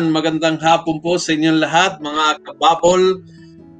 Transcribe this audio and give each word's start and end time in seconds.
Ayan, 0.00 0.16
magandang 0.16 0.56
hapon 0.64 0.96
po 1.04 1.20
sa 1.20 1.36
inyong 1.36 1.60
lahat, 1.60 2.00
mga 2.00 2.40
kababol, 2.40 3.20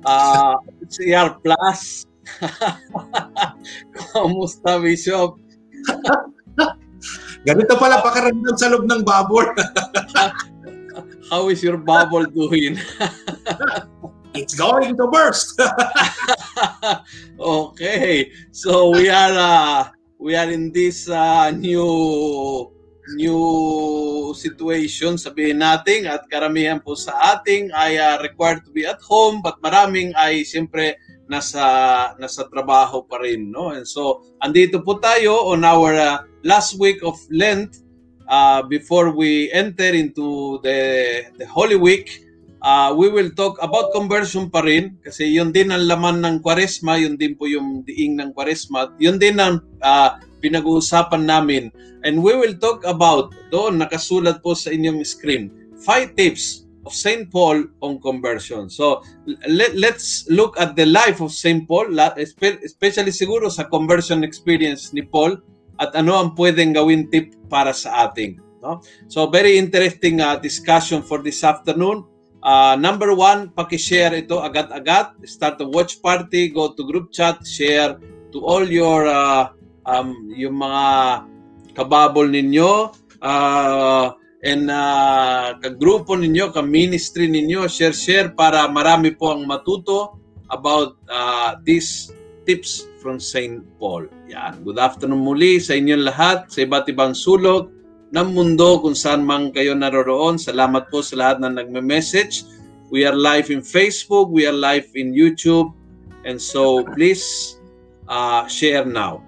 uh, 0.05 0.53
CR 0.85 1.41
Plus. 1.41 2.05
Kamusta, 4.13 4.77
Bishop? 4.85 5.41
Ganito 7.49 7.73
pala 7.81 8.05
pakaramdam 8.05 8.53
sa 8.53 8.69
loob 8.69 8.85
ng 8.85 9.01
babol. 9.01 9.49
How 11.33 11.49
is 11.49 11.65
your 11.65 11.81
bubble 11.81 12.29
doing? 12.29 12.77
It's 14.37 14.53
going 14.53 15.01
to 15.01 15.09
burst. 15.09 15.57
okay, 17.41 18.29
so 18.53 18.93
we 18.93 19.09
are 19.09 19.33
uh, 19.33 19.89
we 20.21 20.37
are 20.37 20.53
in 20.53 20.69
this 20.69 21.09
uh, 21.09 21.49
new 21.49 22.69
new 23.17 24.33
situation, 24.37 25.19
sabihin 25.19 25.63
natin, 25.63 26.07
at 26.07 26.27
karamihan 26.31 26.79
po 26.79 26.95
sa 26.95 27.39
ating 27.39 27.71
ay 27.75 27.99
uh, 27.99 28.19
required 28.23 28.63
to 28.63 28.71
be 28.71 28.87
at 28.87 29.01
home, 29.03 29.43
but 29.43 29.59
maraming 29.63 30.15
ay 30.15 30.47
siyempre 30.47 30.99
nasa 31.31 31.63
nasa 32.19 32.47
trabaho 32.51 33.07
pa 33.07 33.23
rin, 33.23 33.51
no? 33.55 33.71
And 33.71 33.87
so, 33.87 34.27
andito 34.43 34.83
po 34.83 34.99
tayo 34.99 35.55
on 35.55 35.63
our 35.63 35.95
uh, 35.95 36.17
last 36.43 36.79
week 36.79 37.03
of 37.07 37.15
Lent 37.31 37.83
uh, 38.27 38.63
before 38.67 39.15
we 39.15 39.51
enter 39.55 39.95
into 39.95 40.59
the 40.67 40.79
the 41.39 41.47
Holy 41.47 41.79
Week. 41.79 42.30
Uh, 42.61 42.93
we 42.93 43.09
will 43.09 43.33
talk 43.33 43.57
about 43.65 43.89
conversion 43.97 44.53
pa 44.53 44.61
rin 44.61 45.01
kasi 45.01 45.33
yun 45.33 45.49
din 45.49 45.73
ang 45.73 45.89
laman 45.89 46.21
ng 46.21 46.37
Kwaresma, 46.45 47.01
yun 47.01 47.17
din 47.17 47.33
po 47.33 47.49
yung 47.49 47.81
diing 47.89 48.21
ng 48.21 48.37
Kwaresma, 48.37 48.93
yun 49.01 49.17
din 49.17 49.41
ang 49.41 49.65
uh, 49.81 50.21
pinag-uusapan 50.45 51.25
namin. 51.25 51.73
And 52.05 52.21
we 52.21 52.37
will 52.37 52.57
talk 52.61 52.85
about, 52.85 53.33
doon 53.49 53.81
nakasulat 53.81 54.45
po 54.45 54.53
sa 54.53 54.73
inyong 54.73 55.01
screen, 55.09 55.49
five 55.81 56.13
tips 56.17 56.69
of 56.85 56.93
St. 56.93 57.29
Paul 57.29 57.65
on 57.81 58.01
conversion. 58.01 58.69
So, 58.69 59.05
let, 59.49 59.77
let's 59.77 60.29
look 60.29 60.57
at 60.61 60.77
the 60.77 60.89
life 60.89 61.21
of 61.21 61.33
St. 61.33 61.69
Paul, 61.69 61.93
especially 62.21 63.13
siguro 63.13 63.53
sa 63.53 63.69
conversion 63.69 64.25
experience 64.25 64.93
ni 64.93 65.05
Paul 65.05 65.37
at 65.81 65.97
ano 65.97 66.17
ang 66.17 66.37
pwedeng 66.37 66.77
gawin 66.77 67.09
tip 67.09 67.33
para 67.49 67.73
sa 67.73 68.09
ating. 68.09 68.41
No? 68.61 68.81
So, 69.09 69.29
very 69.29 69.57
interesting 69.57 70.21
uh, 70.21 70.37
discussion 70.37 71.01
for 71.05 71.21
this 71.25 71.45
afternoon. 71.45 72.05
Uh, 72.41 72.73
number 72.81 73.13
one, 73.13 73.53
paki-share 73.53 74.17
ito 74.17 74.41
agad-agad. 74.41 75.13
Start 75.29 75.61
a 75.61 75.67
watch 75.69 76.01
party, 76.01 76.49
go 76.49 76.73
to 76.73 76.83
group 76.89 77.13
chat, 77.13 77.45
share 77.45 78.01
to 78.33 78.41
all 78.41 78.65
your 78.65 79.05
uh, 79.05 79.53
um, 79.85 80.33
yung 80.33 80.57
mga 80.57 80.85
kababol 81.77 82.25
ninyo 82.25 82.91
uh, 83.21 84.17
and 84.41 84.73
uh, 84.73 85.53
kagrupo 85.61 86.17
ninyo, 86.17 86.49
ka-ministry 86.49 87.29
ninyo, 87.29 87.69
share-share 87.69 88.33
para 88.33 88.65
marami 88.73 89.13
po 89.13 89.37
ang 89.37 89.45
matuto 89.45 90.17
about 90.49 90.97
uh, 91.13 91.61
these 91.61 92.09
tips 92.49 92.89
from 93.05 93.21
St. 93.21 93.61
Paul. 93.77 94.09
Yan. 94.33 94.65
Good 94.65 94.81
afternoon 94.81 95.21
muli 95.21 95.61
sa 95.61 95.77
inyong 95.77 96.09
lahat, 96.09 96.49
sa 96.49 96.65
iba't 96.65 96.89
ibang 96.89 97.13
sulok 97.13 97.80
ng 98.11 98.29
mundo 98.35 98.83
kung 98.83 98.95
saan 98.95 99.23
man 99.23 99.55
kayo 99.55 99.75
naroroon. 99.79 100.35
Salamat 100.35 100.91
po 100.91 101.03
sa 101.03 101.15
lahat 101.19 101.37
na 101.43 101.51
nagme-message. 101.63 102.47
We 102.91 103.07
are 103.07 103.15
live 103.15 103.55
in 103.55 103.63
Facebook, 103.63 104.35
we 104.35 104.51
are 104.51 104.55
live 104.55 104.91
in 104.99 105.15
YouTube, 105.15 105.71
and 106.27 106.43
so 106.43 106.83
please 106.99 107.55
uh, 108.11 108.51
share 108.51 108.83
now. 108.83 109.23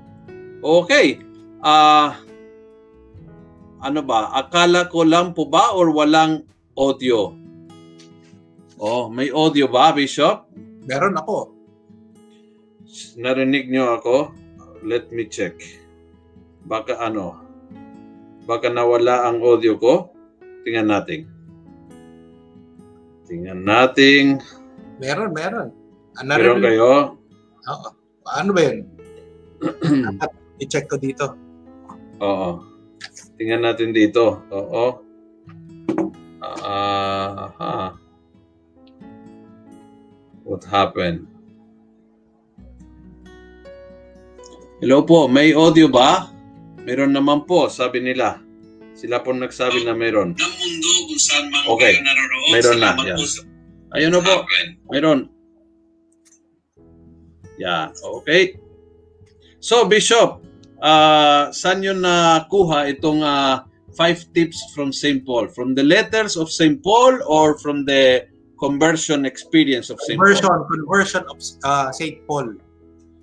Okay. 0.67 1.23
Uh, 1.63 2.11
ano 3.83 4.03
ba? 4.03 4.35
Akala 4.35 4.91
ko 4.91 5.07
lang 5.07 5.31
po 5.31 5.47
ba 5.47 5.71
or 5.79 5.95
walang 5.95 6.43
audio? 6.75 7.39
Oh, 8.83 9.07
may 9.07 9.31
audio 9.31 9.71
ba, 9.71 9.95
Bishop? 9.95 10.51
Meron 10.83 11.15
ako. 11.15 11.55
Narinig 13.15 13.71
nyo 13.71 13.95
ako? 13.95 14.35
Let 14.83 15.15
me 15.15 15.31
check. 15.31 15.55
Baka 16.67 16.99
ano? 16.99 17.42
Baka 18.43 18.67
nawala 18.71 19.29
ang 19.31 19.39
audio 19.39 19.79
ko? 19.79 20.11
Tingnan 20.67 20.91
natin. 20.91 21.31
Tingnan 23.31 23.63
natin. 23.63 24.43
Meron, 24.99 25.31
meron. 25.31 25.69
Ah, 26.19 26.27
meron 26.27 26.59
kayo? 26.59 27.17
Oo. 27.71 27.89
Ano 28.27 28.51
ba 28.51 28.61
yun? 28.67 28.79
I-check 30.63 30.91
ko 30.91 30.99
dito. 30.99 31.39
Oo. 32.19 32.63
Tingnan 33.39 33.63
natin 33.63 33.95
dito. 33.95 34.43
Oo. 34.51 35.03
Uh, 36.43 37.95
What 40.43 40.67
happened? 40.67 41.31
Hello 44.83 45.07
po, 45.07 45.31
may 45.31 45.55
audio 45.55 45.87
ba? 45.87 46.32
Meron 46.83 47.15
naman 47.15 47.47
po, 47.47 47.71
sabi 47.71 48.03
nila. 48.03 48.43
Sila 48.93 49.23
po 49.23 49.33
nagsabi 49.33 49.87
na 49.87 49.95
meron. 49.95 50.35
Ng 50.35 50.55
mundo 50.59 50.91
kung 51.09 51.23
saan 51.23 51.47
man 51.49 51.63
okay. 51.71 51.97
kayo 51.97 52.03
naroon. 52.05 52.51
Meron 52.53 52.79
na. 52.83 52.91
Yan. 53.07 53.19
Ayun 53.95 54.11
na 54.13 54.21
po. 54.21 54.35
Meron. 54.91 55.21
Yan. 57.63 57.95
Okay. 57.95 58.59
So, 59.63 59.87
Bishop, 59.87 60.43
uh, 60.83 61.55
saan 61.55 61.87
yun 61.87 62.03
nakuha 62.03 62.91
itong 62.91 63.23
uh, 63.23 63.63
five 63.95 64.19
tips 64.35 64.59
from 64.75 64.91
St. 64.91 65.23
Paul? 65.23 65.47
From 65.49 65.79
the 65.79 65.87
letters 65.87 66.35
of 66.35 66.51
St. 66.51 66.83
Paul 66.83 67.23
or 67.25 67.57
from 67.63 67.87
the 67.87 68.27
conversion 68.59 69.23
experience 69.23 69.89
of 69.89 70.03
St. 70.03 70.19
Conversion, 70.19 70.51
Paul? 70.51 70.67
conversion 70.67 71.23
of 71.31 71.39
uh, 71.63 71.89
St. 71.95 72.27
Paul. 72.27 72.59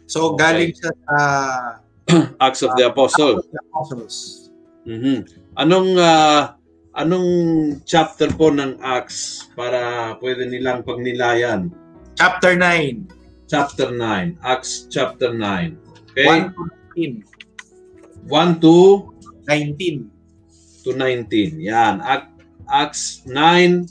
So, 0.08 0.34
okay. 0.34 0.40
galing 0.42 0.72
sa 0.74 0.90
uh, 1.12 1.70
Acts 2.42 2.62
of 2.66 2.74
the 2.76 2.90
Apostles. 2.90 3.46
Acts 3.46 3.48
of 3.48 3.54
the 3.54 3.62
Apostles. 3.70 4.16
Mm-hmm. 4.90 5.18
Anong 5.62 5.90
uh, 6.00 6.58
anong 6.98 7.30
chapter 7.86 8.32
po 8.34 8.50
ng 8.50 8.82
Acts 8.82 9.50
para 9.54 10.14
pwede 10.18 10.50
nilang 10.50 10.82
pagnilayan? 10.82 11.70
Chapter 12.18 12.58
9. 12.58 13.46
Chapter 13.46 13.94
9. 13.94 14.42
Acts 14.42 14.90
chapter 14.90 15.32
9. 15.32 15.78
Okay? 16.14 16.28
1 16.28 16.52
to 16.52 16.64
19. 16.98 17.24
1 18.28 18.60
to 18.62 18.76
19. 19.48 20.10
To 20.86 20.90
19. 20.98 21.62
Yan. 21.62 22.02
Acts 22.70 23.26
9, 23.26 23.90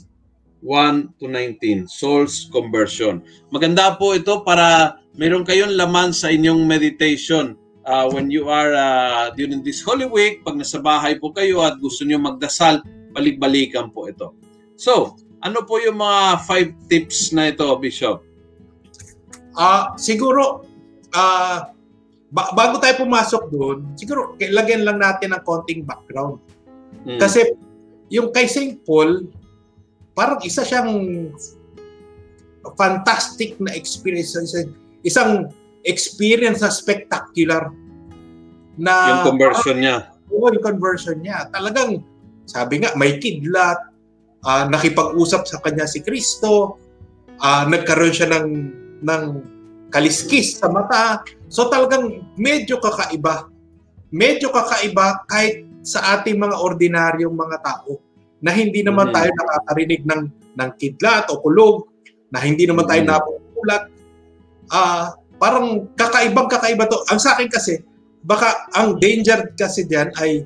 1 0.63 1.19
to 1.19 1.25
19. 1.27 1.87
Soul's 1.87 2.47
conversion. 2.51 3.23
Maganda 3.51 3.95
po 3.99 4.15
ito 4.15 4.43
para 4.43 4.99
meron 5.15 5.43
kayong 5.43 5.75
laman 5.75 6.15
sa 6.15 6.31
inyong 6.31 6.63
meditation. 6.63 7.59
Uh, 7.89 8.05
when 8.13 8.29
you 8.29 8.45
are 8.53 8.69
uh, 8.77 9.33
during 9.33 9.65
this 9.65 9.81
Holy 9.81 10.05
Week, 10.05 10.45
pag 10.45 10.53
nasa 10.53 10.77
bahay 10.77 11.17
po 11.17 11.33
kayo 11.33 11.65
at 11.65 11.81
gusto 11.81 12.05
niyo 12.05 12.21
magdasal, 12.21 12.85
balik-balikan 13.17 13.89
po 13.89 14.05
ito. 14.05 14.37
So, 14.77 15.17
ano 15.41 15.65
po 15.65 15.81
yung 15.81 15.97
mga 15.97 16.45
five 16.45 16.69
tips 16.85 17.33
na 17.33 17.49
ito, 17.49 17.65
Bishop? 17.81 18.21
Ah, 19.57 19.97
siguro 19.97 20.69
ah 21.17 21.73
ba- 22.29 22.53
bago 22.53 22.77
tayo 22.77 23.01
pumasok 23.01 23.43
doon, 23.49 23.77
siguro 23.97 24.37
lagyan 24.37 24.85
lang 24.85 25.01
natin 25.01 25.33
ng 25.33 25.41
konting 25.41 25.81
background. 25.81 26.37
Mm. 27.09 27.17
Kasi 27.17 27.57
yung 28.13 28.29
kay 28.29 28.45
St. 28.45 28.85
Paul, 28.85 29.25
parang 30.13 30.37
isa 30.45 30.61
siyang 30.61 30.93
fantastic 32.77 33.57
na 33.57 33.73
experience, 33.73 34.37
isang 35.01 35.49
experience 35.83 36.59
na 36.63 36.71
spectacular 36.71 37.71
na 38.79 38.93
yung 39.11 39.35
conversion 39.35 39.77
niya. 39.79 40.11
Oo, 40.31 40.47
yung 40.51 40.63
conversion 40.63 41.19
niya. 41.19 41.47
Talagang, 41.51 42.03
sabi 42.47 42.83
nga, 42.83 42.95
may 42.95 43.19
kidlat, 43.19 43.79
ah, 44.43 44.65
nakipag-usap 44.67 45.43
sa 45.47 45.59
kanya 45.59 45.83
si 45.87 45.99
Kristo, 45.99 46.79
ah, 47.43 47.67
nagkaroon 47.67 48.15
siya 48.15 48.29
ng, 48.31 48.47
ng 49.03 49.23
kaliskis 49.89 50.61
sa 50.61 50.69
mata. 50.69 51.25
So 51.49 51.67
talagang 51.67 52.23
medyo 52.37 52.77
kakaiba. 52.77 53.49
Medyo 54.13 54.53
kakaiba 54.53 55.25
kahit 55.25 55.65
sa 55.81 56.19
ating 56.19 56.37
mga 56.37 56.55
ordinaryong 56.59 57.33
mga 57.33 57.57
tao 57.65 57.97
na 58.39 58.53
hindi 58.53 58.85
naman 58.85 59.11
Mhm. 59.11 59.15
tayo 59.15 59.29
nakakarinig 59.33 60.01
ng, 60.05 60.21
ng 60.55 60.69
kidlat 60.79 61.27
o 61.33 61.41
kulog, 61.43 61.89
na 62.29 62.37
hindi 62.37 62.69
naman 62.69 62.85
tayo 62.85 63.01
Mhm. 63.01 63.09
napupulat. 63.09 63.83
Ah, 64.69 65.17
parang 65.39 65.87
kakaibang 65.95 66.51
kakaiba 66.51 66.85
to. 66.85 66.99
Ang 67.09 67.17
sa 67.17 67.33
akin 67.33 67.47
kasi, 67.47 67.79
baka 68.21 68.67
ang 68.75 68.99
danger 68.99 69.55
kasi 69.55 69.87
diyan 69.87 70.11
ay 70.19 70.43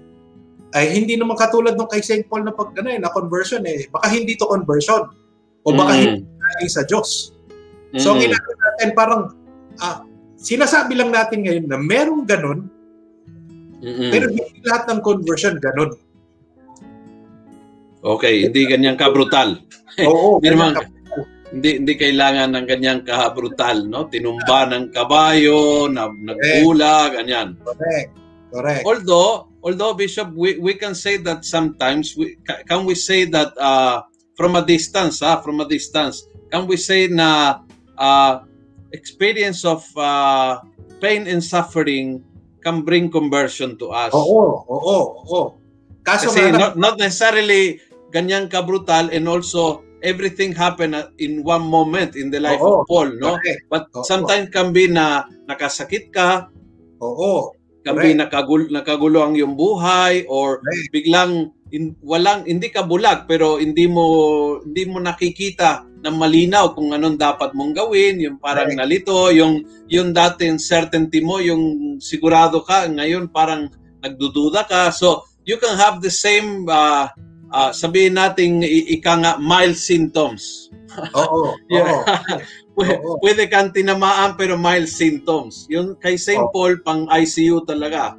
ay 0.74 0.90
hindi 0.90 1.14
naman 1.14 1.38
katulad 1.38 1.78
nung 1.78 1.90
kay 1.90 2.02
St. 2.02 2.26
Paul 2.26 2.46
na 2.46 2.54
pag 2.54 2.74
ano, 2.74 2.90
eh, 2.90 2.98
na 2.98 3.14
conversion 3.14 3.62
eh. 3.66 3.86
Baka 3.90 4.10
hindi 4.10 4.34
to 4.34 4.50
conversion. 4.50 5.06
O 5.62 5.70
baka 5.70 5.94
Mm. 5.94 6.02
hindi 6.02 6.26
galing 6.26 6.72
sa 6.72 6.82
Diyos. 6.82 7.30
So, 7.96 8.14
ang 8.14 8.22
Mm. 8.22 8.26
ginagawa 8.26 8.56
natin 8.58 8.90
parang 8.94 9.22
ah, 9.78 10.02
sinasabi 10.34 10.94
lang 10.94 11.10
natin 11.10 11.46
ngayon 11.46 11.66
na 11.66 11.78
merong 11.78 12.26
ganun, 12.26 12.70
Mm-mm. 13.82 14.10
pero 14.14 14.30
hindi 14.30 14.62
lahat 14.66 14.86
ng 14.90 15.00
conversion 15.02 15.58
ganun. 15.58 15.94
Okay, 18.04 18.46
hindi 18.46 18.62
ganyan 18.68 19.00
ka-brutal. 19.00 19.64
Oo, 20.04 20.38
Hindi 20.38 20.50
naman, 20.52 20.76
ganun 20.76 20.84
ka- 20.84 20.92
hindi, 21.54 21.70
hindi 21.78 21.94
kailangan 21.94 22.58
ng 22.58 22.66
ganyang 22.66 23.02
ka-brutal, 23.06 23.86
no? 23.86 24.10
Tinumba 24.10 24.66
ng 24.74 24.90
kabayo, 24.90 25.86
na, 25.86 26.10
nagpula, 26.10 27.14
ganyan. 27.14 27.54
correct. 27.62 28.10
Correct. 28.54 28.86
Although, 28.86 29.50
although 29.66 29.94
Bishop, 29.98 30.30
we, 30.34 30.58
we 30.62 30.74
can 30.78 30.94
say 30.94 31.18
that 31.18 31.46
sometimes, 31.46 32.14
we, 32.18 32.38
ca- 32.46 32.62
can 32.66 32.86
we 32.86 32.94
say 32.94 33.26
that 33.26 33.54
uh, 33.58 34.06
from 34.38 34.54
a 34.58 34.66
distance, 34.66 35.22
ah, 35.22 35.42
from 35.42 35.62
a 35.62 35.66
distance, 35.66 36.26
can 36.54 36.70
we 36.70 36.78
say 36.78 37.10
na 37.10 37.62
uh, 37.98 38.46
experience 38.94 39.66
of 39.66 39.82
uh, 39.98 40.62
pain 41.02 41.26
and 41.26 41.42
suffering 41.42 42.22
can 42.62 42.86
bring 42.86 43.10
conversion 43.10 43.74
to 43.82 43.90
us? 43.90 44.14
Oo, 44.14 44.62
oo, 44.70 44.98
oo. 45.26 45.42
Kaso 46.06 46.30
Kasi 46.30 46.54
nga, 46.54 46.70
not, 46.70 46.74
not 46.78 46.96
necessarily 47.02 47.82
ganyan 48.14 48.46
ka-brutal 48.46 49.10
and 49.10 49.26
also 49.26 49.82
everything 50.04 50.52
happen 50.52 50.92
at- 50.94 51.16
in 51.18 51.42
one 51.42 51.64
moment 51.64 52.20
in 52.20 52.28
the 52.30 52.38
life 52.38 52.60
Oo. 52.60 52.84
of 52.84 52.92
Paul, 52.92 53.16
no? 53.18 53.40
correct. 53.40 53.64
But 53.72 53.88
Oo. 53.96 54.04
sometimes 54.04 54.52
can 54.52 54.76
be 54.76 54.92
na 54.92 55.24
nakasakit 55.48 56.12
ka, 56.12 56.52
Oo. 57.00 57.56
can 57.82 57.96
Correct. 57.96 58.04
be 58.04 58.20
nakagul 58.20 58.62
nakagulo 58.68 59.24
ang 59.24 59.34
iyong 59.40 59.56
buhay 59.56 60.28
or 60.28 60.60
Correct. 60.60 60.92
biglang 60.92 61.32
in, 61.74 61.96
walang 62.06 62.46
hindi 62.46 62.70
ka 62.70 62.86
bulag 62.86 63.26
pero 63.26 63.58
hindi 63.58 63.90
mo 63.90 64.06
hindi 64.62 64.84
mo 64.86 65.02
nakikita 65.02 65.88
na 66.04 66.12
malinaw 66.12 66.76
kung 66.76 66.92
anong 66.92 67.16
dapat 67.16 67.56
mong 67.56 67.72
gawin, 67.72 68.20
yung 68.20 68.36
parang 68.36 68.76
Correct. 68.76 68.80
nalito, 68.84 69.32
yung 69.32 69.64
yung 69.88 70.12
dating 70.12 70.60
certainty 70.60 71.24
mo, 71.24 71.40
yung 71.40 71.96
sigurado 72.04 72.60
ka, 72.60 72.92
ngayon 72.92 73.32
parang 73.32 73.72
nagdududa 74.04 74.68
ka. 74.68 74.92
So, 74.92 75.24
you 75.48 75.56
can 75.56 75.80
have 75.80 76.04
the 76.04 76.12
same 76.12 76.68
uh, 76.68 77.08
uh, 77.54 77.72
sabihin 77.72 78.18
nating 78.18 78.66
ika 78.66 79.14
nga 79.22 79.34
mild 79.38 79.78
symptoms. 79.78 80.74
Oo. 81.14 81.54
Yeah. 81.72 81.88
Oo. 81.88 82.02
Pwede, 82.74 82.98
Oo. 83.06 83.22
pwede 83.22 83.46
kang 83.54 83.70
tinamaan 83.70 84.34
pero 84.34 84.58
mild 84.58 84.90
symptoms. 84.90 85.70
Yung 85.70 85.94
kay 86.02 86.18
St. 86.18 86.42
Paul 86.50 86.82
pang 86.82 87.06
ICU 87.06 87.62
talaga. 87.70 88.18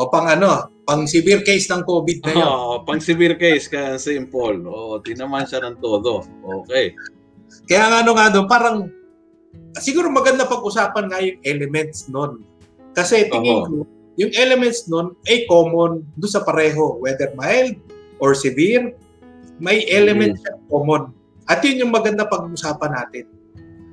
O 0.00 0.08
pang 0.08 0.24
ano, 0.24 0.72
pang 0.88 1.04
severe 1.04 1.44
case 1.44 1.68
ng 1.68 1.84
COVID 1.84 2.18
na 2.24 2.32
yun. 2.32 2.40
Oo, 2.48 2.72
pang 2.88 2.96
severe 3.04 3.36
case 3.36 3.68
kaya 3.68 4.00
St. 4.00 4.32
Paul. 4.32 4.64
Oo, 4.64 4.96
tinaman 5.04 5.44
siya 5.44 5.68
ng 5.68 5.76
todo. 5.84 6.24
Okay. 6.64 6.96
Kaya 7.68 7.92
nga 7.92 7.98
ano 8.00 8.16
nga 8.16 8.32
doon, 8.32 8.46
parang 8.48 8.88
siguro 9.76 10.08
maganda 10.08 10.48
pag-usapan 10.48 11.12
nga 11.12 11.20
yung 11.20 11.38
elements 11.44 12.08
nun. 12.08 12.40
Kasi 12.96 13.28
tingin 13.28 13.60
Oo. 13.60 13.68
ko, 13.68 13.74
yung 14.16 14.32
elements 14.36 14.88
nun 14.88 15.16
ay 15.28 15.44
common 15.44 16.00
doon 16.16 16.32
sa 16.32 16.40
pareho. 16.40 16.96
Whether 16.96 17.36
mild 17.36 17.76
or 18.22 18.38
severe, 18.38 18.94
may 19.58 19.82
elements 19.90 20.38
siya 20.46 20.54
common. 20.70 21.10
At 21.50 21.58
yun 21.66 21.82
yung 21.82 21.92
maganda 21.92 22.30
pag-usapan 22.30 22.94
natin. 22.94 23.26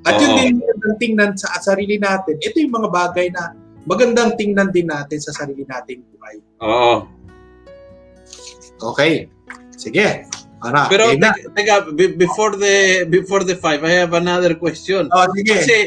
At 0.05 0.21
yun 0.21 0.31
Oo. 0.31 0.37
din 0.37 0.45
yung 0.53 0.61
magandang 0.61 0.97
tingnan 1.01 1.31
sa 1.33 1.57
sarili 1.57 1.97
natin. 1.97 2.37
Ito 2.37 2.55
yung 2.61 2.73
mga 2.77 2.89
bagay 2.93 3.27
na 3.33 3.57
magandang 3.89 4.37
tingnan 4.37 4.69
din 4.69 4.85
natin 4.85 5.17
sa 5.17 5.33
sarili 5.33 5.65
nating 5.65 6.05
buhay. 6.13 6.35
Oo. 6.61 7.09
Okay. 8.93 9.27
Sige. 9.73 10.29
Ano, 10.59 10.91
Pero 10.91 11.15
na. 11.15 11.31
te- 11.33 11.49
teka, 11.55 11.87
be- 11.95 12.15
before 12.19 12.59
the 12.59 13.07
before 13.07 13.47
the 13.47 13.55
five, 13.55 13.79
I 13.81 13.95
have 14.03 14.11
another 14.11 14.59
question. 14.59 15.07
Oh, 15.07 15.25
sige. 15.31 15.55
Kasi 15.55 15.77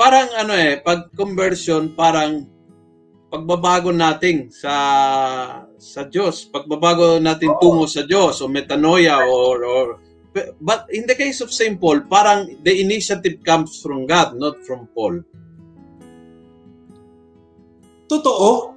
parang 0.00 0.32
ano 0.32 0.56
eh, 0.56 0.80
pag 0.80 1.12
conversion, 1.12 1.92
parang 1.92 2.48
pagbabago 3.34 3.90
natin 3.90 4.46
sa 4.54 4.74
sa 5.74 6.00
Diyos, 6.06 6.46
pagbabago 6.46 7.18
natin 7.18 7.50
tungo 7.58 7.90
sa 7.90 8.06
Diyos 8.06 8.38
o 8.38 8.46
metanoia 8.46 9.26
or 9.26 9.58
or 9.66 9.86
but 10.62 10.86
in 10.94 11.02
the 11.10 11.18
case 11.18 11.42
of 11.42 11.50
St. 11.50 11.78
Paul, 11.82 12.06
parang 12.06 12.46
the 12.62 12.74
initiative 12.78 13.42
comes 13.42 13.82
from 13.82 14.06
God, 14.06 14.38
not 14.38 14.62
from 14.62 14.86
Paul. 14.94 15.22
Totoo. 18.06 18.74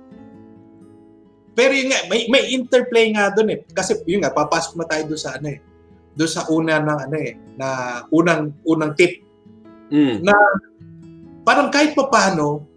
Pero 1.58 1.74
yun 1.74 1.90
nga, 1.90 2.06
may, 2.14 2.30
may 2.30 2.54
interplay 2.54 3.10
nga 3.10 3.34
doon 3.34 3.58
eh. 3.58 3.60
Kasi 3.74 3.98
yun 4.06 4.22
nga, 4.22 4.30
papasok 4.30 4.78
na 4.78 4.86
tayo 4.86 5.10
doon 5.10 5.22
sa 5.22 5.34
ano 5.34 5.50
eh. 5.50 5.60
Doon 6.14 6.30
sa 6.30 6.46
una 6.54 6.78
ng 6.78 7.00
ano 7.10 7.18
eh, 7.18 7.34
na 7.58 7.68
unang 8.14 8.54
unang 8.66 8.94
tip 8.98 9.26
Mm. 9.88 10.20
na 10.20 10.36
parang 11.48 11.72
kahit 11.72 11.96
pa 11.96 12.12
paano, 12.12 12.68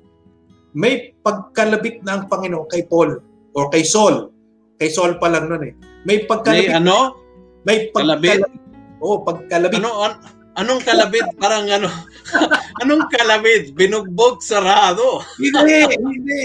may 0.72 1.14
pagkalabit 1.22 2.02
na 2.06 2.20
ang 2.20 2.24
Panginoon 2.30 2.70
kay 2.70 2.86
Paul 2.86 3.18
or 3.54 3.64
kay 3.70 3.82
Saul. 3.82 4.30
Kay 4.78 4.88
Saul 4.90 5.18
pa 5.18 5.28
lang 5.28 5.50
nun 5.50 5.66
eh. 5.66 5.74
May 6.06 6.22
May 6.22 6.28
pagkalabit. 6.28 6.78
ano? 6.78 7.18
may 7.66 7.92
kalabit? 7.92 8.40
pagkalabit. 8.40 9.00
Oo, 9.04 9.16
pagkalabit. 9.26 9.76
Ano 9.82 9.90
an- 10.00 10.20
anong 10.56 10.82
kalabit? 10.86 11.26
Parang 11.36 11.66
ano? 11.68 11.88
anong 12.80 13.04
kalabit? 13.12 13.76
Binugbog 13.76 14.40
sarado. 14.40 15.20
Hindi, 15.36 15.90
hindi. 16.00 16.40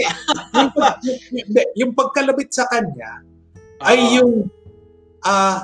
Yung, 0.51 0.71
pag, 0.75 0.95
yung, 1.75 1.91
pagkalabit 1.95 2.49
sa 2.51 2.67
kanya, 2.67 3.23
ay 3.83 3.99
Ah, 3.99 4.11
yung 4.19 4.31
ah 5.25 5.57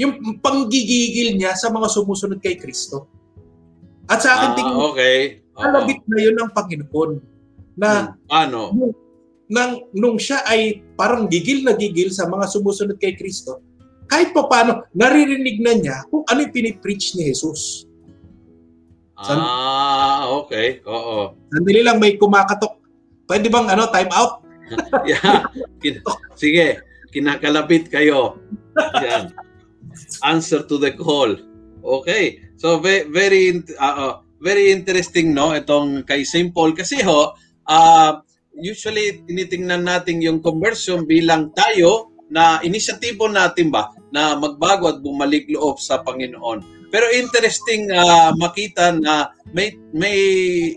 yung 0.00 0.40
panggigigil 0.40 1.36
niya 1.36 1.52
sa 1.52 1.68
mga 1.68 1.88
sumusunod 1.92 2.40
kay 2.40 2.56
Kristo. 2.56 3.04
At 4.08 4.24
sa 4.24 4.40
akin 4.40 4.50
ah, 4.52 4.56
tingin, 4.56 4.76
okay. 4.80 5.18
Oo. 5.52 5.60
kalabit 5.60 6.00
na 6.08 6.18
yun 6.20 6.36
ng 6.36 6.50
Panginoon 6.56 7.31
na. 7.74 8.16
Ano? 8.28 8.72
nang 9.52 9.84
nung 9.92 10.16
siya 10.16 10.40
ay 10.48 10.80
parang 10.96 11.28
gigil 11.28 11.60
na 11.60 11.76
gigil 11.76 12.08
sa 12.08 12.24
mga 12.24 12.48
sumusunod 12.48 12.96
kay 12.96 13.12
Kristo, 13.12 13.60
kahit 14.08 14.32
pa 14.32 14.48
paano, 14.48 14.88
naririnig 14.96 15.60
na 15.60 15.76
niya 15.76 15.96
kung 16.08 16.24
ano 16.24 16.40
yung 16.40 16.54
pinipreach 16.56 17.12
ni 17.20 17.28
Jesus. 17.28 17.84
San- 19.20 19.36
Ah, 19.38 20.24
okay. 20.40 20.80
Oo. 20.88 21.36
Sandali 21.52 21.84
lang 21.84 22.00
may 22.00 22.16
kumakatok. 22.16 22.80
Pwede 23.28 23.52
bang 23.52 23.68
ano, 23.68 23.92
time 23.92 24.08
out? 24.12 24.40
Yeah. 25.04 25.44
Sige, 26.32 26.80
kinakalapit 27.12 27.92
kayo. 27.92 28.40
Yan. 29.04 29.36
Answer 30.24 30.64
to 30.64 30.80
the 30.80 30.96
call. 30.96 31.36
Okay. 31.84 32.40
So 32.56 32.80
ve- 32.80 33.04
very 33.04 33.60
ah, 33.76 33.94
ah, 33.94 34.14
very 34.40 34.72
interesting 34.72 35.36
no 35.36 35.52
itong 35.52 36.08
kay 36.08 36.24
St. 36.24 36.56
Paul 36.56 36.72
kasi 36.72 37.04
ho 37.04 37.36
ah, 37.68 38.22
usually 38.56 39.24
tinitingnan 39.24 39.86
natin 39.86 40.20
yung 40.20 40.44
conversion 40.44 41.08
bilang 41.08 41.50
tayo 41.56 42.12
na 42.32 42.60
inisyatibo 42.64 43.28
natin 43.28 43.68
ba 43.68 43.92
na 44.12 44.36
magbago 44.36 44.88
at 44.88 45.00
bumalik 45.04 45.48
loob 45.48 45.80
sa 45.80 46.00
Panginoon. 46.00 46.88
Pero 46.92 47.08
interesting 47.12 47.88
ah, 47.92 48.32
makita 48.36 48.92
na 48.96 49.32
may 49.52 49.72
may 49.96 50.16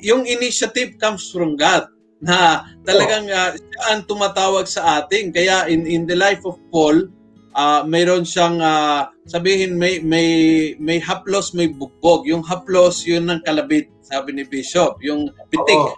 yung 0.04 0.24
initiative 0.24 0.96
comes 1.00 1.28
from 1.32 1.60
God 1.60 1.92
na 2.24 2.64
talagang 2.88 3.28
uh, 3.28 3.52
siya 3.54 3.82
ang 3.92 4.02
tumatawag 4.08 4.66
sa 4.66 5.04
atin. 5.04 5.30
Kaya 5.36 5.68
in 5.68 5.84
in 5.86 6.04
the 6.08 6.16
life 6.16 6.42
of 6.48 6.56
Paul, 6.72 7.12
ah, 7.54 7.84
mayroon 7.84 8.24
siyang 8.24 8.64
ah, 8.64 9.12
sabihin 9.28 9.76
may 9.76 10.00
may 10.00 10.74
may 10.80 10.98
haplos, 10.98 11.52
may 11.52 11.68
bugbog. 11.68 12.26
Yung 12.26 12.42
haplos 12.42 13.04
yun 13.04 13.28
ng 13.28 13.44
kalabit, 13.44 13.92
sabi 14.02 14.36
ni 14.36 14.44
Bishop. 14.48 14.98
Yung 15.04 15.30
pitik, 15.52 15.78
Oo. 15.78 15.96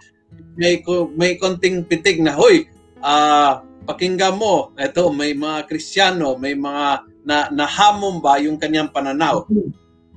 May 0.56 0.82
ko- 0.82 1.12
may 1.12 1.36
konting 1.36 1.84
pitik 1.84 2.18
na, 2.18 2.34
hoy, 2.34 2.66
ah, 3.00 3.62
pakinggan 3.84 4.36
mo. 4.36 4.74
Ito, 4.74 5.10
may 5.10 5.32
mga 5.32 5.66
Kristiyano, 5.66 6.36
may 6.36 6.54
mga 6.54 6.86
na 7.24 7.52
nahamon 7.52 8.20
ba 8.20 8.40
yung 8.40 8.56
kanyang 8.56 8.88
pananaw. 8.88 9.44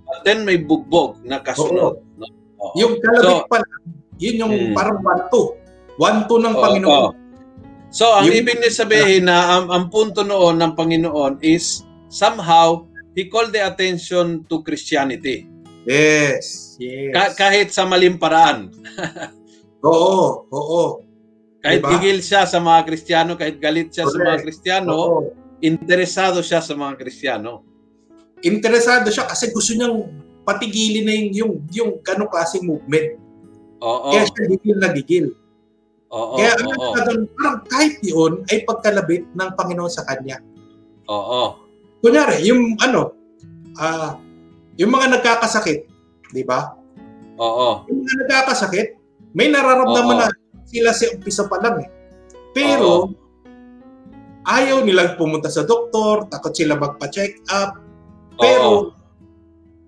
At 0.06 0.22
then 0.22 0.42
may 0.42 0.58
bugbog 0.58 1.22
na 1.22 1.38
kasunod. 1.38 1.98
no? 2.14 2.26
Oo. 2.56 2.74
Yung 2.76 2.94
kalabit 2.98 3.26
So- 3.26 3.46
pala, 3.46 3.66
yun 4.16 4.36
yung 4.38 4.54
Hmm. 4.54 4.74
parang 4.74 4.98
one-two. 5.00 5.46
One-two 5.96 6.38
ng 6.38 6.54
Oo, 6.54 6.62
Panginoon. 6.62 7.02
oo. 7.02 7.10
So, 7.90 8.06
ang 8.06 8.26
Yung- 8.26 8.38
ibig 8.38 8.58
niya 8.58 8.70
sabihin 8.70 9.26
na 9.26 9.58
ang, 9.58 9.66
ang 9.68 9.84
punto 9.88 10.22
noon 10.22 10.54
ng 10.56 10.72
Panginoon 10.72 11.42
is 11.42 11.82
somehow 12.06 12.86
he 13.12 13.26
called 13.26 13.50
the 13.50 13.58
attention 13.60 14.46
to 14.46 14.62
Christianity. 14.62 15.50
Yes. 15.82 16.76
Yes. 16.76 17.10
Ka- 17.10 17.34
kahit 17.36 17.70
sa 17.70 17.82
maling 17.82 18.14
paraan. 18.14 18.70
oo, 19.84 20.46
oo. 20.50 20.82
Kahit 21.60 21.84
Diba? 21.84 21.90
higil 21.96 22.18
siya 22.24 22.48
sa 22.48 22.56
mga 22.56 22.88
Kristiyano, 22.88 23.36
kahit 23.36 23.60
galit 23.60 23.92
siya 23.92 24.08
sa 24.08 24.16
mga 24.16 24.24
Correct. 24.24 24.44
Kristiyano, 24.48 24.92
Oo. 24.96 25.18
interesado 25.60 26.40
siya 26.40 26.64
sa 26.64 26.72
mga 26.72 26.96
Kristiyano. 26.96 27.60
Interesado 28.40 29.12
siya 29.12 29.28
kasi 29.28 29.52
gusto 29.52 29.76
niyang 29.76 30.08
patigilin 30.48 31.04
na 31.04 31.12
yung, 31.12 31.28
yung, 31.36 31.52
yung 31.68 31.90
ganong 32.00 32.32
klaseng 32.32 32.64
movement. 32.64 33.20
Oo. 33.84 34.08
Kaya 34.08 34.24
siya 34.24 34.42
gigil 34.56 34.78
na 34.80 34.88
gigil. 34.96 35.26
Oo. 36.10 36.40
Kaya 36.40 36.56
ano 36.58 36.68
Oo. 36.74 36.96
doon, 36.96 37.20
parang 37.36 37.58
kahit 37.68 37.94
yun 38.00 38.32
ay 38.48 38.64
pagkalabit 38.64 39.28
ng 39.36 39.50
Panginoon 39.54 39.92
sa 39.92 40.04
kanya. 40.08 40.40
Oo. 41.12 41.60
Kunyari, 42.00 42.40
yung 42.48 42.80
ano, 42.80 43.12
ah, 43.76 44.16
yung 44.80 44.90
mga 44.90 45.20
nagkakasakit, 45.20 45.84
di 46.32 46.42
ba? 46.42 46.72
Oo. 47.36 47.84
Yung 47.84 48.00
mga 48.00 48.14
nagkakasakit, 48.24 48.99
may 49.36 49.48
nararamdaman 49.48 50.16
Oo. 50.16 50.20
na 50.24 50.28
sila 50.66 50.90
sa 50.94 51.10
umpisa 51.10 51.44
pa 51.46 51.58
lang 51.62 51.82
eh. 51.82 51.88
Pero, 52.50 53.14
ayaw 54.46 54.82
nilang 54.82 55.14
pumunta 55.14 55.50
sa 55.50 55.66
doktor, 55.66 56.26
takot 56.30 56.54
sila 56.54 56.78
magpa-check 56.78 57.46
up. 57.50 57.78
Pero, 58.38 58.94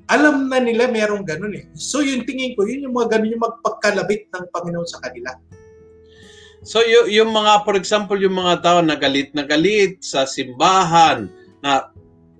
alam 0.06 0.46
na 0.50 0.60
nila 0.60 0.90
merong 0.90 1.24
ganun 1.26 1.54
eh. 1.56 1.66
So, 1.74 2.04
yung 2.04 2.26
tingin 2.26 2.54
ko, 2.54 2.66
yun 2.66 2.86
yung 2.86 2.94
mga 2.94 3.18
ganun 3.18 3.34
yung 3.34 3.44
magpagkalabit 3.44 4.30
ng 4.30 4.44
Panginoon 4.50 4.88
sa 4.88 5.02
kanila. 5.02 5.34
So 6.62 6.78
y- 6.78 7.18
yung 7.18 7.34
mga 7.34 7.66
for 7.66 7.74
example 7.74 8.14
yung 8.14 8.38
mga 8.38 8.62
tao 8.62 8.78
na 8.78 8.94
galit 8.94 9.34
na 9.34 9.42
galit 9.42 9.98
sa 9.98 10.22
simbahan 10.22 11.26
na 11.58 11.90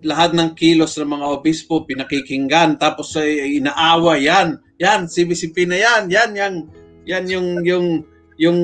lahat 0.02 0.30
ng 0.34 0.54
kilos 0.54 0.94
ng 0.94 1.10
mga 1.10 1.26
obispo 1.26 1.82
pinakikinggan 1.82 2.78
tapos 2.78 3.18
ay 3.18 3.58
inaawa 3.58 4.14
yan 4.18 4.62
yan 4.78 5.10
CBCP 5.10 5.66
na 5.66 5.78
yan 5.78 6.02
yan 6.06 6.30
yang 6.38 6.54
yan 7.08 7.24
yung 7.26 7.48
yung 7.66 7.86
yung 8.40 8.58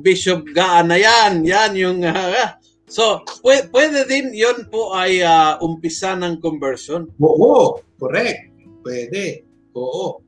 bishop 0.00 0.46
gaan 0.56 0.90
na 0.90 0.98
yan 0.98 1.44
yan 1.44 1.72
yung 1.76 1.98
ah, 2.08 2.56
so 2.90 3.22
pwede, 3.44 3.70
pwede 3.70 3.98
din 4.08 4.34
yon 4.34 4.66
po 4.68 4.94
ay 4.94 5.22
ah, 5.22 5.60
umpisa 5.62 6.16
ng 6.18 6.40
conversion 6.40 7.06
Oo, 7.20 7.82
correct. 8.00 8.50
Pwede. 8.80 9.44
Oo. 9.76 10.24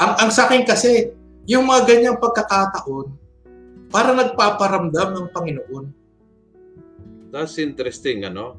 Ang, 0.00 0.12
ang 0.18 0.30
sa 0.32 0.48
akin 0.48 0.64
kasi, 0.64 1.12
yung 1.44 1.68
mga 1.68 1.84
ganyang 1.84 2.18
pagkakataon, 2.18 3.12
para 3.92 4.10
nagpaparamdam 4.10 5.08
ng 5.14 5.26
Panginoon. 5.30 5.86
that's 7.30 7.58
interesting 7.62 8.26
ano 8.26 8.58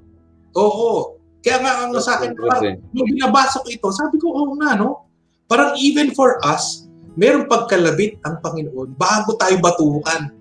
Oo. 0.55 1.19
Kaya 1.43 1.59
nga 1.61 1.73
ang 1.83 1.91
That's 1.91 2.07
sa 2.07 2.17
akin, 2.17 2.31
parang, 2.33 2.79
nung 2.95 3.05
binabasa 3.05 3.61
ko 3.61 3.67
ito, 3.69 3.87
sabi 3.91 4.15
ko, 4.17 4.31
oo 4.31 4.55
nga, 4.57 4.79
no? 4.79 5.11
Parang 5.45 5.75
even 5.77 6.15
for 6.15 6.39
us, 6.41 6.84
merong 7.15 7.47
pagkalabit 7.47 8.19
ang 8.23 8.39
Panginoon 8.43 8.95
bago 8.95 9.35
tayo 9.39 9.55
batukan. 9.59 10.31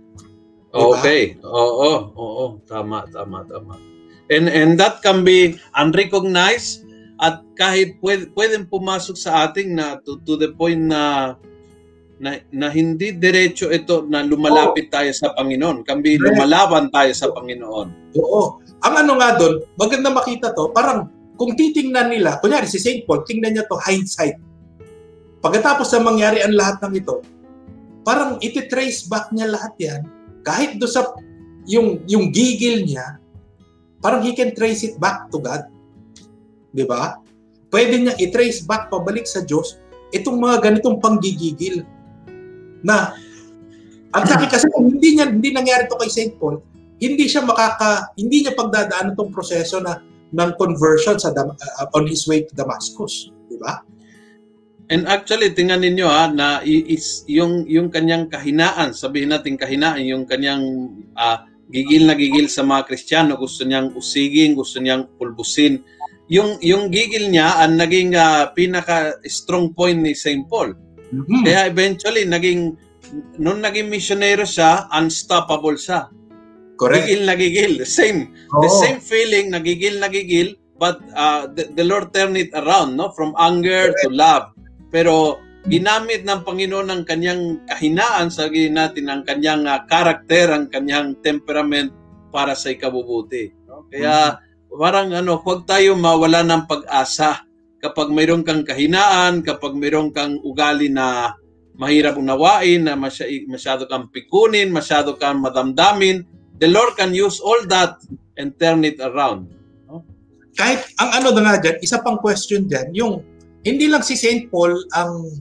Diba? 0.74 0.98
Okay. 0.98 1.38
Oo, 1.46 1.90
oo, 2.18 2.44
tama, 2.66 3.06
tama, 3.14 3.46
tama. 3.46 3.78
And 4.26 4.50
and 4.50 4.74
that 4.80 4.98
can 5.06 5.22
be 5.22 5.54
unrecognized 5.78 6.82
at 7.22 7.46
kahit 7.54 8.02
pwede, 8.02 8.34
pwedeng 8.34 8.66
pumasok 8.66 9.14
sa 9.14 9.46
ating 9.46 9.78
na 9.78 10.02
to, 10.02 10.18
to 10.26 10.34
the 10.34 10.50
point 10.58 10.82
na 10.82 11.34
na, 12.18 12.38
na 12.50 12.70
hindi 12.70 13.14
diretso 13.14 13.70
ito 13.70 14.06
na 14.06 14.22
lumalapit 14.22 14.90
tayo 14.90 15.10
sa 15.14 15.34
Panginoon. 15.34 15.82
Kambi 15.86 16.18
lumalaban 16.18 16.90
tayo 16.90 17.10
sa 17.14 17.30
Panginoon. 17.30 18.16
Oo. 18.18 18.58
Ang 18.84 18.94
ano 19.06 19.12
nga 19.18 19.34
doon, 19.38 19.64
maganda 19.78 20.10
makita 20.10 20.54
to, 20.54 20.70
parang 20.70 21.10
kung 21.34 21.58
titingnan 21.58 22.14
nila, 22.14 22.38
kunyari 22.38 22.70
si 22.70 22.78
St. 22.78 23.02
Paul, 23.08 23.26
tingnan 23.26 23.58
niya 23.58 23.66
to 23.66 23.78
hindsight. 23.80 24.38
Pagkatapos 25.44 25.92
na 25.92 26.00
mangyari 26.00 26.40
ang 26.40 26.56
lahat 26.56 26.80
ng 26.80 26.94
ito, 26.96 27.20
parang 28.00 28.40
iti-trace 28.40 29.04
back 29.04 29.28
niya 29.28 29.52
lahat 29.52 29.76
yan, 29.76 30.00
kahit 30.40 30.80
do 30.80 30.88
sa 30.88 31.12
yung, 31.68 32.00
yung 32.08 32.32
gigil 32.32 32.80
niya, 32.88 33.20
parang 34.00 34.24
he 34.24 34.32
can 34.32 34.56
trace 34.56 34.80
it 34.88 34.96
back 34.96 35.28
to 35.28 35.36
God. 35.36 35.68
Di 36.72 36.88
ba? 36.88 37.20
Pwede 37.68 38.00
niya 38.00 38.16
i-trace 38.16 38.64
back 38.64 38.88
pabalik 38.88 39.28
sa 39.28 39.44
Diyos 39.44 39.76
itong 40.16 40.40
mga 40.40 40.64
ganitong 40.64 40.96
panggigigil 40.96 41.84
na 42.80 43.12
ang 44.14 44.24
sa 44.24 44.38
akin 44.38 44.48
kasi 44.48 44.70
kung 44.70 44.86
hindi 44.86 45.18
niya 45.18 45.26
hindi 45.26 45.50
nangyari 45.50 45.90
to 45.90 45.98
kay 45.98 46.06
St. 46.06 46.38
Paul, 46.38 46.62
hindi 47.02 47.26
siya 47.26 47.42
makaka 47.42 48.14
hindi 48.14 48.46
niya 48.46 48.54
pagdadaanan 48.54 49.18
tong 49.18 49.34
proseso 49.34 49.82
na 49.82 49.98
ng 50.30 50.50
conversion 50.54 51.18
sa 51.18 51.34
uh, 51.34 51.86
on 51.98 52.06
his 52.06 52.22
way 52.30 52.46
to 52.46 52.52
Damascus, 52.54 53.34
di 53.50 53.58
ba? 53.58 53.82
And 54.92 55.08
actually, 55.08 55.56
tingnan 55.56 55.80
ninyo 55.80 56.04
ha, 56.04 56.28
na 56.28 56.60
is, 56.60 57.24
yung, 57.24 57.64
yung 57.64 57.88
kanyang 57.88 58.28
kahinaan, 58.28 58.92
sabihin 58.92 59.32
natin 59.32 59.56
kahinaan, 59.56 60.04
yung 60.04 60.28
kanyang 60.28 60.92
ah, 61.16 61.48
gigil 61.72 62.04
na 62.04 62.12
gigil 62.12 62.52
sa 62.52 62.60
mga 62.68 62.84
Kristiyano, 62.92 63.40
gusto 63.40 63.64
niyang 63.64 63.96
usigin, 63.96 64.52
gusto 64.52 64.84
niyang 64.84 65.08
pulbusin. 65.16 65.80
Yung, 66.28 66.60
yung 66.60 66.92
gigil 66.92 67.32
niya 67.32 67.64
ang 67.64 67.80
naging 67.80 68.12
ah, 68.12 68.52
pinaka-strong 68.52 69.72
point 69.72 69.96
ni 69.96 70.12
St. 70.12 70.44
Paul. 70.44 70.76
Mhm. 71.08 71.48
Kaya 71.48 71.64
eventually, 71.64 72.28
naging, 72.28 72.76
nung 73.40 73.64
naging 73.64 73.88
missionero 73.88 74.44
siya, 74.44 74.92
unstoppable 74.92 75.80
siya. 75.80 76.12
Correct. 76.76 77.08
Gigil 77.08 77.22
na 77.24 77.34
gigil. 77.40 77.72
Same. 77.88 78.36
The 78.52 78.68
Oo. 78.68 78.80
same 78.84 79.00
feeling, 79.00 79.48
nagigil 79.48 79.96
nagigil, 79.96 80.60
but 80.76 81.00
uh, 81.16 81.48
the, 81.48 81.70
the 81.72 81.86
Lord 81.86 82.12
turned 82.12 82.36
it 82.36 82.52
around, 82.52 82.98
no? 82.98 83.14
From 83.14 83.32
anger 83.38 83.94
to 84.04 84.10
love. 84.10 84.53
Pero 84.94 85.42
ginamit 85.66 86.22
ng 86.22 86.46
Panginoon 86.46 86.86
ang 86.86 87.02
kanyang 87.02 87.66
kahinaan, 87.66 88.30
sabihin 88.30 88.78
natin, 88.78 89.10
ang 89.10 89.26
kanyang 89.26 89.66
uh, 89.66 89.82
karakter, 89.90 90.54
ang 90.54 90.70
kanyang 90.70 91.18
temperament 91.18 91.90
para 92.30 92.54
sa 92.54 92.70
ikabubuti. 92.70 93.50
No? 93.66 93.90
Kaya 93.90 94.38
parang 94.70 95.10
ano, 95.10 95.42
huwag 95.42 95.66
tayo 95.66 95.98
mawala 95.98 96.46
ng 96.46 96.70
pag-asa 96.70 97.42
kapag 97.82 98.14
mayroon 98.14 98.46
kang 98.46 98.62
kahinaan, 98.62 99.42
kapag 99.42 99.74
mayroon 99.74 100.14
kang 100.14 100.38
ugali 100.46 100.86
na 100.86 101.34
mahirap 101.74 102.14
unawain, 102.14 102.86
na 102.86 102.94
masy- 102.94 103.50
masyado 103.50 103.90
kang 103.90 104.06
pikunin, 104.14 104.70
masyado 104.70 105.18
kang 105.18 105.42
madamdamin, 105.42 106.22
the 106.62 106.70
Lord 106.70 106.94
can 106.94 107.10
use 107.10 107.42
all 107.42 107.66
that 107.66 107.98
and 108.38 108.54
turn 108.62 108.86
it 108.86 109.02
around. 109.02 109.50
Kahit 110.54 110.86
ang 111.02 111.18
ano 111.18 111.34
na 111.34 111.42
nga 111.50 111.54
dyan, 111.66 111.76
isa 111.82 111.98
pang 111.98 112.14
question 112.22 112.70
dyan, 112.70 112.94
yung 112.94 113.33
hindi 113.64 113.88
lang 113.88 114.04
si 114.04 114.14
St. 114.14 114.47
Paul 114.47 114.76
ang 114.92 115.33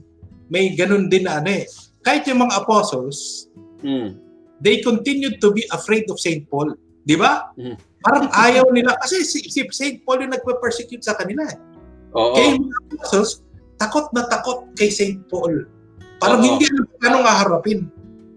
may 0.47 0.71
ganun 0.73 1.07
din 1.07 1.27
na 1.27 1.39
ano 1.39 1.51
eh. 1.51 1.67
Kahit 2.01 2.23
yung 2.25 2.43
mga 2.43 2.63
apostles, 2.63 3.47
Mm. 3.83 4.15
they 4.59 4.79
continued 4.79 5.39
to 5.39 5.51
be 5.51 5.63
afraid 5.69 6.07
of 6.07 6.15
St. 6.17 6.47
Paul. 6.47 6.71
Di 7.03 7.19
ba? 7.19 7.51
Mhm. 7.55 7.75
Parang 7.99 8.27
ayaw 8.31 8.67
nila. 8.71 8.95
Kasi 8.97 9.23
si, 9.23 9.47
si 9.47 9.59
St. 9.65 10.03
Paul 10.03 10.23
yung 10.23 10.31
nagpe-persecute 10.31 11.03
sa 11.03 11.15
kanila 11.15 11.43
eh. 11.47 11.57
Oo. 12.15 12.35
Kaya 12.35 12.55
yung 12.55 12.67
mga 12.67 12.79
apostles, 12.89 13.43
takot 13.75 14.07
na 14.11 14.23
takot 14.27 14.67
kay 14.75 14.87
St. 14.87 15.19
Paul. 15.27 15.67
Parang 16.19 16.39
Oo. 16.39 16.47
hindi 16.47 16.63
alam 16.63 16.83
kung 16.85 17.03
anong 17.03 17.27
haharapin. 17.27 17.79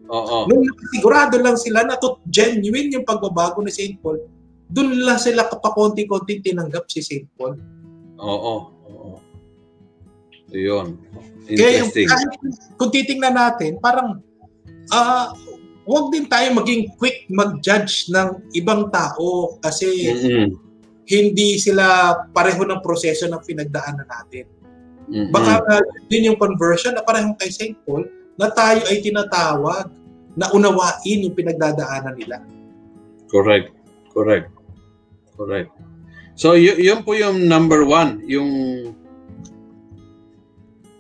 Oo. 0.07 0.47
Nung 0.47 0.63
nakasigurado 0.63 1.39
lang 1.39 1.59
sila 1.59 1.83
na 1.83 1.99
to 1.99 2.19
genuine 2.27 2.91
yung 2.91 3.07
pagbabago 3.07 3.63
ni 3.63 3.71
St. 3.71 3.99
Paul, 3.99 4.19
doon 4.67 4.99
lang 4.99 5.19
sila 5.19 5.47
kapakonti-konti 5.47 6.43
tinanggap 6.43 6.91
si 6.91 7.03
St. 7.03 7.27
Paul. 7.39 7.55
Oo. 8.19 8.75
Yun. 10.57 10.87
Kaya 11.47 11.85
yung, 11.85 11.91
Interesting. 11.93 12.09
kahit 12.11 12.31
kung 12.75 12.91
titingnan 12.91 13.37
natin, 13.37 13.79
parang 13.79 14.19
ah 14.91 15.31
huwag 15.87 16.11
din 16.11 16.27
tayo 16.27 16.51
maging 16.59 16.91
quick 16.99 17.31
mag-judge 17.31 18.11
ng 18.11 18.43
ibang 18.59 18.91
tao 18.91 19.55
kasi 19.63 20.11
Mm-mm. 20.11 20.59
hindi 21.07 21.63
sila 21.63 22.15
pareho 22.35 22.67
ng 22.67 22.83
proseso 22.83 23.31
ng 23.31 23.43
pinagdaanan 23.47 24.07
natin. 24.07 24.51
Mm-mm. 25.07 25.31
Baka 25.31 25.63
uh, 25.63 25.83
din 26.11 26.27
yung 26.27 26.39
conversion 26.39 26.99
na 26.99 27.07
parehong 27.07 27.39
kay 27.39 27.55
St. 27.55 27.79
Paul 27.87 28.03
na 28.35 28.51
tayo 28.51 28.83
ay 28.91 28.99
tinatawag 28.99 29.87
na 30.35 30.51
unawain 30.51 31.25
yung 31.25 31.39
pinagdadaanan 31.39 32.19
nila. 32.19 32.43
Correct. 33.31 33.71
Correct. 34.11 34.51
Correct. 35.39 35.71
So, 36.37 36.53
y- 36.59 36.77
yun 36.77 37.07
po 37.07 37.17
yung 37.17 37.49
number 37.49 37.87
one. 37.87 38.21
Yung 38.29 38.51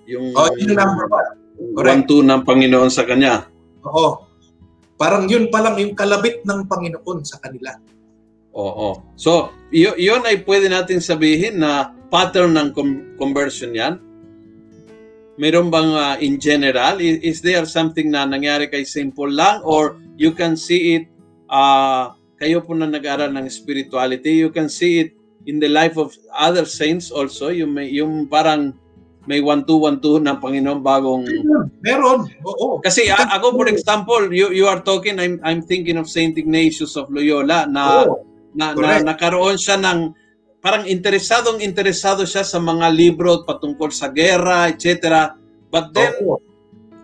yung 0.06 0.32
Oh, 0.32 0.48
yun 0.54 0.72
yung 0.72 0.78
number 0.78 1.06
one. 1.10 1.28
Correct. 1.56 1.88
one-two 2.04 2.22
ng 2.24 2.40
Panginoon 2.44 2.90
sa 2.92 3.08
kanya. 3.08 3.48
Oo. 3.84 4.28
Parang 4.96 5.28
yun 5.28 5.48
pa 5.48 5.60
lang 5.60 5.76
yung 5.76 5.92
kalabit 5.92 6.44
ng 6.44 6.64
Panginoon 6.68 7.24
sa 7.24 7.40
kanila. 7.40 7.76
Oo. 8.56 9.04
So, 9.16 9.52
y- 9.68 9.96
yun 10.00 10.24
ay 10.24 10.40
pwede 10.48 10.72
natin 10.72 11.00
sabihin 11.00 11.60
na 11.60 11.92
pattern 12.08 12.56
ng 12.56 12.68
com- 12.72 13.04
conversion 13.20 13.76
yan. 13.76 14.00
Meron 15.36 15.68
bang 15.68 15.92
uh, 15.92 16.16
in 16.16 16.40
general, 16.40 16.96
is, 16.96 17.20
is 17.20 17.38
there 17.44 17.68
something 17.68 18.08
na 18.08 18.24
nangyari 18.24 18.72
kay 18.72 18.88
simple 18.88 19.28
lang 19.28 19.60
or 19.68 20.00
you 20.16 20.32
can 20.32 20.56
see 20.56 20.96
it, 20.96 21.04
uh, 21.52 22.16
kayo 22.40 22.64
po 22.64 22.72
na 22.72 22.88
nag-aral 22.88 23.28
ng 23.36 23.44
spirituality, 23.52 24.40
you 24.40 24.48
can 24.48 24.72
see 24.72 25.04
it 25.04 25.12
in 25.44 25.60
the 25.60 25.68
life 25.68 26.00
of 26.00 26.16
other 26.32 26.64
saints 26.64 27.12
also, 27.12 27.52
yung, 27.52 27.76
may, 27.76 27.92
yung 27.92 28.24
parang 28.32 28.72
may 29.26 29.42
one-two, 29.42 29.82
one-two 29.82 30.22
ng 30.22 30.38
Panginoon 30.38 30.80
bagong 30.80 31.26
Meron. 31.82 32.30
Oo. 32.46 32.78
kasi 32.78 33.10
a- 33.10 33.34
ako 33.36 33.58
for 33.58 33.66
example, 33.66 34.22
you 34.30 34.54
you 34.54 34.70
are 34.70 34.80
talking 34.80 35.18
I'm 35.18 35.42
I'm 35.42 35.60
thinking 35.66 35.98
of 35.98 36.06
Saint 36.06 36.38
Ignatius 36.38 36.94
of 36.94 37.10
Loyola 37.10 37.66
na 37.66 38.06
Oo. 38.06 38.22
na, 38.54 38.72
na 38.72 39.02
nakaroon 39.02 39.58
siya 39.58 39.76
ng 39.82 40.14
parang 40.62 40.86
interesadong 40.86 41.60
interesado 41.60 42.22
siya 42.22 42.46
sa 42.46 42.62
mga 42.62 42.90
libro 42.94 43.42
patungkol 43.42 43.90
sa 43.90 44.14
gera, 44.14 44.70
etc. 44.70 45.34
But 45.68 45.90
then 45.92 46.14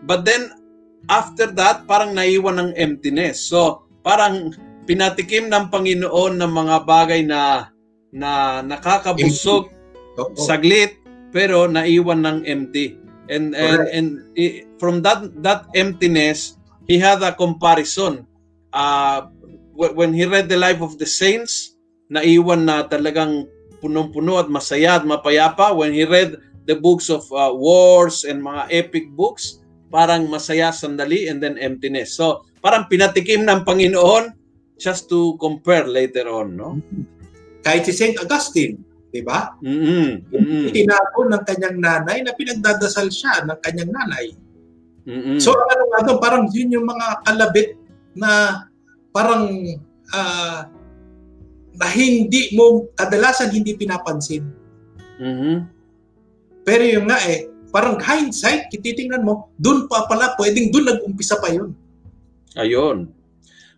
but 0.06 0.22
then 0.22 0.54
after 1.10 1.50
that 1.58 1.84
parang 1.90 2.14
naiwan 2.14 2.62
ng 2.62 2.70
emptiness. 2.78 3.42
So 3.50 3.86
parang 4.06 4.54
pinatikim 4.86 5.50
ng 5.50 5.70
Panginoon 5.70 6.38
ng 6.38 6.52
mga 6.54 6.76
bagay 6.86 7.22
na 7.26 7.70
na 8.14 8.62
nakakabusog 8.62 9.70
Oo. 10.20 10.36
saglit 10.38 11.01
pero 11.32 11.66
naiwan 11.66 12.22
ng 12.22 12.38
empty. 12.46 13.00
And 13.32 13.56
and 13.56 13.88
and 13.88 14.08
from 14.76 15.00
that 15.02 15.24
that 15.40 15.66
emptiness, 15.72 16.60
he 16.84 17.00
had 17.00 17.24
a 17.24 17.32
comparison. 17.32 18.28
Uh 18.70 19.32
wh- 19.72 19.96
when 19.96 20.12
he 20.12 20.28
read 20.28 20.52
the 20.52 20.60
life 20.60 20.84
of 20.84 21.00
the 21.00 21.08
saints, 21.08 21.80
naiwan 22.12 22.68
na 22.68 22.84
talagang 22.84 23.48
punong-puno 23.80 24.38
at 24.38 24.52
masaya 24.52 25.00
at 25.00 25.04
mapayapa. 25.08 25.72
When 25.74 25.96
he 25.96 26.04
read 26.04 26.38
the 26.68 26.76
books 26.78 27.08
of 27.08 27.26
uh, 27.32 27.50
wars 27.50 28.22
and 28.22 28.44
mga 28.44 28.68
epic 28.70 29.10
books, 29.16 29.64
parang 29.90 30.28
masaya 30.30 30.70
sandali 30.70 31.26
and 31.26 31.42
then 31.42 31.58
emptiness. 31.58 32.14
So, 32.14 32.46
parang 32.62 32.86
pinatikim 32.86 33.42
ng 33.48 33.66
Panginoon 33.66 34.36
just 34.78 35.10
to 35.10 35.34
compare 35.42 35.88
later 35.88 36.30
on, 36.30 36.54
no? 36.54 36.78
Kahit 37.62 37.86
si 37.86 37.92
St. 37.94 38.18
Augustine, 38.22 38.78
di 39.12 39.20
ba? 39.20 39.52
Mm-mm. 39.60 40.32
Mm-mm. 40.32 40.64
Tinako 40.72 41.28
ng 41.28 41.42
kanyang 41.44 41.76
nanay 41.78 42.24
na 42.24 42.32
pinagdadasal 42.32 43.12
siya 43.12 43.44
ng 43.44 43.58
kanyang 43.60 43.92
nanay. 43.92 44.32
Mm-mm. 45.04 45.36
So 45.36 45.52
ano 45.52 45.84
nga 45.92 46.00
doon, 46.08 46.18
parang 46.18 46.44
yun 46.48 46.72
yung 46.72 46.88
mga 46.88 47.20
kalabit 47.28 47.76
na 48.16 48.64
parang 49.12 49.52
ah, 50.16 50.64
na 51.76 51.86
hindi 51.88 52.52
mo, 52.56 52.88
kadalasan 52.96 53.52
hindi 53.52 53.76
pinapansin. 53.76 54.44
Mhm. 55.20 55.54
Pero 56.62 56.84
yung 56.84 57.08
nga 57.08 57.18
eh, 57.26 57.48
parang 57.72 57.96
hindsight, 57.98 58.68
titingnan 58.70 59.24
mo, 59.24 59.50
doon 59.56 59.88
pa 59.88 60.04
pala, 60.06 60.36
pwedeng 60.36 60.68
doon 60.68 60.92
nag-umpisa 60.92 61.40
pa 61.40 61.48
yun. 61.50 61.72
Ayun. 62.54 63.08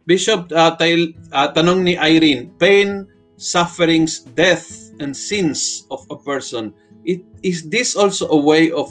Bishop, 0.05 0.53
uh, 0.53 0.75
tail, 0.77 1.17
uh, 1.33 1.49
tanong 1.55 1.81
ni 1.81 1.95
Irene, 1.97 2.53
pain, 2.61 3.09
sufferings, 3.41 4.27
death, 4.37 4.84
and 4.99 5.15
sins 5.15 5.87
of 5.91 6.03
a 6.11 6.19
person, 6.19 6.75
it, 7.07 7.23
is 7.43 7.67
this 7.69 7.95
also 7.95 8.29
a 8.31 8.39
way 8.39 8.71
of 8.71 8.91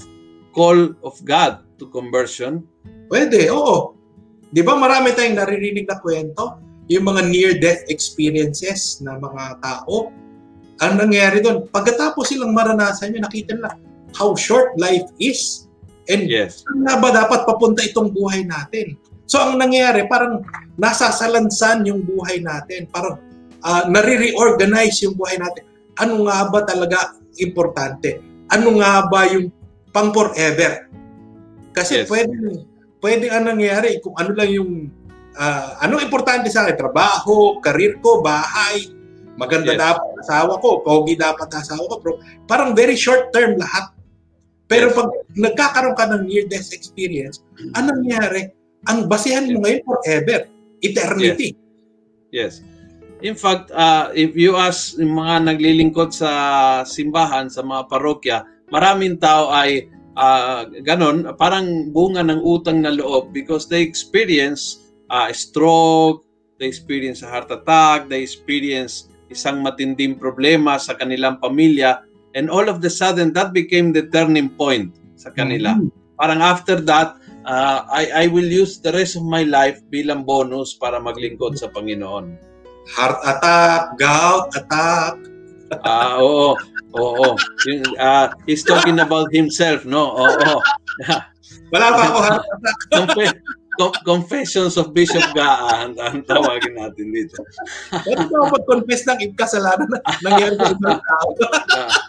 call 0.54 0.94
of 1.02 1.16
God 1.26 1.64
to 1.80 1.90
conversion? 1.90 2.64
Pwede, 3.10 3.50
oo. 3.52 3.98
Di 4.54 4.62
ba 4.62 4.78
marami 4.78 5.12
tayong 5.18 5.38
naririnig 5.38 5.90
na 5.90 5.98
kwento? 5.98 6.62
Yung 6.92 7.10
mga 7.10 7.22
near-death 7.26 7.84
experiences 7.90 9.02
na 9.02 9.18
mga 9.18 9.60
tao. 9.64 10.14
Ang 10.84 10.94
nangyari 11.00 11.42
doon, 11.42 11.66
pagkatapos 11.72 12.30
silang 12.30 12.54
maranasan 12.54 13.16
yun, 13.16 13.24
nakita 13.24 13.56
nila 13.58 13.74
how 14.14 14.38
short 14.38 14.78
life 14.78 15.10
is. 15.18 15.66
And 16.12 16.28
Yes. 16.28 16.68
saan 16.68 16.84
nga 16.84 17.00
ba 17.00 17.10
dapat 17.10 17.48
papunta 17.48 17.82
itong 17.82 18.12
buhay 18.12 18.44
natin? 18.44 19.00
So 19.26 19.40
ang 19.40 19.58
nangyayari, 19.58 20.06
parang 20.12 20.44
nasasalansan 20.76 21.88
yung 21.88 22.04
buhay 22.04 22.44
natin. 22.44 22.86
Parang 22.92 23.18
uh, 23.64 23.84
nare-reorganize 23.88 25.02
yung 25.08 25.16
buhay 25.16 25.40
natin. 25.40 25.64
Ano 26.02 26.26
nga 26.26 26.50
ba 26.50 26.60
talaga 26.66 27.18
importante? 27.38 28.22
Ano 28.50 28.78
nga 28.82 29.06
ba 29.10 29.30
yung 29.30 29.50
pang 29.94 30.10
forever? 30.10 30.90
Kasi 31.74 32.06
Yes. 32.06 32.10
pwede, 32.10 32.34
pwede 33.02 33.26
ang 33.34 33.50
nangyayari 33.50 33.98
kung 34.02 34.14
ano 34.18 34.32
lang 34.34 34.50
yung 34.50 34.72
ah, 35.34 35.82
anong 35.82 36.06
importante 36.06 36.46
sa 36.54 36.62
akin? 36.62 36.78
Trabaho, 36.78 37.58
karir 37.58 37.98
ko, 38.06 38.22
bahay, 38.22 38.86
maganda 39.34 39.74
Yes. 39.74 39.82
dapat 39.82 40.10
asawa 40.22 40.54
ko, 40.62 40.86
pogi 40.86 41.18
dapat 41.18 41.50
asawa 41.50 41.90
ko, 41.90 41.96
bro. 41.98 42.14
Parang 42.46 42.78
very 42.78 42.94
short 42.94 43.34
term 43.34 43.58
lahat. 43.58 43.90
Pero 44.70 44.94
Yes. 44.94 44.96
pag 44.98 45.10
nagkakaroon 45.34 45.98
ka 45.98 46.06
ng 46.14 46.30
near-death 46.30 46.70
experience, 46.70 47.42
anong 47.74 48.06
nangyari? 48.06 48.54
Ang 48.86 49.10
basehan 49.10 49.50
mo 49.50 49.66
ngayon 49.66 49.82
forever, 49.82 50.40
eternity. 50.86 51.58
Yes. 52.30 52.62
In 53.24 53.40
fact, 53.40 53.72
uh, 53.72 54.12
if 54.12 54.36
you 54.36 54.60
ask 54.60 55.00
yung 55.00 55.16
mga 55.16 55.48
naglilingkod 55.48 56.12
sa 56.12 56.30
simbahan, 56.84 57.48
sa 57.48 57.64
mga 57.64 57.88
parokya, 57.88 58.38
maraming 58.68 59.16
tao 59.16 59.48
ay 59.48 59.88
uh, 60.20 60.68
ganon, 60.84 61.32
parang 61.40 61.88
bunga 61.96 62.20
ng 62.20 62.44
utang 62.44 62.84
na 62.84 62.92
loob 62.92 63.32
because 63.32 63.72
they 63.72 63.80
experience 63.80 64.92
uh, 65.08 65.32
stroke, 65.32 66.28
they 66.60 66.68
experience 66.68 67.24
a 67.24 67.30
heart 67.32 67.48
attack, 67.48 68.12
they 68.12 68.20
experience 68.20 69.08
isang 69.32 69.64
matinding 69.64 70.20
problema 70.20 70.76
sa 70.76 70.92
kanilang 70.92 71.40
pamilya, 71.40 72.04
and 72.36 72.52
all 72.52 72.68
of 72.68 72.84
the 72.84 72.92
sudden, 72.92 73.32
that 73.32 73.56
became 73.56 73.96
the 73.96 74.04
turning 74.12 74.52
point 74.52 74.92
sa 75.16 75.32
kanila. 75.32 75.80
Mhm. 75.80 75.88
Parang 76.20 76.44
after 76.44 76.76
that, 76.84 77.16
uh, 77.48 77.88
I, 77.88 78.28
I 78.28 78.32
will 78.32 78.46
use 78.46 78.84
the 78.84 78.92
rest 78.92 79.16
of 79.16 79.24
my 79.24 79.48
life 79.48 79.80
bilang 79.88 80.28
bonus 80.28 80.76
para 80.76 81.00
maglingkod 81.00 81.56
sa 81.56 81.72
Panginoon. 81.72 82.53
Heart 82.92 83.20
attack, 83.24 83.82
gout 83.96 84.52
attack. 84.60 85.16
Ah, 85.88 86.20
oo. 86.20 86.54
Oo. 86.94 87.28
Yung, 87.66 87.82
ah, 87.98 88.30
he's 88.46 88.62
talking 88.62 89.00
about 89.00 89.32
himself, 89.34 89.88
no? 89.88 90.14
Oo. 90.14 90.54
Wala 91.74 91.86
pa 91.90 92.02
ako 92.06 92.18
heart 92.22 92.46
attack. 92.46 92.78
Confe- 92.94 93.40
co- 93.80 94.00
Confessions 94.06 94.78
of 94.78 94.94
Bishop 94.94 95.24
Gaa 95.34 95.88
ang, 95.88 95.98
ang 95.98 96.22
tawagin 96.28 96.78
natin 96.78 97.10
dito. 97.10 97.42
Pwede 97.90 98.30
ko 98.30 98.46
mag-confess 98.52 99.10
ng 99.10 99.34
kasalanan 99.34 99.90
na 99.90 100.00
nangyari 100.22 100.56
sa 100.60 100.76
tao. 100.78 101.28
Ah. 101.74 101.90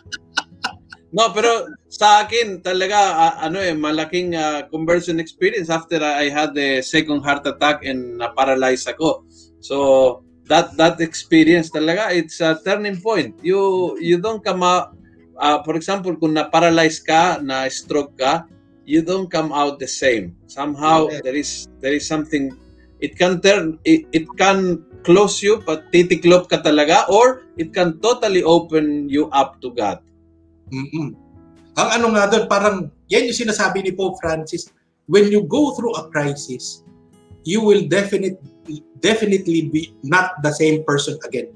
No, 1.14 1.30
pero 1.30 1.70
sa 1.86 2.26
akin 2.26 2.58
talaga 2.58 2.98
ah, 3.14 3.34
ano 3.46 3.62
eh 3.62 3.70
malaking 3.70 4.34
ah, 4.34 4.66
conversion 4.66 5.22
experience 5.22 5.70
after 5.70 6.02
I 6.02 6.26
had 6.26 6.58
the 6.58 6.82
second 6.82 7.22
heart 7.22 7.46
attack 7.46 7.86
and 7.86 8.18
na-paralyze 8.18 8.82
ako. 8.90 9.22
So 9.62 10.23
that 10.48 10.76
that 10.76 11.00
experience 11.00 11.72
talaga 11.72 12.12
it's 12.12 12.40
a 12.40 12.60
turning 12.64 13.00
point. 13.00 13.36
You 13.40 13.94
you 14.00 14.20
don't 14.20 14.44
come 14.44 14.62
out 14.62 14.96
ah, 15.40 15.62
for 15.64 15.76
example 15.76 16.14
kung 16.16 16.36
na-paralyze 16.36 17.00
ka, 17.00 17.40
na 17.40 17.66
stroke 17.68 18.16
ka, 18.18 18.44
you 18.84 19.00
don't 19.00 19.28
come 19.30 19.50
out 19.52 19.80
the 19.80 19.88
same. 19.88 20.36
Somehow 20.46 21.08
Correct. 21.08 21.24
there 21.24 21.38
is 21.38 21.68
there 21.80 21.94
is 21.96 22.04
something 22.04 22.52
it 23.00 23.16
can 23.16 23.40
turn 23.40 23.80
it, 23.84 24.06
it 24.12 24.26
can 24.36 24.84
close 25.04 25.44
you 25.44 25.60
but 25.64 25.92
titiklop 25.92 26.48
ka 26.48 26.60
talaga 26.64 27.08
or 27.12 27.44
it 27.60 27.72
can 27.72 28.00
totally 28.00 28.44
open 28.44 29.08
you 29.08 29.28
up 29.32 29.60
to 29.60 29.72
God. 29.72 30.00
mm 30.72 31.16
Ang 31.74 31.88
ano 31.90 32.06
nga 32.14 32.30
doon, 32.30 32.46
parang 32.46 32.76
yan 33.10 33.26
yung 33.26 33.34
sinasabi 33.34 33.82
ni 33.82 33.90
Pope 33.90 34.22
Francis, 34.22 34.70
when 35.10 35.26
you 35.26 35.42
go 35.42 35.74
through 35.74 35.90
a 35.98 36.06
crisis, 36.06 36.86
you 37.42 37.58
will 37.58 37.82
definitely 37.90 38.38
definitely 39.00 39.68
be 39.68 39.92
not 40.02 40.40
the 40.42 40.52
same 40.52 40.84
person 40.84 41.18
again. 41.24 41.52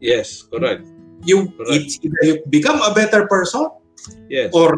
Yes, 0.00 0.44
correct. 0.48 0.84
You 1.24 1.48
Correct. 1.56 1.72
it's 1.72 1.96
either 2.04 2.22
you 2.22 2.34
become 2.52 2.78
a 2.84 2.92
better 2.92 3.24
person 3.26 3.72
Yes, 4.28 4.52
or 4.52 4.76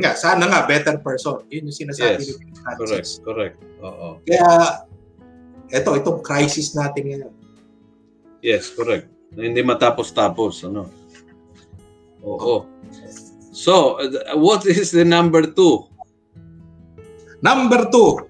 nga 0.00 0.16
sana 0.16 0.48
nga 0.48 0.64
better 0.64 0.96
person. 1.04 1.44
Yun 1.52 1.68
yung 1.68 1.76
sinasabi 1.76 2.24
Yes. 2.24 2.40
ni 2.40 2.50
correct, 2.80 3.10
correct. 3.20 3.56
Oo. 3.84 4.18
Kaya 4.24 4.48
eto 5.68 5.92
itong 5.96 6.24
crisis 6.24 6.72
natin 6.72 7.02
ngayon. 7.04 7.32
Yes, 8.40 8.72
correct. 8.72 9.08
Na 9.36 9.44
Hindi 9.44 9.60
matapos-tapos, 9.64 10.64
ano. 10.68 10.88
Oo. 12.24 12.68
So, 13.54 14.00
uh, 14.02 14.36
what 14.36 14.64
is 14.66 14.90
the 14.92 15.04
number 15.04 15.46
two? 15.48 15.88
Number 17.44 17.88
two, 17.92 18.24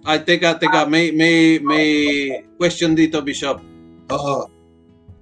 Ay, 0.00 0.24
teka, 0.24 0.56
teka. 0.56 0.88
May, 0.88 1.12
may, 1.12 1.60
may 1.60 1.88
question 2.56 2.96
dito, 2.96 3.20
Bishop. 3.20 3.60
oo. 4.08 4.48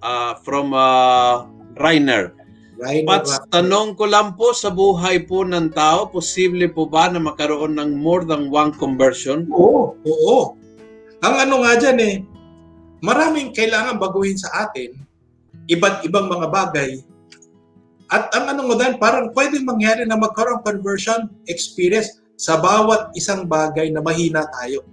uh, 0.02 0.32
from 0.46 0.70
uh, 0.70 1.46
Reiner. 1.78 2.34
Right? 2.78 3.02
Pats, 3.02 3.42
tanong 3.50 3.98
ko 3.98 4.06
lang 4.06 4.38
po 4.38 4.54
sa 4.54 4.70
buhay 4.70 5.26
po 5.26 5.42
ng 5.42 5.74
tao, 5.74 6.06
posible 6.06 6.70
po 6.70 6.86
ba 6.86 7.10
na 7.10 7.18
magkaroon 7.18 7.74
ng 7.74 7.98
more 7.98 8.22
than 8.22 8.54
one 8.54 8.70
conversion? 8.70 9.50
Oo, 9.50 9.98
oo. 9.98 10.54
Ang 11.26 11.34
ano 11.42 11.66
nga 11.66 11.74
dyan 11.74 11.98
eh, 11.98 12.16
maraming 13.02 13.50
kailangan 13.50 13.98
baguhin 13.98 14.38
sa 14.38 14.70
atin, 14.70 14.94
iba't 15.66 16.06
ibang 16.06 16.30
mga 16.30 16.46
bagay. 16.54 17.02
At 18.14 18.30
ang 18.30 18.54
ano 18.54 18.70
nga 18.70 18.86
dyan, 18.86 18.94
parang 19.02 19.34
pwedeng 19.34 19.66
mangyari 19.66 20.06
na 20.06 20.14
magkaroon 20.14 20.62
conversion 20.62 21.26
experience 21.50 22.22
sa 22.38 22.62
bawat 22.62 23.10
isang 23.18 23.50
bagay 23.50 23.90
na 23.90 23.98
mahina 23.98 24.46
tayo. 24.46 24.86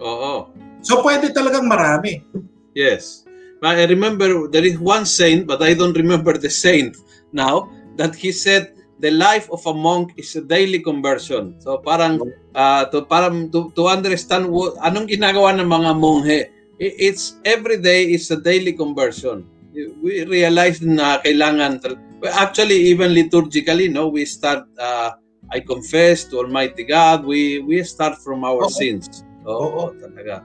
Oo. 0.00 0.48
So 0.80 1.04
pwede 1.04 1.30
talagang 1.30 1.68
marami. 1.68 2.24
Yes. 2.72 3.28
But 3.60 3.78
I 3.78 3.86
remember 3.86 4.50
there 4.50 4.64
is 4.64 4.80
one 4.80 5.06
saint, 5.06 5.46
but 5.46 5.62
I 5.62 5.76
don't 5.76 5.94
remember 5.94 6.34
the 6.34 6.50
saint 6.50 6.96
now, 7.30 7.70
that 7.94 8.16
he 8.16 8.32
said 8.32 8.74
the 8.98 9.12
life 9.12 9.46
of 9.52 9.62
a 9.68 9.74
monk 9.74 10.16
is 10.16 10.34
a 10.34 10.42
daily 10.42 10.82
conversion. 10.82 11.60
So 11.62 11.78
parang 11.78 12.18
uh, 12.56 12.90
to 12.90 13.06
parang 13.06 13.52
to, 13.54 13.70
to 13.78 13.86
understand 13.86 14.50
what 14.50 14.74
anong 14.82 15.12
ginagawa 15.12 15.54
ng 15.54 15.68
mga 15.68 15.92
monghe, 15.94 16.40
it's 16.82 17.38
every 17.46 17.78
day 17.78 18.10
is 18.10 18.30
a 18.34 18.38
daily 18.40 18.72
conversion. 18.74 19.46
We 19.74 20.26
realize 20.26 20.82
na 20.82 21.22
kailangan 21.22 21.80
well, 22.18 22.34
actually 22.34 22.92
even 22.92 23.14
liturgically 23.16 23.88
no 23.88 24.08
we 24.08 24.26
start 24.26 24.66
uh, 24.76 25.16
I 25.52 25.60
confess 25.60 26.24
to 26.32 26.40
Almighty 26.40 26.88
God 26.88 27.28
we 27.28 27.60
we 27.60 27.84
start 27.84 28.16
from 28.24 28.40
our 28.42 28.64
Oo. 28.64 28.72
sins. 28.72 29.22
Oo. 29.44 29.68
Oo, 29.68 29.84
talaga. 30.00 30.40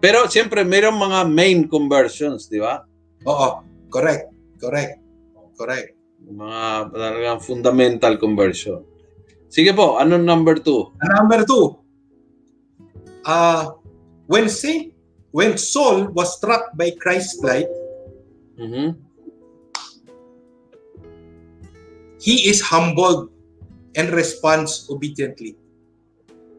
Pero 0.00 0.28
siyempre, 0.28 0.64
mayroong 0.68 1.00
mga 1.00 1.20
main 1.28 1.64
conversions, 1.64 2.48
di 2.48 2.60
ba? 2.60 2.84
Oo, 3.24 3.64
correct, 3.88 4.32
correct, 4.60 5.00
correct. 5.56 5.96
Mga 6.24 6.92
talagang 6.92 7.40
fundamental 7.40 8.20
conversion. 8.20 8.84
Sige 9.48 9.72
po, 9.72 9.96
anong 9.96 10.24
number 10.24 10.60
two? 10.60 10.92
Number 11.00 11.44
two, 11.48 11.80
uh, 13.24 13.72
when 14.28 14.48
Saint, 14.52 14.92
when 15.32 15.56
Saul 15.56 16.12
was 16.12 16.36
struck 16.36 16.72
by 16.76 16.92
Christ's 17.00 17.40
light, 17.40 17.68
Mhm. 18.54 18.94
He 22.24 22.48
is 22.48 22.64
humbled 22.64 23.28
and 24.00 24.08
responds 24.16 24.88
obediently. 24.88 25.60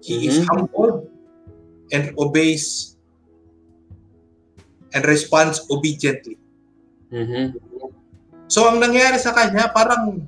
He 0.06 0.30
is 0.30 0.38
Mhm. 0.38 0.46
humbled 0.46 1.10
and 1.90 2.14
obeys 2.22 2.94
and 4.94 5.02
responds 5.10 5.66
obediently. 5.74 6.38
Mhm. 7.10 7.58
So 8.46 8.70
ang 8.70 8.78
nangyari 8.78 9.18
sa 9.18 9.34
kanya 9.34 9.74
parang 9.74 10.22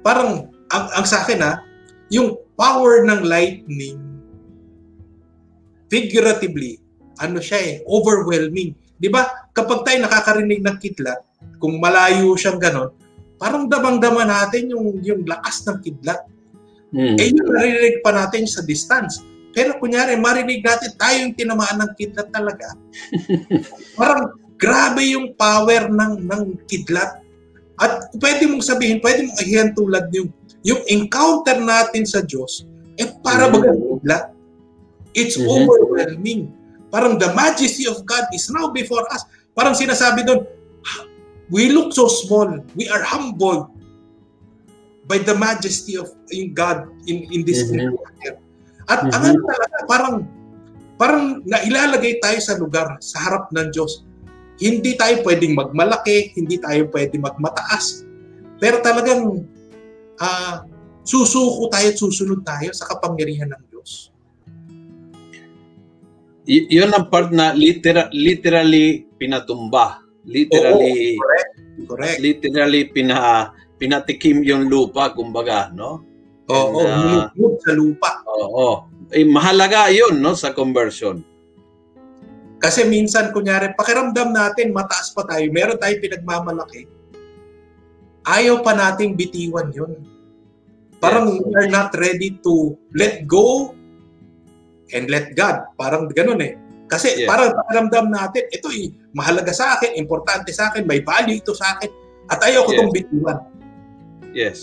parang 0.00 0.48
ang, 0.72 0.84
ang 0.96 1.04
sa 1.04 1.20
akin 1.20 1.44
ha, 1.44 1.60
yung 2.08 2.40
power 2.56 3.04
ng 3.04 3.28
lightning 3.28 4.00
figuratively 5.92 6.80
ano 7.20 7.36
siya 7.36 7.60
eh 7.60 7.74
overwhelming. 7.84 8.72
'Di 8.96 9.12
ba? 9.12 9.28
Kapag 9.52 9.84
tayo 9.84 9.98
nakakarinig 10.00 10.64
ng 10.64 10.76
kidlat, 10.80 11.20
kung 11.60 11.76
malayo 11.76 12.32
siyang 12.32 12.56
ganon, 12.56 12.88
parang 13.42 13.66
damang-dama 13.66 14.22
natin 14.22 14.70
yung 14.70 15.02
yung 15.02 15.26
lakas 15.26 15.66
ng 15.66 15.82
kidlat. 15.82 16.22
Mhm. 16.94 17.18
Eh 17.18 17.26
yun 17.34 17.42
naririnig 17.50 17.98
pa 18.06 18.14
natin 18.14 18.46
sa 18.46 18.62
distance. 18.62 19.18
Pero 19.50 19.82
kunyari, 19.82 20.14
marinig 20.14 20.62
natin 20.62 20.94
tayo 20.94 21.26
yung 21.26 21.34
tinamaan 21.34 21.82
ng 21.82 21.92
kidlat 21.98 22.30
talaga. 22.30 22.72
Parang 23.98 24.38
grabe 24.56 25.02
yung 25.10 25.34
power 25.34 25.90
ng 25.90 26.22
ng 26.22 26.42
kidlat. 26.70 27.20
At 27.76 28.14
pwede 28.16 28.46
mong 28.46 28.62
sabihin, 28.62 29.02
pwede 29.02 29.26
mong 29.26 29.38
ahiyan 29.42 29.70
tulad 29.74 30.06
yung 30.14 30.30
yung 30.62 30.80
encounter 30.86 31.58
natin 31.58 32.06
sa 32.06 32.22
Diyos, 32.22 32.64
eh 32.94 33.10
para 33.20 33.50
Mhm. 33.50 33.52
bagang 33.52 33.80
kidlat. 33.82 34.24
It's 35.12 35.36
Mhm. 35.36 35.50
overwhelming. 35.50 36.48
Parang 36.88 37.18
the 37.18 37.28
majesty 37.34 37.90
of 37.90 37.98
God 38.06 38.24
is 38.30 38.46
now 38.48 38.70
before 38.70 39.02
us. 39.10 39.26
Parang 39.52 39.76
sinasabi 39.76 40.24
doon, 40.24 40.48
we 41.50 41.72
look 41.72 41.90
so 41.90 42.06
small. 42.06 42.62
We 42.76 42.86
are 42.92 43.02
humbled 43.02 43.72
by 45.08 45.18
the 45.18 45.34
majesty 45.34 45.98
of 45.98 46.12
yung 46.30 46.54
God 46.54 46.86
in 47.10 47.26
in 47.32 47.42
this 47.42 47.66
Mhm. 47.66 47.90
encounter. 47.90 48.34
At 48.86 49.02
Mhm. 49.02 49.10
ang 49.10 49.22
ano 49.26 49.38
talaga, 49.46 49.76
parang 49.90 50.14
parang 50.94 51.24
nailalagay 51.42 52.22
tayo 52.22 52.38
sa 52.38 52.54
lugar, 52.54 52.94
sa 53.02 53.18
harap 53.26 53.50
ng 53.50 53.74
Diyos. 53.74 54.06
Hindi 54.62 54.94
tayo 54.94 55.18
pwedeng 55.26 55.58
magmalaki, 55.58 56.38
hindi 56.38 56.62
tayo 56.62 56.86
pwedeng 56.94 57.26
magmataas. 57.26 58.06
Pero 58.62 58.78
talagang 58.78 59.42
ah, 60.22 60.62
susuko 61.02 61.66
tayo 61.66 61.90
at 61.90 61.98
susunod 61.98 62.46
tayo 62.46 62.70
sa 62.70 62.86
kapangyarihan 62.86 63.50
ng 63.50 63.62
Diyos. 63.74 64.14
Y- 66.46 66.70
yun 66.70 66.94
ang 66.94 67.10
part 67.10 67.34
na 67.34 67.50
litera- 67.54 68.10
literally 68.14 69.06
pinatumba. 69.18 69.98
Literally, 70.22 71.18
Correct. 71.82 72.18
literally 72.22 72.82
pina, 72.94 73.50
pinatikim 73.74 74.46
yung 74.46 74.70
lupa, 74.70 75.10
kumbaga, 75.10 75.74
no? 75.74 76.06
Oo, 76.46 76.82
And, 76.86 77.30
uh, 77.34 77.58
sa 77.58 77.72
lupa. 77.74 78.22
Oo. 78.30 78.86
Eh, 79.10 79.26
mahalaga 79.26 79.90
yun, 79.90 80.22
no, 80.22 80.38
sa 80.38 80.54
conversion. 80.54 81.22
Kasi 82.62 82.86
minsan, 82.86 83.34
kunyari, 83.34 83.74
pakiramdam 83.74 84.30
natin, 84.30 84.70
mataas 84.70 85.10
pa 85.10 85.26
tayo, 85.26 85.50
meron 85.50 85.82
tayo 85.82 85.98
pinagmamalaki, 85.98 86.86
ayaw 88.22 88.62
pa 88.62 88.78
nating 88.78 89.18
bitiwan 89.18 89.74
yun. 89.74 89.98
Parang 91.02 91.26
Yes. 91.26 91.42
we 91.42 91.52
are 91.58 91.70
not 91.70 91.90
ready 91.98 92.38
to 92.46 92.78
let 92.94 93.26
go 93.26 93.74
and 94.94 95.10
let 95.10 95.34
God. 95.34 95.74
Parang 95.74 96.06
ganun 96.06 96.38
eh. 96.38 96.54
Kasi 96.92 97.24
Yes. 97.24 97.28
parang 97.28 97.56
pakiramdam 97.56 98.06
natin, 98.12 98.44
ito 98.52 98.68
eh, 98.68 98.92
mahalaga 99.16 99.52
sa 99.56 99.80
akin, 99.80 99.96
importante 99.96 100.52
sa 100.52 100.68
akin, 100.68 100.84
may 100.84 101.00
value 101.00 101.40
ito 101.40 101.56
sa 101.56 101.72
akin, 101.76 101.88
at 102.28 102.38
ayaw 102.44 102.68
ko 102.68 102.70
Yes. 102.70 102.76
itong 102.76 102.92
bitiwan. 102.92 103.38
Yes. 104.36 104.58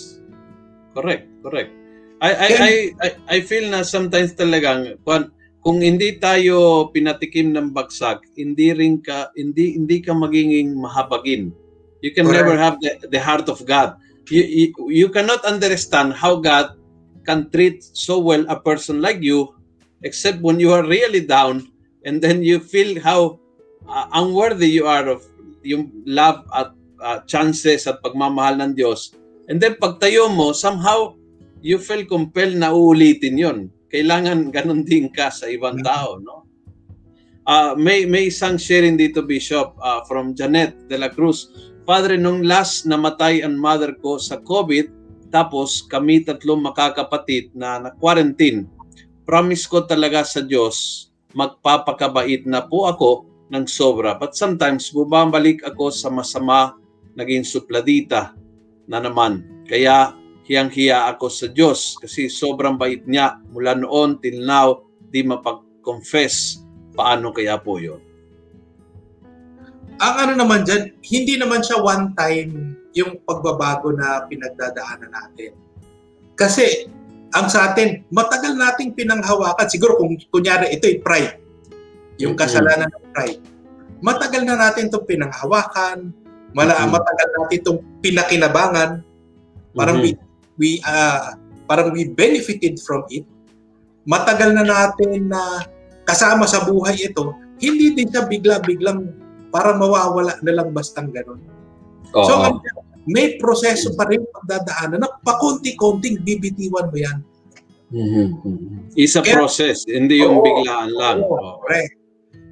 Correct, 0.94 1.26
correct. 1.42 1.72
I 2.20 2.30
I 2.30 2.50
I 2.52 2.74
I, 3.00 3.10
I 3.26 3.38
feel 3.42 3.66
na 3.72 3.82
sometimes 3.82 4.36
talagang 4.36 5.00
kung, 5.08 5.32
kung 5.64 5.80
hindi 5.80 6.20
tayo 6.20 6.90
pinatikim 6.92 7.56
ng 7.56 7.72
bagsak, 7.72 8.28
hindi 8.36 8.76
rin 8.76 9.00
ka 9.00 9.32
hindi 9.34 9.80
hindi 9.80 10.04
ka 10.04 10.12
magiging 10.14 10.76
mahabagin. 10.76 11.50
You 12.04 12.12
can 12.12 12.28
Correct. 12.28 12.44
never 12.44 12.56
have 12.60 12.76
the, 12.84 13.08
the 13.08 13.22
heart 13.22 13.48
of 13.48 13.64
God. 13.64 13.96
You, 14.30 14.44
you 14.46 14.68
you 14.92 15.08
cannot 15.10 15.42
understand 15.48 16.14
how 16.14 16.38
God 16.38 16.76
can 17.24 17.48
treat 17.50 17.82
so 17.82 18.20
well 18.20 18.44
a 18.52 18.58
person 18.60 19.00
like 19.00 19.24
you 19.24 19.56
except 20.04 20.44
when 20.44 20.60
you 20.60 20.76
are 20.76 20.84
really 20.84 21.24
down 21.24 21.72
and 22.04 22.24
then 22.24 22.44
you 22.44 22.60
feel 22.60 23.00
how 23.02 23.40
uh, 23.88 24.08
unworthy 24.16 24.70
you 24.70 24.88
are 24.88 25.08
of 25.08 25.26
yung 25.64 25.92
love 26.08 26.44
at 26.56 26.72
uh, 27.04 27.20
chances 27.28 27.88
at 27.88 28.00
pagmamahal 28.04 28.60
ng 28.60 28.72
Diyos. 28.76 29.16
And 29.50 29.58
then 29.58 29.76
pagtayo 29.82 30.30
mo, 30.30 30.54
somehow 30.54 31.18
you 31.60 31.82
feel 31.82 32.06
compelled 32.06 32.56
na 32.56 32.72
uulitin 32.72 33.36
yon. 33.36 33.60
Kailangan 33.90 34.54
ganun 34.54 34.86
din 34.86 35.10
ka 35.10 35.34
sa 35.34 35.50
ibang 35.50 35.82
tao, 35.82 36.22
no? 36.22 36.46
Ah, 37.50 37.74
may 37.74 38.06
may 38.06 38.30
isang 38.30 38.62
sharing 38.62 38.94
dito 38.94 39.26
Bishop 39.26 39.74
ah, 39.82 40.06
from 40.06 40.38
Janet 40.38 40.78
de 40.86 41.02
la 41.02 41.10
Cruz. 41.10 41.50
Padre, 41.82 42.14
nung 42.14 42.46
last 42.46 42.86
namatay 42.86 43.42
ang 43.42 43.58
mother 43.58 43.98
ko 43.98 44.22
sa 44.22 44.38
COVID, 44.38 44.94
tapos 45.34 45.82
kami 45.90 46.22
tatlong 46.22 46.62
makakapatid 46.62 47.50
na 47.58 47.82
na-quarantine. 47.82 48.70
Promise 49.26 49.66
ko 49.66 49.82
talaga 49.82 50.22
sa 50.22 50.46
Diyos, 50.46 51.09
magpapakabait 51.34 52.46
na 52.50 52.66
po 52.66 52.90
ako 52.90 53.30
ng 53.50 53.66
sobra. 53.66 54.18
But 54.18 54.38
sometimes, 54.38 54.90
bumabalik 54.94 55.62
ako 55.66 55.90
sa 55.94 56.10
masama 56.10 56.78
naging 57.18 57.46
supladita 57.46 58.34
na 58.90 59.02
naman. 59.02 59.46
Kaya 59.66 60.18
hiyang-hiya 60.50 61.14
ako 61.14 61.30
sa 61.30 61.48
Diyos 61.50 61.98
kasi 62.02 62.26
sobrang 62.26 62.78
bait 62.78 63.06
niya 63.06 63.38
mula 63.54 63.78
noon 63.78 64.18
till 64.18 64.42
now 64.42 64.82
di 65.10 65.22
mapag-confess. 65.22 66.66
Paano 66.98 67.30
kaya 67.30 67.62
po 67.62 67.78
yun? 67.78 68.02
Ang 70.00 70.16
ano 70.16 70.34
naman 70.40 70.64
dyan, 70.64 70.96
hindi 71.06 71.36
naman 71.36 71.62
siya 71.62 71.84
one 71.84 72.16
time 72.16 72.80
yung 72.96 73.20
pagbabago 73.28 73.94
na 73.94 74.26
pinagdadaanan 74.26 75.12
natin. 75.12 75.54
Kasi 76.40 76.88
ang 77.30 77.48
sa 77.48 77.72
atin, 77.72 78.06
matagal 78.10 78.58
nating 78.58 78.98
pinanghawakan. 78.98 79.68
Siguro 79.70 80.02
kung 80.02 80.18
kunyari 80.34 80.74
ito'y 80.74 81.02
pride. 81.06 81.38
Yung 82.18 82.34
kasalanan 82.34 82.90
ng 82.90 83.06
pride. 83.14 83.42
Matagal 84.02 84.44
na 84.48 84.58
natin 84.58 84.90
itong 84.90 85.06
pinanghawakan. 85.06 86.10
Mala, 86.58 86.82
Mhm. 86.82 86.90
Matagal 86.90 87.28
natin 87.38 87.56
itong 87.62 87.80
pinakinabangan. 88.02 88.90
Parang 89.78 90.02
Mhm. 90.02 90.04
we, 90.04 90.12
we, 90.58 90.70
ah, 90.82 91.38
parang 91.70 91.94
we 91.94 92.10
benefited 92.10 92.82
from 92.82 93.06
it. 93.14 93.24
Matagal 94.10 94.58
na 94.58 94.66
natin 94.66 95.30
na 95.30 95.70
kasama 96.04 96.50
sa 96.50 96.66
buhay 96.66 96.98
ito. 96.98 97.38
hindi 97.60 97.92
din 97.92 98.08
siya 98.08 98.24
bigla-biglang 98.24 99.12
para 99.52 99.76
mawawala 99.76 100.40
na 100.40 100.52
lang 100.56 100.72
bastang 100.72 101.12
ganun. 101.12 101.44
Oo. 102.16 102.24
So, 102.24 102.34
may 103.10 103.42
proseso 103.42 103.98
pa 103.98 104.06
rin 104.06 104.22
pagdadaanan 104.30 105.02
na 105.02 105.10
pakunti-kunting 105.26 106.22
bibitiwan 106.22 106.94
mo 106.94 106.98
yan. 106.98 107.18
Mhm. 107.90 108.26
It's 108.94 109.18
a 109.18 109.26
Kaya- 109.26 109.34
process, 109.42 109.90
hindi 109.90 110.22
yung 110.22 110.38
Oo. 110.40 110.46
biglaan 110.46 110.94
lang. 110.94 111.26
Oo. 111.26 111.58
correct. 111.66 111.98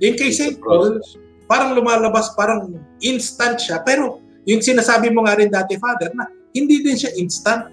It's 0.01 0.21
a 0.21 0.29
St. 0.29 0.57
Paul, 0.57 0.97
parang 1.45 1.77
lumalabas, 1.77 2.33
parang 2.33 2.73
instant 3.01 3.61
siya. 3.61 3.85
Pero 3.85 4.17
yung 4.49 4.61
sinasabi 4.61 5.13
mo 5.13 5.25
nga 5.25 5.37
rin 5.37 5.49
dati, 5.49 5.77
Father, 5.77 6.09
na 6.17 6.25
hindi 6.53 6.81
din 6.81 6.97
siya 6.97 7.13
instant. 7.17 7.69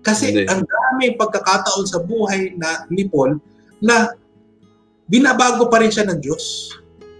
Kasi 0.00 0.32
Hindi. 0.32 0.48
ang 0.48 0.64
dami 0.64 1.12
pagkakataon 1.12 1.84
sa 1.84 2.00
buhay 2.00 2.56
na 2.56 2.88
ni 2.88 3.04
Paul 3.04 3.36
na 3.84 4.08
binabago 5.04 5.68
pa 5.68 5.80
rin 5.80 5.92
siya 5.92 6.08
ng 6.08 6.20
Diyos. 6.20 6.72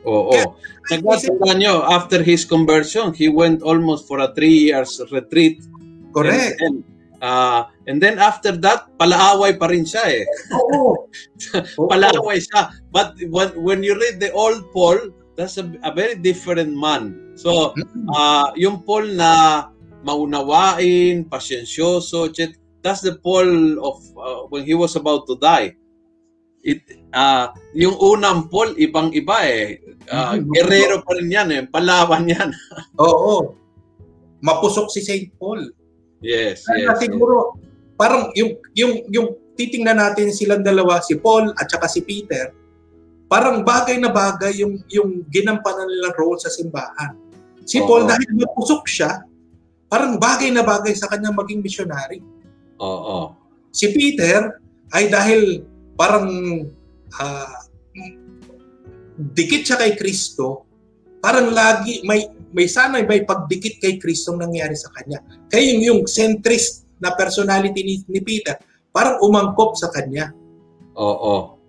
Oo. 0.07 0.33
Kaya- 0.33 0.53
Nagkatanda 0.91 1.53
nyo, 1.55 1.75
after 1.87 2.19
his 2.23 2.43
conversion, 2.45 3.13
he 3.15 3.29
went 3.31 3.63
almost 3.63 4.09
for 4.11 4.19
a 4.19 4.33
three 4.35 4.73
years 4.73 4.99
retreat. 5.15 5.63
Correct. 6.11 6.59
And, 6.59 6.83
and, 6.83 7.23
uh, 7.23 7.61
and 7.87 8.03
then 8.03 8.19
after 8.19 8.51
that, 8.59 8.91
palaaway 8.99 9.55
pa 9.55 9.71
rin 9.71 9.87
siya 9.87 10.03
eh. 10.11 10.25
Oo. 10.51 11.07
Palaaway 11.93 12.43
siya. 12.43 12.75
But 12.91 13.15
when, 13.31 13.55
when 13.61 13.81
you 13.87 13.95
read 13.95 14.19
the 14.19 14.33
old 14.35 14.67
Paul, 14.75 15.15
that's 15.39 15.57
a, 15.63 15.71
a 15.87 15.95
very 15.95 16.17
different 16.19 16.75
man. 16.75 17.37
So, 17.39 17.73
Mm. 17.79 18.09
uh, 18.11 18.49
yung 18.59 18.83
Paul 18.83 19.15
na 19.15 19.65
maunawain, 20.05 21.25
pasyensyoso, 21.29 22.29
etc. 22.29 22.53
That's 22.83 23.01
the 23.05 23.17
Paul 23.17 23.77
of 23.79 23.97
uh, 24.17 24.49
when 24.49 24.65
he 24.65 24.73
was 24.75 24.97
about 24.97 25.29
to 25.29 25.37
die. 25.37 25.77
It 26.61 26.85
uh, 27.17 27.51
yung 27.73 27.97
unang 27.97 28.53
Paul 28.53 28.77
ibang-iba 28.77 29.37
eh. 29.49 29.81
Uh, 30.11 30.37
Mhm. 30.37 30.51
Guerrero 30.53 30.97
pa 31.01 31.13
rin 31.17 31.31
yan 31.33 31.49
eh. 31.53 31.63
Palawan 31.65 32.29
yan. 32.29 32.51
Oo. 33.01 33.57
Mapusok 34.41 34.89
si 34.93 35.01
St. 35.01 35.29
Paul. 35.37 35.69
Yes, 36.21 36.69
Kaya 36.69 36.93
yes. 36.93 37.01
siguro, 37.01 37.57
parang 37.97 38.29
yung, 38.37 38.61
yung, 38.77 38.93
yung 39.09 39.29
titingnan 39.57 39.97
natin 39.97 40.33
silang 40.33 40.61
dalawa, 40.61 41.01
si 41.01 41.17
Paul 41.17 41.53
at 41.57 41.69
saka 41.69 41.89
si 41.89 42.05
Peter, 42.05 42.53
parang 43.25 43.65
bagay 43.65 43.97
na 43.97 44.13
bagay 44.13 44.61
yung, 44.61 44.81
yung 44.93 45.25
ginampanan 45.33 45.89
nilang 45.89 46.13
role 46.17 46.37
sa 46.37 46.53
simbahan. 46.53 47.17
Si 47.65 47.81
Oo. 47.81 47.89
Paul, 47.89 48.03
dahil 48.05 48.29
mapusok 48.37 48.85
siya, 48.85 49.25
parang 49.89 50.21
bagay 50.21 50.53
na 50.53 50.61
bagay 50.61 50.93
sa 50.93 51.09
kanya 51.09 51.33
maging 51.33 51.65
missionary. 51.65 52.21
Oo. 52.81 53.33
Si 53.73 53.89
Peter 53.93 54.61
ay 54.93 55.09
dahil 55.09 55.65
parang 56.01 56.33
ah, 57.21 57.61
dikit 59.21 59.69
siya 59.69 59.77
kay 59.77 60.01
Kristo, 60.01 60.65
parang 61.21 61.53
lagi 61.53 62.01
may 62.09 62.25
may 62.57 62.65
sana 62.65 63.05
may 63.05 63.21
pagdikit 63.29 63.77
kay 63.85 64.01
Kristo 64.01 64.33
ang 64.33 64.49
nangyari 64.49 64.73
sa 64.73 64.89
kanya. 64.97 65.21
Kaya 65.53 65.77
yung, 65.77 65.83
yung 65.85 66.01
centrist 66.09 66.89
na 66.97 67.13
personality 67.13 67.85
ni, 67.85 67.95
ni 68.09 68.21
Peter, 68.25 68.57
parang 68.97 69.21
umangkop 69.21 69.77
sa 69.77 69.93
kanya. 69.93 70.33
Oo. 70.97 71.61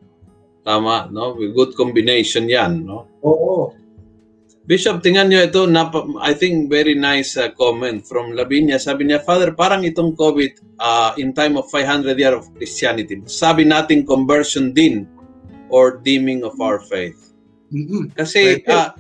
Tama, 0.62 1.12
no? 1.12 1.36
Good 1.36 1.76
combination 1.76 2.48
yan, 2.48 2.88
no? 2.88 3.10
Oo. 3.22 3.74
Bishop, 4.62 5.02
tingnan 5.02 5.34
nyo 5.34 5.42
ito, 5.42 5.66
napa, 5.66 6.06
I 6.22 6.38
think 6.38 6.70
very 6.70 6.94
nice 6.94 7.34
uh, 7.34 7.50
comment 7.58 8.06
from 8.06 8.38
Lavinia. 8.38 8.78
Sabi 8.78 9.10
niya, 9.10 9.26
Father, 9.26 9.58
parang 9.58 9.82
itong 9.82 10.14
COVID 10.14 10.78
uh, 10.78 11.18
in 11.18 11.34
time 11.34 11.58
of 11.58 11.66
500 11.74 12.14
year 12.14 12.38
of 12.38 12.46
Christianity, 12.54 13.18
sabi 13.26 13.66
natin 13.66 14.06
conversion 14.06 14.70
din 14.70 15.10
or 15.74 15.98
dimming 16.06 16.46
of 16.46 16.54
our 16.62 16.78
faith. 16.78 17.34
Mm-mm. 17.74 18.14
Kasi 18.14 18.62
ah, 18.70 18.94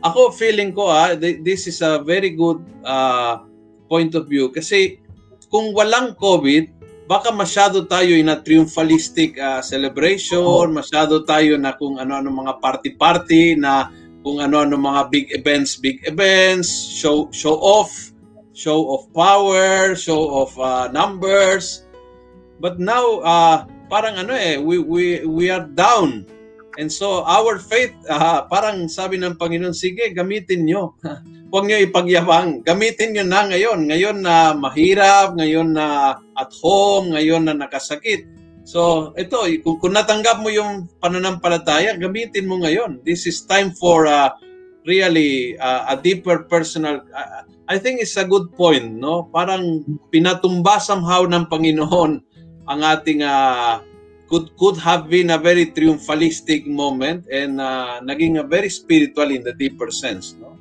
ako 0.00 0.32
feeling 0.32 0.72
ko 0.72 0.88
ah 0.88 1.12
th- 1.12 1.42
this 1.44 1.66
is 1.66 1.82
a 1.84 2.00
very 2.00 2.32
good 2.32 2.62
ah, 2.86 3.44
point 3.90 4.14
of 4.14 4.30
view 4.30 4.48
kasi 4.48 5.02
kung 5.50 5.74
walang 5.74 6.14
COVID 6.16 6.80
baka 7.10 7.34
masyado 7.34 7.82
tayo 7.90 8.14
in 8.14 8.30
a 8.30 8.38
triumphalistic 8.38 9.34
ah, 9.36 9.58
celebration, 9.60 10.70
masyado 10.70 11.26
tayo 11.26 11.58
na 11.58 11.74
kung 11.74 11.98
ano-ano 11.98 12.30
mga 12.30 12.62
party-party 12.62 13.58
na 13.58 13.90
kung 14.20 14.40
ano-ano 14.40 14.76
mga 14.76 15.02
big 15.08 15.26
events, 15.32 15.80
big 15.80 16.00
events, 16.04 16.68
show 16.68 17.28
show 17.32 17.56
off, 17.56 17.92
show 18.52 18.92
of 18.96 19.08
power, 19.16 19.96
show 19.96 20.44
of 20.44 20.50
ah, 20.60 20.88
numbers. 20.92 21.88
But 22.60 22.76
now 22.76 23.24
ah, 23.24 23.64
parang 23.88 24.20
ano 24.20 24.36
eh 24.36 24.60
we 24.60 24.78
we 24.78 25.24
we 25.24 25.48
are 25.48 25.64
down 25.64 26.28
And 26.78 26.88
so 26.88 27.26
our 27.26 27.58
faith, 27.58 27.92
ah, 28.06 28.46
parang 28.46 28.86
sabi 28.86 29.18
ng 29.18 29.34
Panginoon, 29.34 29.74
sige, 29.74 30.08
gamitin 30.14 30.64
nyo. 30.64 30.94
Huwag 31.52 31.66
nyo 31.66 31.76
ipagyabang. 31.82 32.62
Gamitin 32.62 33.12
nyo 33.12 33.24
na 33.26 33.50
ngayon. 33.50 33.90
Ngayon 33.90 34.18
na 34.22 34.54
mahirap, 34.54 35.34
ngayon 35.34 35.74
na 35.74 36.16
at 36.38 36.50
home, 36.62 37.12
ngayon 37.12 37.50
na 37.50 37.58
nakasakit. 37.58 38.24
So 38.70 39.10
ito, 39.18 39.42
kung, 39.66 39.82
kung 39.82 39.98
natanggap 39.98 40.46
mo 40.46 40.46
yung 40.46 40.86
pananampalataya, 41.02 41.98
gamitin 41.98 42.46
mo 42.46 42.62
ngayon. 42.62 43.02
This 43.02 43.26
is 43.26 43.42
time 43.42 43.74
for 43.74 44.06
ah, 44.06 44.38
really 44.86 45.58
ah, 45.58 45.90
a 45.90 45.98
deeper 45.98 46.46
personal... 46.46 47.02
ah, 47.10 47.42
I 47.66 47.82
think 47.82 47.98
it's 47.98 48.14
a 48.14 48.22
good 48.22 48.54
point, 48.54 48.94
no? 48.94 49.26
Parang 49.34 49.82
pinatumba 50.14 50.78
somehow 50.78 51.26
ng 51.26 51.50
Panginoon 51.50 52.22
ang 52.70 52.80
ating 52.86 53.26
ah, 53.26 53.82
could 54.30 54.54
could 54.54 54.78
have 54.78 55.10
been 55.10 55.34
a 55.34 55.40
very 55.42 55.66
triumphalistic 55.74 56.62
moment 56.62 57.26
and 57.26 57.58
uh, 57.58 57.98
naging 58.06 58.38
a 58.38 58.46
very 58.46 58.70
spiritual 58.70 59.26
in 59.34 59.42
the 59.42 59.50
deeper 59.58 59.90
sense 59.90 60.38
no. 60.38 60.54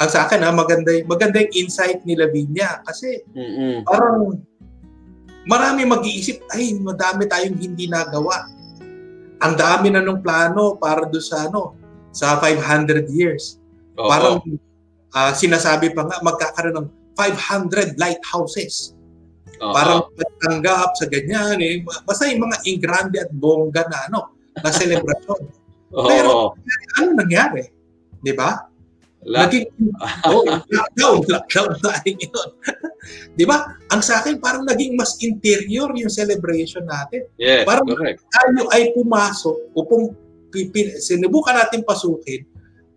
Ang 0.00 0.08
sa 0.08 0.24
akin, 0.24 0.40
ah, 0.40 0.56
maganda, 0.56 0.96
maganda 1.04 1.44
yung 1.44 1.68
insight 1.68 2.00
ni 2.08 2.16
Lavinia 2.16 2.80
kasi 2.88 3.20
mm 3.36 3.84
parang 3.84 4.40
marami 5.48 5.82
mag-iisip, 5.86 6.42
ay, 6.54 6.76
madami 6.78 7.26
tayong 7.26 7.58
hindi 7.58 7.86
nagawa. 7.90 8.46
Ang 9.42 9.54
dami 9.58 9.90
na 9.90 10.02
nung 10.02 10.22
plano 10.22 10.78
para 10.78 11.02
do 11.06 11.18
sa 11.18 11.50
ano, 11.50 11.74
sa 12.14 12.38
500 12.38 13.10
years. 13.10 13.58
Oo. 13.98 14.06
Parang 14.06 14.36
ah, 15.16 15.34
sinasabi 15.34 15.90
pa 15.92 16.06
nga 16.06 16.22
magkakaroon 16.22 16.76
ng 16.78 16.88
500 17.18 17.98
lighthouses. 17.98 18.94
Oo. 19.58 19.74
Parang 19.74 20.00
tanggap 20.40 20.94
sa 20.94 21.06
ganyan 21.10 21.58
eh. 21.58 21.82
Basta 22.06 22.30
yung 22.30 22.46
mga 22.46 22.56
ingrande 22.68 23.18
at 23.18 23.30
bongga 23.34 23.86
na 23.90 23.98
ano, 24.08 24.20
na 24.62 24.70
selebrasyon. 24.78 25.40
Pero- 25.92 26.56
ano 26.96 27.08
nangyari? 27.12 27.68
'Di 28.22 28.32
ba? 28.32 28.71
La- 29.22 29.46
Naging 29.46 29.70
oh, 30.26 30.42
lockdown, 30.46 31.16
lockdown 31.30 31.70
tayo 31.78 32.10
yun. 32.10 32.48
'Di 33.38 33.44
ba? 33.46 33.62
Ang 33.90 34.02
sa 34.02 34.18
akin 34.18 34.42
parang 34.42 34.66
naging 34.66 34.98
mas 34.98 35.14
interior 35.22 35.90
yung 35.94 36.10
celebration 36.10 36.82
natin. 36.82 37.26
yes, 37.38 37.62
parang- 37.62 37.86
correct. 37.86 38.22
Tayo 38.28 38.66
ay 38.74 38.90
pumasok 38.94 39.56
o 39.74 39.78
pum, 39.86 40.10
pi- 40.50 40.70
pi- 40.70 40.98
sinubukan 40.98 41.54
natin 41.54 41.86
pasukin. 41.86 42.42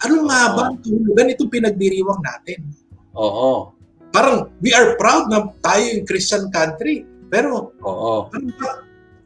Ano 0.02 0.26
nga 0.28 0.54
ba 0.54 0.62
ang 0.70 0.78
tulugan 0.82 1.32
itong 1.32 1.50
pinagdiriwang 1.50 2.20
natin? 2.20 2.68
Oo. 3.16 3.72
Parang 4.10 4.50
we 4.60 4.74
are 4.74 4.98
proud 4.98 5.30
na 5.30 5.46
tayo 5.62 5.84
yung 5.94 6.06
Christian 6.10 6.50
country. 6.50 7.06
Pero 7.30 7.74
Oo. 7.82 8.30
ano, 8.30 8.46
ba, 8.58 8.70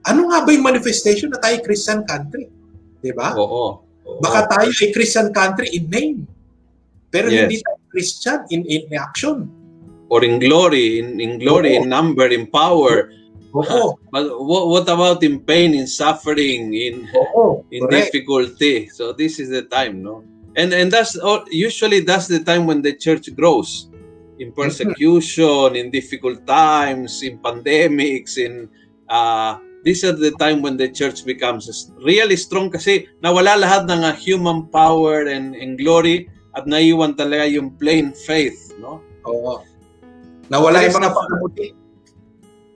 ano 0.03 0.21
nga 0.31 0.43
ba 0.43 0.49
yung 0.51 0.67
manifestation 0.67 1.31
na 1.31 1.39
tayo 1.39 1.63
Christian 1.63 2.03
country? 2.03 2.47
'Di 2.99 3.11
ba? 3.15 3.33
Oo. 3.35 3.81
Oo. 4.03 4.19
Baka 4.19 4.51
tayo 4.51 4.69
ay 4.69 4.89
Christian 4.91 5.31
country 5.31 5.71
in 5.73 5.87
name. 5.87 6.19
Pero 7.09 7.29
Yes. 7.29 7.49
hindi 7.49 7.57
tayo 7.65 7.79
Christian 7.89 8.39
in 8.53 8.61
in 8.69 8.83
action. 8.93 9.49
or 10.09 10.25
in 10.25 10.41
glory, 10.41 10.97
in, 10.97 11.21
in 11.21 11.37
glory, 11.37 11.77
Oo. 11.77 11.85
in 11.85 11.89
number, 11.89 12.25
in 12.33 12.49
power. 12.49 13.13
Oo. 13.53 13.93
But 14.13 14.25
what, 14.41 14.65
what 14.65 14.85
about 14.89 15.21
in 15.21 15.37
pain, 15.37 15.77
in 15.77 15.85
suffering, 15.85 16.73
in 16.73 17.05
Oo. 17.13 17.61
in 17.69 17.85
Correct. 17.85 18.09
difficulty? 18.09 18.89
So 18.89 19.13
this 19.13 19.37
is 19.37 19.53
the 19.53 19.69
time, 19.69 20.01
no? 20.01 20.25
And 20.57 20.73
and 20.73 20.89
that's 20.89 21.13
all, 21.13 21.45
usually 21.53 22.01
that's 22.01 22.25
the 22.25 22.41
time 22.41 22.65
when 22.65 22.81
the 22.81 22.97
church 22.97 23.29
grows 23.37 23.93
in 24.41 24.49
persecution, 24.49 25.77
in 25.77 25.93
difficult 25.93 26.41
times, 26.49 27.21
in 27.21 27.37
pandemics, 27.37 28.41
in 28.41 28.65
uh, 29.13 29.61
these 29.85 30.01
are 30.03 30.11
the 30.17 30.33
time 30.41 30.65
when 30.65 30.73
the 30.73 30.89
church 30.89 31.21
becomes 31.21 31.69
really 32.01 32.35
strong 32.35 32.73
kasi 32.73 33.05
nawala 33.21 33.61
lahat 33.61 33.85
ng 33.87 34.01
uh, 34.01 34.15
human 34.17 34.65
power 34.73 35.29
and, 35.29 35.53
and 35.53 35.77
glory 35.77 36.27
at 36.59 36.65
naiwan 36.67 37.15
talaga 37.15 37.47
yung 37.47 37.71
plain 37.79 38.11
faith, 38.11 38.75
no? 38.77 38.99
Oo. 39.23 39.63
Nawala 40.51 40.83
yung 40.83 40.97
mga 40.99 41.11
pagkamuti. 41.15 41.67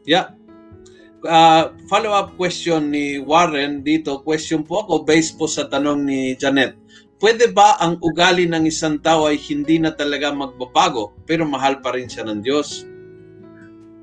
Yeah. 0.08 0.36
Uh, 1.24 1.72
follow-up 1.88 2.36
question 2.36 2.91
ni 2.91 3.19
Warren 3.19 3.84
dito. 3.84 4.19
Question 4.24 4.63
po 4.63 4.84
ako 4.84 5.08
based 5.08 5.39
po 5.39 5.48
sa 5.48 5.67
tanong 5.67 6.04
ni 6.04 6.19
Janet. 6.36 6.76
Pwede 7.19 7.56
ba 7.56 7.80
ang 7.80 7.96
ugali 8.04 8.43
ng 8.43 8.67
isang 8.67 9.00
tao 9.00 9.32
ay 9.32 9.39
hindi 9.39 9.80
na 9.80 9.96
talaga 9.96 10.36
magbabago 10.36 11.15
pero 11.24 11.48
mahal 11.48 11.80
pa 11.80 11.96
rin 11.96 12.12
siya 12.12 12.28
ng 12.28 12.43
Diyos? 12.43 12.84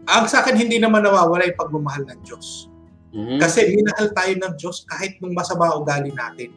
Ang 0.08 0.24
sa 0.26 0.40
akin, 0.40 0.56
hindi 0.56 0.80
naman 0.80 1.04
nawawala 1.04 1.44
yung 1.44 1.60
pagmamahal 1.60 2.08
ng 2.08 2.20
Diyos. 2.24 2.72
Mhm. 3.12 3.36
Kasi 3.36 3.68
minahal 3.76 4.08
tayo 4.16 4.32
ng 4.40 4.54
Diyos 4.56 4.88
kahit 4.88 5.20
nung 5.20 5.36
masama 5.36 5.76
ugali 5.76 6.10
natin. 6.10 6.50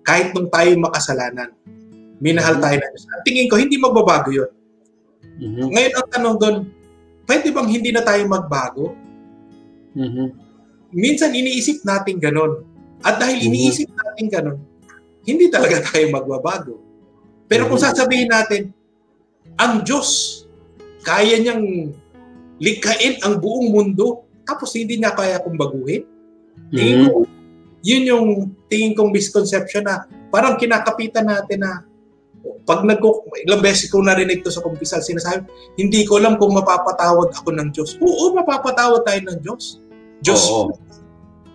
kahit 0.00 0.32
nung 0.32 0.48
tayo 0.48 0.72
makasalanan. 0.80 1.52
Minahal 2.20 2.60
tayo 2.60 2.76
ng 2.76 2.90
Diyos. 2.92 3.04
Ang 3.08 3.22
tingin 3.24 3.48
ko, 3.48 3.56
hindi 3.56 3.80
magbabago 3.80 4.28
yun. 4.28 4.50
Mhm. 5.40 5.72
Ngayon 5.72 5.92
ang 5.96 6.08
tanong 6.12 6.36
doon, 6.36 6.56
pwede 7.24 7.48
bang 7.48 7.68
hindi 7.72 7.90
na 7.90 8.04
tayo 8.04 8.22
magbago? 8.28 8.92
Mhm. 9.96 10.26
Minsan 10.92 11.32
iniisip 11.32 11.80
natin 11.82 12.20
ganon. 12.20 12.60
At 13.00 13.16
dahil 13.16 13.40
Mhm. 13.40 13.46
iniisip 13.48 13.88
natin 13.88 14.26
ganon, 14.28 14.58
hindi 15.24 15.48
talaga 15.48 15.80
tayo 15.88 16.06
magbabago. 16.12 16.76
Pero 17.48 17.66
kung 17.66 17.80
Mhm. 17.80 17.86
sasabihin 17.88 18.28
natin, 18.28 18.62
ang 19.56 19.80
Diyos, 19.80 20.44
kaya 21.00 21.40
niyang 21.40 21.90
likhain 22.60 23.16
ang 23.24 23.40
buong 23.40 23.72
mundo, 23.72 24.28
tapos 24.44 24.76
hindi 24.76 25.00
niya 25.00 25.16
kaya 25.16 25.40
kong 25.40 25.56
baguhin. 25.56 26.04
Tingin 26.68 27.00
Mhm. 27.00 27.08
ko, 27.08 27.16
yun 27.80 28.04
yung 28.04 28.26
tingin 28.68 28.92
kong 28.92 29.08
misconception 29.08 29.88
na 29.88 30.04
parang 30.28 30.60
kinakapitan 30.60 31.24
natin 31.24 31.64
na 31.64 31.80
pag 32.64 32.86
nag 32.86 33.02
ilang 33.44 33.60
beses 33.60 33.90
ko 33.92 34.00
narinig 34.00 34.40
to 34.40 34.52
sa 34.52 34.64
kumpisal, 34.64 35.04
sinasabi, 35.04 35.44
hindi 35.76 36.06
ko 36.08 36.16
alam 36.16 36.40
kung 36.40 36.56
mapapatawad 36.56 37.34
ako 37.36 37.50
ng 37.52 37.68
Diyos. 37.74 38.00
Oo, 38.00 38.32
mapapatawad 38.32 39.04
tayo 39.04 39.20
ng 39.28 39.38
Diyos. 39.44 39.80
Diyos, 40.24 40.42
Oo. 40.48 40.72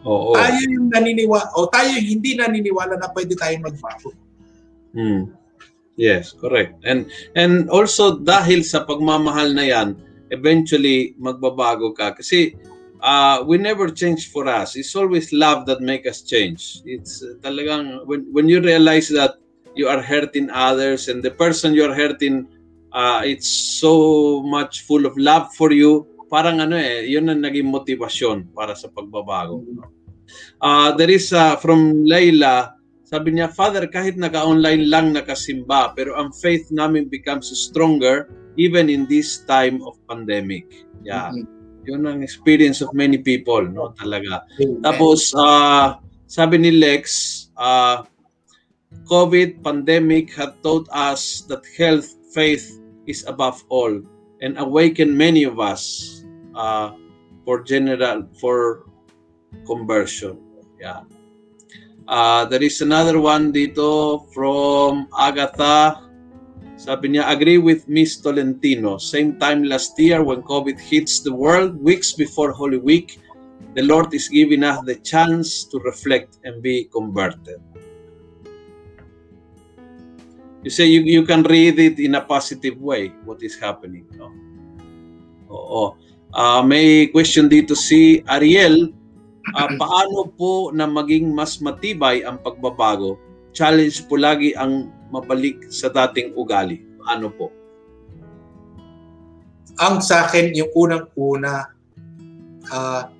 Oo. 0.05 0.31
tayo 0.37 0.61
yung 0.69 0.93
naniniwala, 0.93 1.49
o 1.57 1.65
tayo 1.65 1.89
yung 1.97 2.19
hindi 2.19 2.37
naniniwala 2.37 3.01
na 3.01 3.09
pwede 3.09 3.33
tayong 3.33 3.65
magbago. 3.65 4.13
Mm. 4.93 5.33
Yes, 5.95 6.35
correct. 6.35 6.83
And 6.83 7.07
and 7.39 7.71
also 7.71 8.19
dahil 8.19 8.67
sa 8.67 8.83
pagmamahal 8.83 9.55
na 9.55 9.65
'yan, 9.65 9.89
eventually 10.29 11.15
magbabago 11.15 11.95
ka 11.95 12.19
kasi 12.19 12.51
uh, 12.99 13.39
we 13.47 13.55
never 13.55 13.87
change 13.87 14.27
for 14.27 14.43
us. 14.51 14.75
It's 14.75 14.91
always 14.93 15.31
love 15.31 15.63
that 15.71 15.79
make 15.79 16.03
us 16.03 16.19
change. 16.21 16.83
It's 16.83 17.23
uh, 17.23 17.39
talagang 17.39 18.03
when 18.03 18.27
when 18.35 18.51
you 18.51 18.59
realize 18.59 19.07
that 19.15 19.39
you 19.75 19.87
are 19.91 20.01
hurting 20.01 20.49
others 20.49 21.07
and 21.11 21.21
the 21.21 21.31
person 21.31 21.75
you 21.75 21.83
are 21.83 21.93
hurting 21.93 22.47
uh, 22.95 23.21
it's 23.27 23.51
so 23.77 24.39
much 24.41 24.87
full 24.87 25.03
of 25.03 25.13
love 25.19 25.51
for 25.53 25.75
you, 25.75 26.07
parang 26.31 26.63
ano 26.63 26.79
eh, 26.79 27.03
yun 27.03 27.27
ang 27.27 27.43
naging 27.43 27.67
motivasyon 27.67 28.55
para 28.55 28.73
sa 28.73 28.87
pagbabago. 28.87 29.61
Uh, 30.63 30.95
there 30.95 31.11
is 31.11 31.29
uh, 31.35 31.59
from 31.59 32.07
Layla, 32.07 32.73
sabi 33.05 33.35
niya, 33.35 33.51
Father, 33.51 33.85
kahit 33.85 34.17
naka-online 34.17 34.87
lang 34.89 35.13
nakasimba, 35.13 35.93
pero 35.93 36.17
ang 36.17 36.33
faith 36.33 36.71
namin 36.73 37.11
becomes 37.11 37.51
stronger 37.51 38.31
even 38.55 38.89
in 38.89 39.05
this 39.05 39.43
time 39.45 39.83
of 39.83 39.99
pandemic. 40.07 40.65
Yeah. 41.03 41.29
Mhm. 41.29 41.45
Yun 41.85 42.01
ang 42.09 42.19
experience 42.25 42.81
of 42.81 42.89
many 42.97 43.21
people, 43.21 43.61
no? 43.61 43.93
Talaga. 43.93 44.41
Amen. 44.57 44.81
Tapos, 44.81 45.29
uh, 45.37 46.01
sabi 46.25 46.57
ni 46.57 46.73
Lex, 46.73 47.05
uh, 47.53 48.01
COVID 49.03 49.63
pandemic 49.63 50.33
had 50.33 50.55
taught 50.63 50.87
us 50.91 51.41
that 51.51 51.63
health, 51.77 52.07
faith 52.33 52.79
is 53.05 53.25
above 53.27 53.63
all 53.69 54.01
and 54.41 54.57
awakened 54.57 55.15
many 55.15 55.43
of 55.43 55.59
us 55.59 56.23
uh, 56.55 56.91
for 57.45 57.63
general, 57.63 58.27
for 58.39 58.87
conversion. 59.65 60.39
Yeah. 60.79 61.03
Uh, 62.07 62.45
there 62.45 62.61
is 62.61 62.81
another 62.81 63.19
one 63.19 63.51
dito 63.53 64.25
from 64.33 65.07
Agatha. 65.17 66.01
Sabi 66.75 67.15
niya, 67.15 67.25
agree 67.31 67.57
with 67.57 67.87
Miss 67.87 68.17
Tolentino. 68.17 68.97
Same 68.97 69.39
time 69.39 69.63
last 69.63 69.97
year 69.97 70.21
when 70.23 70.43
COVID 70.43 70.77
hits 70.77 71.21
the 71.21 71.33
world, 71.33 71.79
weeks 71.81 72.13
before 72.13 72.51
Holy 72.51 72.77
Week, 72.77 73.17
the 73.73 73.81
Lord 73.81 74.13
is 74.13 74.27
giving 74.29 74.63
us 74.63 74.83
the 74.85 74.95
chance 74.95 75.63
to 75.65 75.79
reflect 75.79 76.37
and 76.43 76.61
be 76.61 76.85
converted. 76.91 77.63
You 80.65 80.73
say 80.73 80.89
you, 80.89 81.05
you 81.05 81.23
can 81.29 81.45
read 81.45 81.77
it 81.77 82.01
in 82.01 82.17
a 82.17 82.23
positive 82.25 82.81
way, 82.81 83.13
what 83.21 83.45
is 83.45 83.53
happening. 83.61 84.09
No? 84.17 84.33
Oo. 85.53 85.83
Ah, 86.33 86.65
may 86.65 87.07
question 87.13 87.45
dito 87.45 87.77
si 87.77 88.25
Ariel. 88.25 88.89
Ah, 89.53 89.69
paano 89.81 90.25
po 90.33 90.73
na 90.73 90.89
maging 90.89 91.31
mas 91.37 91.61
matibay 91.61 92.25
ang 92.25 92.41
pagbabago? 92.41 93.21
Challenge 93.53 93.93
po 94.09 94.17
lagi 94.17 94.57
ang 94.57 94.89
mabalik 95.13 95.69
sa 95.69 95.87
dating 95.93 96.33
ugali. 96.33 96.81
Paano 96.99 97.29
po? 97.29 97.53
ang 99.79 99.99
sa 99.99 100.27
akin 100.27 100.55
yung 100.55 100.71
unang-una 100.71 101.67
ah 102.71 103.11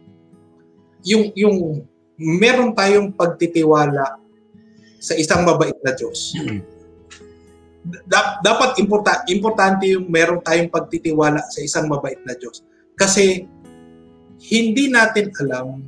yung 1.04 1.30
yung 1.36 1.84
meron 2.16 2.72
tayong 2.72 3.12
pagtitiwala 3.12 4.18
sa 5.04 5.14
isang 5.20 5.44
mabait 5.44 5.76
na 5.84 5.92
Diyos. 5.94 6.34
Da- 7.86 8.42
dapat 8.42 8.82
importa- 8.82 9.22
importante 9.30 9.86
yung 9.86 10.10
meron 10.10 10.42
tayong 10.42 10.74
pagtitiwala 10.74 11.38
sa 11.54 11.62
isang 11.62 11.86
mabait 11.86 12.18
na 12.26 12.34
Diyos. 12.34 12.66
Kasi 12.98 13.46
hindi 14.50 14.90
natin 14.90 15.30
alam 15.38 15.86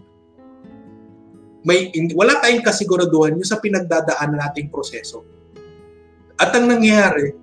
may 1.68 1.92
wala 2.16 2.40
tayong 2.40 2.64
kasiguraduhan 2.64 3.36
yung 3.36 3.44
sa 3.44 3.60
pinagdadaanan 3.60 4.40
nating 4.40 4.72
proseso. 4.72 5.28
At 6.40 6.56
ang 6.56 6.70
nangyayari, 6.70 7.36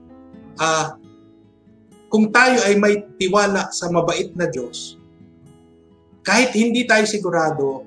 ah 0.56 0.96
kung 2.08 2.30
tayo 2.30 2.62
ay 2.62 2.78
may 2.78 3.04
tiwala 3.18 3.74
sa 3.74 3.90
mabait 3.90 4.30
na 4.38 4.46
Diyos, 4.46 4.96
kahit 6.24 6.56
hindi 6.56 6.86
tayo 6.88 7.04
sigurado, 7.04 7.84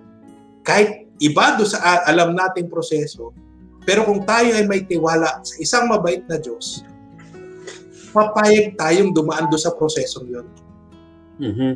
kahit 0.62 1.10
iba 1.18 1.58
do 1.58 1.66
sa 1.66 2.06
alam 2.06 2.36
nating 2.38 2.70
proseso, 2.70 3.34
pero 3.88 4.04
kung 4.04 4.28
tayo 4.28 4.52
ay 4.52 4.68
may 4.68 4.84
tiwala 4.84 5.40
sa 5.48 5.56
isang 5.64 5.88
mabait 5.88 6.20
na 6.28 6.36
Diyos, 6.36 6.84
papayag 8.12 8.76
tayong 8.76 9.16
dumaan 9.16 9.48
do 9.48 9.56
sa 9.56 9.72
prosesong 9.72 10.28
yun. 10.28 10.48
Mhm. 11.40 11.72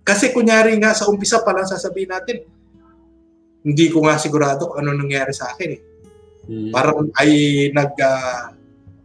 Kasi 0.00 0.32
kunyari 0.32 0.80
nga 0.80 0.96
sa 0.96 1.12
umpisa 1.12 1.44
pa 1.44 1.52
lang 1.52 1.68
sasabihin 1.68 2.08
natin, 2.08 2.40
hindi 3.60 3.92
ko 3.92 4.00
nga 4.08 4.16
sigurado 4.16 4.72
kung 4.72 4.80
ano 4.80 4.96
nangyari 4.96 5.36
sa 5.36 5.52
akin 5.52 5.70
eh. 5.76 5.80
Mhm. 6.48 6.70
Parang 6.72 7.12
ay 7.20 7.30
nag 7.68 7.92
ah, 8.00 8.56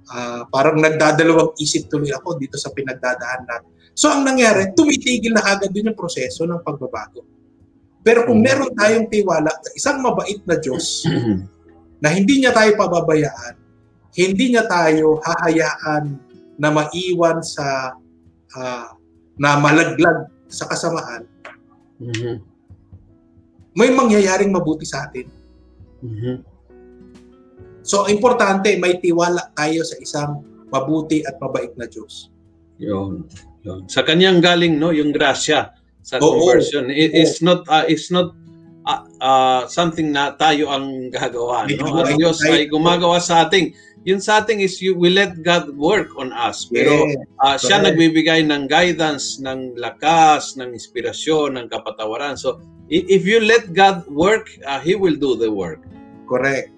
ah, 0.08 0.41
parang 0.47 0.80
nagdadalawang 0.80 1.51
isip 1.60 1.91
tuloy 1.91 2.15
ako 2.15 2.39
dito 2.39 2.56
sa 2.56 2.71
pinagdadaan 2.71 3.43
natin. 3.43 3.71
So 3.91 4.08
ang 4.08 4.23
nangyari, 4.23 4.71
tumitigil 4.71 5.36
na 5.36 5.43
agad 5.43 5.71
din 5.75 5.91
yung 5.91 5.99
proseso 5.99 6.47
ng 6.47 6.63
pagbabago. 6.63 7.28
Pero 8.06 8.23
kung 8.23 8.39
Mhm. 8.39 8.45
meron 8.47 8.71
tayong 8.71 9.08
tiwala 9.12 9.51
sa 9.51 9.71
isang 9.75 9.99
mabait 9.99 10.39
na 10.47 10.56
Diyos 10.56 11.04
na 11.99 12.12
hindi 12.12 12.43
niya 12.43 12.51
tayo 12.51 12.75
pababayaan, 12.75 13.55
hindi 14.15 14.55
niya 14.55 14.67
tayo 14.67 15.19
hahayaan 15.23 16.19
na 16.55 16.69
maiwan 16.71 17.43
sa 17.43 17.95
ah, 18.55 18.95
na 19.36 19.60
malaglag 19.60 20.31
sa 20.47 20.63
kasamaan, 20.71 21.27
Mhm. 21.99 22.39
may 23.75 23.91
mangyayaring 23.91 24.55
mabuti 24.55 24.88
sa 24.88 25.03
atin. 25.08 25.27
Mhm. 25.99 26.36
So, 27.84 28.08
importante, 28.08 28.79
may 28.79 28.97
tiwala 28.97 29.51
tayo 29.51 29.84
sa 29.84 29.99
isang 29.99 30.41
mabuti 30.71 31.21
at 31.21 31.36
mabait 31.38 31.75
na 31.75 31.86
Diyos. 31.86 32.31
Yun. 32.79 33.27
Yun. 33.62 33.86
Sa 33.91 34.01
kanyang 34.01 34.39
galing 34.39 34.79
no, 34.79 34.95
yung 34.95 35.12
grasya 35.12 35.75
sa 36.01 36.15
Oo. 36.17 36.39
conversion. 36.39 36.88
It, 36.89 37.12
Oo. 37.13 37.19
it's 37.19 37.39
not 37.43 37.67
uh, 37.67 37.86
it's 37.86 38.10
not 38.10 38.34
uh, 38.86 39.02
uh, 39.19 39.62
something 39.67 40.13
na 40.13 40.34
tayo 40.38 40.69
ang 40.69 41.10
gagawa, 41.10 41.65
no? 41.67 42.06
Ang 42.06 42.17
Diyos 42.21 42.39
ay 42.45 42.69
gumagawa 42.69 43.17
sa 43.19 43.45
ating. 43.45 43.74
Yung 44.06 44.21
sa 44.21 44.45
ating 44.45 44.62
is 44.62 44.78
you 44.86 44.93
we 44.93 45.10
let 45.10 45.41
God 45.41 45.74
work 45.74 46.13
on 46.21 46.30
us. 46.30 46.69
Pero 46.69 47.10
uh, 47.41 47.57
siya 47.57 47.82
nagbibigay 47.82 48.45
ng 48.45 48.70
guidance, 48.70 49.41
ng 49.41 49.74
lakas, 49.82 50.53
ng 50.62 50.78
inspirasyon, 50.78 51.57
ng 51.57 51.66
kapatawaran. 51.74 52.38
So 52.38 52.62
if 52.86 53.26
you 53.26 53.41
let 53.41 53.74
God 53.74 54.05
work, 54.05 54.53
uh, 54.62 54.78
he 54.78 54.93
will 54.93 55.18
do 55.18 55.34
the 55.34 55.49
work. 55.49 55.82
Correct. 56.30 56.70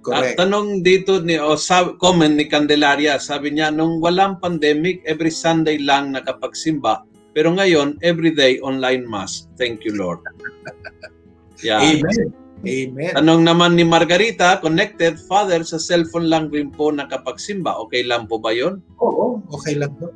Correct. 0.00 0.38
At 0.38 0.46
tanong 0.46 0.80
dito 0.80 1.20
ni 1.20 1.36
o 1.36 1.58
sab- 1.60 2.00
comment 2.00 2.32
ni 2.32 2.48
Candelaria, 2.48 3.20
sabi 3.20 3.52
niya 3.52 3.68
nung 3.68 4.00
walang 4.00 4.40
pandemic, 4.40 5.04
every 5.04 5.28
Sunday 5.28 5.76
lang 5.76 6.16
nakapagsimba, 6.16 7.04
pero 7.36 7.52
ngayon 7.52 8.00
every 8.00 8.32
day 8.32 8.56
online 8.64 9.04
mass. 9.04 9.50
Thank 9.60 9.84
you 9.84 9.92
Lord. 9.92 10.24
Yeah. 11.60 11.80
Amen. 11.80 12.32
Amen. 12.60 13.12
Tanong 13.16 13.40
naman 13.48 13.72
ni 13.72 13.88
Margarita, 13.88 14.60
connected 14.60 15.16
father 15.24 15.64
sa 15.64 15.80
cellphone 15.80 16.28
lang 16.28 16.52
rin 16.52 16.68
po 16.68 16.92
nakapagsimba. 16.92 17.72
Okay 17.88 18.04
lang 18.04 18.28
po 18.28 18.36
ba 18.36 18.52
'yon? 18.52 18.84
Oo, 19.00 19.40
okay 19.48 19.80
lang 19.80 19.96
to. 19.96 20.12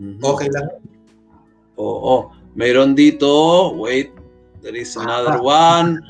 Mhm. 0.00 0.20
Okay 0.24 0.48
lang. 0.48 0.80
Oo. 1.76 2.32
Mayroon 2.52 2.92
dito, 2.92 3.28
wait, 3.80 4.12
there 4.60 4.76
is 4.76 4.92
another 4.96 5.40
one. 5.40 6.00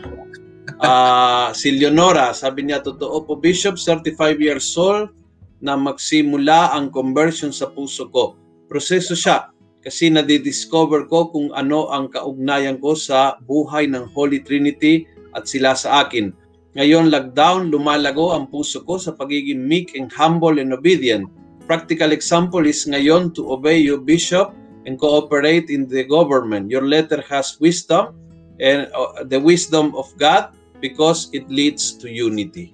Ah, 0.82 1.54
si 1.54 1.70
Leonora, 1.70 2.34
sabi 2.34 2.66
niya, 2.66 2.82
totoo 2.82 3.22
po, 3.22 3.38
Bishop, 3.38 3.78
35 3.78 4.42
years 4.42 4.66
old, 4.74 5.14
na 5.62 5.78
magsimula 5.78 6.74
ang 6.74 6.90
conversion 6.90 7.54
sa 7.54 7.70
puso 7.70 8.10
ko. 8.10 8.34
Proseso 8.66 9.14
siya 9.14 9.51
kasi 9.82 10.08
nadidiscover 10.08 11.10
ko 11.10 11.28
kung 11.34 11.50
ano 11.52 11.90
ang 11.90 12.06
kaugnayan 12.06 12.78
ko 12.78 12.94
sa 12.94 13.36
buhay 13.42 13.90
ng 13.90 14.14
Holy 14.14 14.38
Trinity 14.46 15.10
at 15.34 15.50
sila 15.50 15.74
sa 15.74 16.06
akin. 16.06 16.30
Ngayon, 16.72 17.12
lockdown, 17.12 17.68
lumalago 17.68 18.32
ang 18.32 18.48
puso 18.48 18.80
ko 18.86 18.96
sa 18.96 19.12
pagiging 19.12 19.60
meek 19.60 19.92
and 19.92 20.08
humble 20.08 20.56
and 20.56 20.72
obedient. 20.72 21.28
Practical 21.68 22.14
example 22.14 22.64
is 22.64 22.88
ngayon 22.88 23.34
to 23.36 23.52
obey 23.52 23.76
your 23.76 24.00
bishop 24.00 24.56
and 24.88 24.96
cooperate 24.96 25.68
in 25.68 25.84
the 25.90 26.06
government. 26.08 26.72
Your 26.72 26.88
letter 26.88 27.20
has 27.28 27.60
wisdom 27.60 28.16
and 28.62 28.88
uh, 28.96 29.26
the 29.26 29.36
wisdom 29.36 29.92
of 29.98 30.08
God 30.16 30.56
because 30.80 31.28
it 31.36 31.44
leads 31.52 31.92
to 32.00 32.08
unity. 32.08 32.72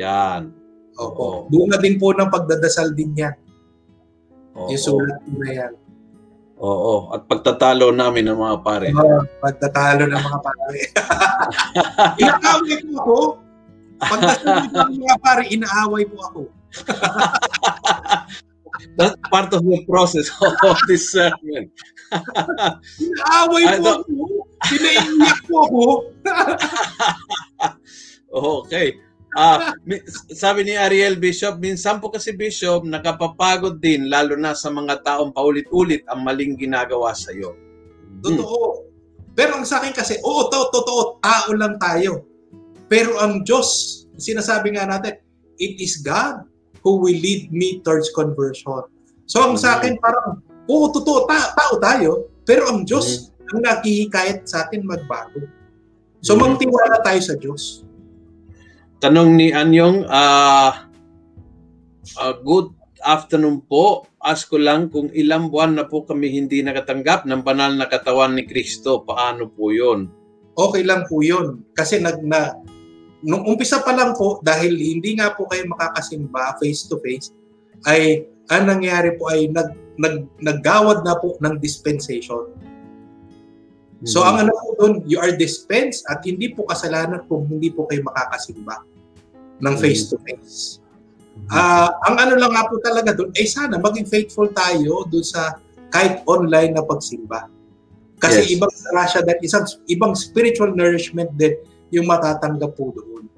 Yan. 0.00 0.54
Opo. 0.96 1.50
Bunga 1.52 1.76
din 1.76 2.00
po 2.00 2.16
ng 2.16 2.32
pagdadasal 2.32 2.96
din 2.96 3.12
yan. 3.12 3.36
Oo. 4.56 4.68
Yung 4.72 4.80
sulat 4.82 5.20
po 5.20 5.30
na 5.36 5.50
yan. 5.52 5.72
Oo. 6.56 7.12
At 7.12 7.28
pagtatalo 7.28 7.92
namin 7.92 8.32
ng 8.32 8.38
mga 8.40 8.56
pare. 8.64 8.88
Uh, 8.96 9.24
pagtatalo 9.44 10.08
ng 10.08 10.22
mga 10.24 10.38
pare. 10.40 10.76
inaaway 12.16 12.76
po 12.80 12.92
ako. 12.96 13.18
Pagdasal 13.96 14.56
ng 14.72 15.00
mga 15.00 15.16
pare, 15.20 15.42
inaaway 15.52 16.04
po 16.08 16.18
ako. 16.24 16.40
That's 18.96 19.16
part 19.32 19.52
of 19.52 19.64
the 19.64 19.84
process 19.88 20.28
of 20.40 20.76
discernment. 20.88 21.72
Inaaway 23.04 23.64
po 23.80 24.00
ako. 24.00 24.12
Pinaiiyak 24.72 25.38
po 25.44 25.56
ako. 25.64 25.84
Okay. 28.36 28.96
Ah, 29.36 29.76
sabi 30.32 30.64
ni 30.64 30.72
Ariel 30.72 31.20
Bishop, 31.20 31.60
minsan 31.60 32.00
po 32.00 32.08
kasi 32.08 32.32
Bishop, 32.32 32.88
nakapapagod 32.88 33.76
din 33.84 34.08
lalo 34.08 34.32
na 34.32 34.56
sa 34.56 34.72
mga 34.72 35.04
taong 35.04 35.28
paulit-ulit 35.36 36.08
ang 36.08 36.24
maling 36.24 36.56
ginagawa 36.56 37.12
sa 37.12 37.36
iyo. 37.36 37.52
Totoo. 38.24 38.88
Pero 39.36 39.60
ang 39.60 39.68
sa 39.68 39.84
akin 39.84 39.92
kasi, 39.92 40.16
oo, 40.24 40.48
to, 40.48 40.72
totoo, 40.72 41.20
tao 41.20 41.52
lang 41.52 41.76
tayo. 41.76 42.24
Pero 42.88 43.20
ang 43.20 43.44
Diyos, 43.44 44.08
sinasabi 44.16 44.72
nga 44.72 44.88
natin, 44.88 45.20
it 45.60 45.76
is 45.76 46.00
God 46.00 46.48
who 46.80 46.96
will 47.04 47.20
lead 47.20 47.52
me 47.52 47.84
towards 47.84 48.08
conversion. 48.16 48.88
So 49.28 49.44
ang 49.44 49.60
sa 49.60 49.76
akin 49.76 50.00
parang, 50.00 50.40
oo, 50.64 50.88
totoo, 50.88 51.28
ta- 51.28 51.52
tao 51.52 51.76
tayo. 51.76 52.32
Pero 52.48 52.72
ang 52.72 52.88
Diyos 52.88 53.36
ang 53.52 53.62
nakihikayat 53.62 54.48
sa 54.48 54.66
atin 54.66 54.82
magbago. 54.82 55.44
So 56.24 56.34
Mhm. 56.34 56.40
magtiwala 56.42 56.98
tayo 57.04 57.20
sa 57.22 57.34
Diyos. 57.38 57.85
Tanong 58.96 59.36
ni 59.36 59.52
Anyong, 59.52 60.08
ah 60.08 60.88
ah, 62.16 62.34
good 62.40 62.72
afternoon 63.04 63.60
po. 63.68 64.08
Ask 64.24 64.48
ko 64.48 64.56
lang 64.56 64.88
kung 64.88 65.12
ilang 65.12 65.52
buwan 65.52 65.76
na 65.76 65.84
po 65.84 66.02
kami 66.08 66.32
hindi 66.32 66.64
nakatanggap 66.64 67.28
ng 67.28 67.44
banal 67.44 67.76
na 67.76 67.86
katawan 67.86 68.34
ni 68.34 68.48
Kristo. 68.48 69.04
Paano 69.04 69.52
po 69.52 69.70
yon? 69.70 70.08
Okay 70.56 70.82
lang 70.82 71.04
po 71.04 71.20
yun. 71.20 71.60
Kasi 71.76 72.00
nag, 72.00 72.24
na, 72.24 72.56
nung 73.20 73.44
umpisa 73.44 73.84
pa 73.84 73.92
lang 73.92 74.16
po, 74.16 74.40
dahil 74.40 74.72
hindi 74.74 75.20
nga 75.20 75.36
po 75.36 75.44
kayo 75.52 75.68
makakasimba 75.68 76.56
face 76.56 76.88
to 76.88 76.96
face, 77.04 77.36
ay 77.84 78.24
ang 78.48 78.64
nangyari 78.64 79.14
po 79.20 79.28
ay 79.28 79.52
nag, 79.52 79.76
nag, 80.00 80.24
naggawad 80.40 81.04
na 81.04 81.20
po 81.20 81.36
ng 81.44 81.60
dispensation. 81.60 82.48
So 84.06 84.22
ang 84.22 84.46
ano 84.46 84.54
po 84.54 84.68
doon, 84.78 85.02
you 85.04 85.18
are 85.18 85.34
dispensed 85.34 86.06
at 86.06 86.22
hindi 86.22 86.54
po 86.54 86.62
kasalanan 86.70 87.26
kung 87.26 87.50
hindi 87.50 87.74
po 87.74 87.90
kayo 87.90 88.06
makakasimba 88.06 88.86
ng 89.58 89.74
face 89.82 90.08
to 90.08 90.16
face. 90.22 90.78
Ah, 91.50 91.90
ang 92.06 92.16
ano 92.16 92.38
lang 92.38 92.54
nga 92.54 92.64
po 92.70 92.78
talaga 92.80 93.12
doon, 93.12 93.34
eh 93.34 93.44
sana 93.44 93.76
maging 93.76 94.06
faithful 94.08 94.48
tayo 94.54 95.04
doon 95.10 95.26
sa 95.26 95.58
kahit 95.90 96.22
online 96.24 96.72
na 96.78 96.86
pagsimba. 96.86 97.50
Kasi 98.16 98.46
Yes. 98.46 98.52
ibang 98.56 98.72
rasya 98.96 99.20
dahil 99.26 99.40
isang 99.44 99.66
ibang 99.90 100.16
spiritual 100.16 100.72
nourishment 100.72 101.28
din 101.36 101.58
yung 101.92 102.08
matatanggap 102.08 102.72
po 102.72 102.94
doon. 102.94 103.28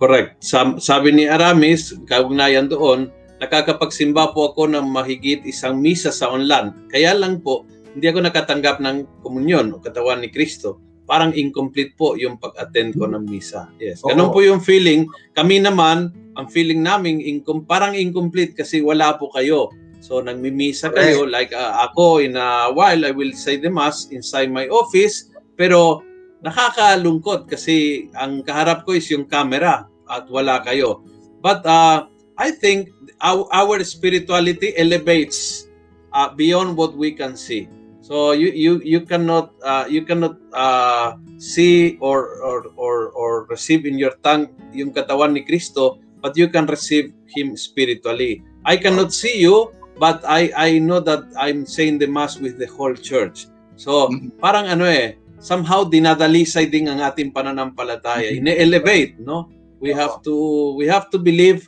Correct. 0.00 0.40
Sabi 0.80 1.12
ni 1.12 1.28
Aramis, 1.28 1.92
kaugnayan 2.08 2.72
doon, 2.72 3.12
nakakapagsimba 3.36 4.32
po 4.32 4.48
ako 4.52 4.72
ng 4.72 4.86
mahigit 4.88 5.44
isang 5.44 5.76
misa 5.76 6.08
sa 6.08 6.32
online. 6.32 6.72
Kaya 6.88 7.12
lang 7.12 7.44
po, 7.44 7.68
hindi 7.94 8.06
ako 8.06 8.18
nakatanggap 8.26 8.78
ng 8.78 9.22
komunyon 9.24 9.74
o 9.74 9.82
katawan 9.82 10.22
ni 10.22 10.30
Kristo. 10.30 10.78
Parang 11.10 11.34
incomplete 11.34 11.98
po 11.98 12.14
yung 12.14 12.38
pag-attend 12.38 12.94
ko 12.94 13.10
ng 13.10 13.26
misa. 13.26 13.66
Yes. 13.82 13.98
Ganun 14.06 14.30
Oo. 14.30 14.34
po 14.34 14.46
yung 14.46 14.62
feeling. 14.62 15.10
Kami 15.34 15.58
naman, 15.58 16.14
ang 16.38 16.46
feeling 16.46 16.86
namin 16.86 17.18
incom- 17.18 17.66
parang 17.66 17.98
incomplete 17.98 18.54
kasi 18.54 18.78
wala 18.78 19.18
po 19.18 19.28
kayo. 19.34 19.74
So 20.00 20.24
nagmimisa 20.24 20.88
kayo 20.96 21.28
like 21.28 21.52
uh, 21.52 21.84
ako 21.84 22.24
in 22.24 22.32
a 22.32 22.72
while 22.72 23.04
I 23.04 23.12
will 23.12 23.36
say 23.36 23.60
the 23.60 23.68
mass 23.68 24.08
inside 24.08 24.48
my 24.48 24.64
office 24.72 25.28
pero 25.60 26.00
nakakalungkot 26.40 27.44
kasi 27.44 28.08
ang 28.16 28.40
kaharap 28.40 28.88
ko 28.88 28.96
is 28.96 29.04
yung 29.12 29.28
camera 29.28 29.84
at 30.08 30.24
wala 30.32 30.64
kayo. 30.64 31.04
But 31.44 31.68
uh, 31.68 32.08
I 32.40 32.48
think 32.56 32.88
our, 33.20 33.44
our 33.52 33.84
spirituality 33.84 34.72
elevates 34.72 35.68
uh, 36.16 36.32
beyond 36.32 36.80
what 36.80 36.96
we 36.96 37.12
can 37.12 37.36
see. 37.36 37.68
So 38.10 38.34
you 38.34 38.50
you 38.50 38.72
you 38.82 39.06
cannot 39.06 39.54
uh, 39.62 39.86
you 39.86 40.02
cannot 40.02 40.34
uh, 40.50 41.14
see 41.38 41.94
or, 42.02 42.42
or 42.42 42.66
or 42.74 43.14
or 43.14 43.30
receive 43.46 43.86
in 43.86 44.02
your 44.02 44.18
tongue 44.26 44.50
yung 44.74 44.90
katawan 44.90 45.30
ni 45.30 45.46
Kristo, 45.46 46.02
but 46.18 46.34
you 46.34 46.50
can 46.50 46.66
receive 46.66 47.14
him 47.30 47.54
spiritually. 47.54 48.42
I 48.66 48.82
cannot 48.82 49.14
see 49.14 49.38
you, 49.38 49.70
but 50.02 50.26
I 50.26 50.50
I 50.58 50.82
know 50.82 50.98
that 51.06 51.22
I'm 51.38 51.62
saying 51.62 52.02
the 52.02 52.10
mass 52.10 52.34
with 52.42 52.58
the 52.58 52.66
whole 52.66 52.98
church. 52.98 53.46
So 53.78 54.10
Mhm. 54.10 54.42
parang 54.42 54.66
ano 54.66 54.90
eh, 54.90 55.14
somehow 55.38 55.86
dinadalisay 55.86 56.66
din 56.66 56.90
ang 56.90 56.98
ating 56.98 57.30
pananampalataya. 57.30 58.26
Mhm. 58.26 58.42
Ine-elevate, 58.42 59.22
no? 59.22 59.46
We 59.78 59.94
have 59.94 60.18
to 60.26 60.34
we 60.74 60.90
have 60.90 61.14
to 61.14 61.18
believe 61.22 61.62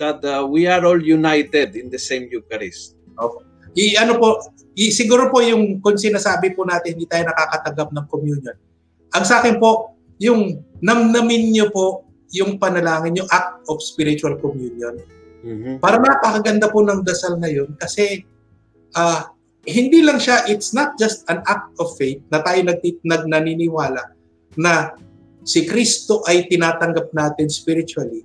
that 0.00 0.24
uh, 0.24 0.48
we 0.48 0.64
are 0.64 0.80
all 0.80 0.96
united 0.98 1.76
in 1.76 1.92
the 1.92 2.00
same 2.00 2.32
Eucharist. 2.32 2.96
I 3.74 3.98
ano 3.98 4.18
po, 4.18 4.38
i, 4.78 4.94
siguro 4.94 5.30
po 5.30 5.42
yung 5.42 5.82
kung 5.82 5.98
sinasabi 5.98 6.54
po 6.54 6.62
natin 6.62 6.94
hindi 6.94 7.10
tayo 7.10 7.26
nakakatanggap 7.26 7.88
ng 7.90 8.06
communion. 8.06 8.56
Ang 9.14 9.24
sa 9.26 9.42
akin 9.42 9.58
po, 9.58 9.98
yung 10.22 10.62
namnamin 10.78 11.50
niyo 11.50 11.70
po 11.74 12.06
yung 12.34 12.58
panalangin, 12.58 13.22
yung 13.22 13.30
act 13.30 13.62
of 13.70 13.78
spiritual 13.78 14.34
communion. 14.42 14.98
Mhm. 15.44 15.78
Para 15.78 16.02
napakaganda 16.02 16.66
po 16.70 16.82
ng 16.82 17.06
dasal 17.06 17.38
na 17.38 17.46
yun 17.46 17.70
kasi 17.78 18.26
ah 18.98 19.34
hindi 19.64 20.04
lang 20.04 20.20
siya, 20.20 20.44
it's 20.44 20.76
not 20.76 20.92
just 21.00 21.24
an 21.32 21.40
act 21.48 21.72
of 21.80 21.88
faith 21.96 22.20
na 22.28 22.44
tayo 22.44 22.60
nagtit, 22.68 23.00
nag, 23.00 23.24
naniniwala 23.24 24.12
na 24.60 24.92
si 25.40 25.64
Kristo 25.64 26.20
ay 26.28 26.44
tinatanggap 26.52 27.08
natin 27.16 27.48
spiritually. 27.48 28.20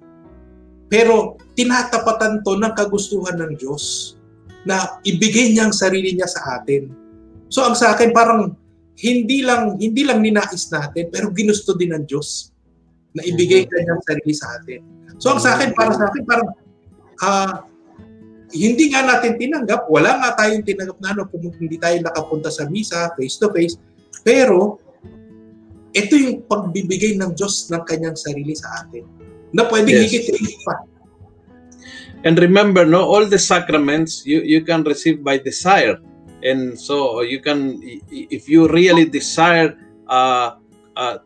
Pero 0.92 1.40
tinatapatan 1.56 2.44
to 2.44 2.60
ng 2.60 2.76
kagustuhan 2.76 3.40
ng 3.40 3.56
Diyos 3.56 4.19
na 4.68 5.00
ibigay 5.04 5.54
niya 5.54 5.70
ang 5.70 5.76
sarili 5.76 6.16
niya 6.16 6.28
sa 6.28 6.60
atin. 6.60 6.92
So 7.48 7.64
ang 7.66 7.76
sa 7.76 7.96
akin 7.96 8.12
parang 8.12 8.56
hindi 9.00 9.42
lang 9.42 9.80
hindi 9.80 10.04
lang 10.04 10.20
ninais 10.20 10.68
natin 10.70 11.08
pero 11.08 11.32
ginusto 11.32 11.72
din 11.74 11.96
ng 11.96 12.04
Diyos 12.04 12.52
na 13.16 13.24
ibigay 13.24 13.66
Mhm. 13.66 13.70
kanyang 13.72 14.02
sarili 14.04 14.34
sa 14.36 14.48
atin. 14.60 14.80
So 15.18 15.32
ang 15.34 15.42
sa 15.42 15.56
akin 15.56 15.72
para 15.72 15.92
sa 15.96 16.12
akin 16.12 16.24
parang 16.28 16.50
ah 17.24 17.64
hindi 18.50 18.90
nga 18.90 19.06
natin 19.06 19.38
tinanggap, 19.38 19.86
wala 19.94 20.18
nga 20.18 20.30
tayong 20.42 20.66
tinanggap 20.66 20.98
na 20.98 21.14
ano 21.14 21.30
kung 21.30 21.54
hindi 21.62 21.78
tayo 21.78 22.02
nakapunta 22.02 22.50
sa 22.50 22.66
misa 22.66 23.14
face 23.14 23.38
to 23.38 23.54
face, 23.54 23.78
pero 24.26 24.82
ito 25.94 26.14
yung 26.18 26.42
pagbibigay 26.46 27.14
ng 27.18 27.38
Diyos 27.38 27.70
ng 27.70 27.82
kanyang 27.86 28.18
sarili 28.18 28.58
sa 28.58 28.82
atin. 28.82 29.06
Na 29.54 29.70
pwedeng 29.70 30.02
Yes. 30.02 30.10
higit-higit 30.10 30.58
pa. 30.66 30.82
And 32.24 32.38
remember, 32.38 32.86
no, 32.86 33.04
all 33.04 33.26
the 33.26 33.40
sacraments 33.40 34.26
you, 34.26 34.42
you 34.42 34.62
can 34.62 34.84
receive 34.84 35.24
by 35.24 35.38
desire. 35.38 36.00
And 36.44 36.80
so 36.80 37.22
you 37.22 37.40
can, 37.40 37.80
if 38.12 38.50
you 38.50 38.68
really 38.68 39.06
desire 39.06 39.78
uh, 40.08 40.56
uh, 40.96 41.18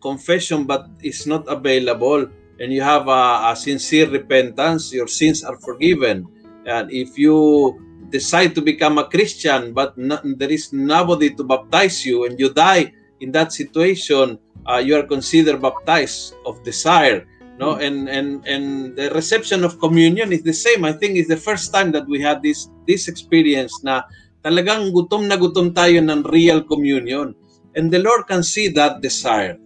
confession 0.00 0.64
but 0.64 0.88
it's 1.02 1.26
not 1.26 1.46
available, 1.48 2.26
and 2.60 2.72
you 2.72 2.82
have 2.82 3.08
a, 3.08 3.50
a 3.50 3.56
sincere 3.56 4.08
repentance, 4.08 4.92
your 4.92 5.08
sins 5.08 5.42
are 5.42 5.58
forgiven. 5.58 6.26
And 6.66 6.92
if 6.92 7.18
you 7.18 7.80
decide 8.10 8.54
to 8.54 8.62
become 8.62 8.98
a 8.98 9.08
Christian 9.08 9.72
but 9.72 9.96
no, 9.96 10.20
there 10.22 10.50
is 10.50 10.72
nobody 10.72 11.34
to 11.34 11.42
baptize 11.42 12.04
you 12.04 12.26
and 12.26 12.38
you 12.38 12.52
die 12.52 12.92
in 13.20 13.32
that 13.32 13.52
situation, 13.52 14.38
uh, 14.66 14.76
you 14.76 14.94
are 14.94 15.02
considered 15.02 15.60
baptized 15.62 16.34
of 16.44 16.62
desire 16.62 17.26
no 17.60 17.76
and 17.76 18.08
and 18.08 18.40
and 18.48 18.96
the 18.96 19.10
reception 19.12 19.64
of 19.64 19.76
communion 19.78 20.32
is 20.32 20.42
the 20.42 20.56
same. 20.56 20.84
I 20.84 20.92
think 20.92 21.16
it's 21.16 21.28
the 21.28 21.40
first 21.40 21.72
time 21.72 21.92
that 21.92 22.08
we 22.08 22.20
had 22.20 22.40
this 22.40 22.68
this 22.88 23.08
experience 23.08 23.72
na 23.84 24.08
talagang 24.40 24.90
gutom 24.90 25.28
na 25.28 25.36
gutom 25.36 25.70
tayo 25.72 26.00
ng 26.00 26.24
real 26.28 26.64
communion. 26.64 27.36
And 27.72 27.88
the 27.88 28.00
lord 28.00 28.28
can 28.28 28.44
see 28.44 28.68
that 28.76 29.00
desire. 29.00 29.56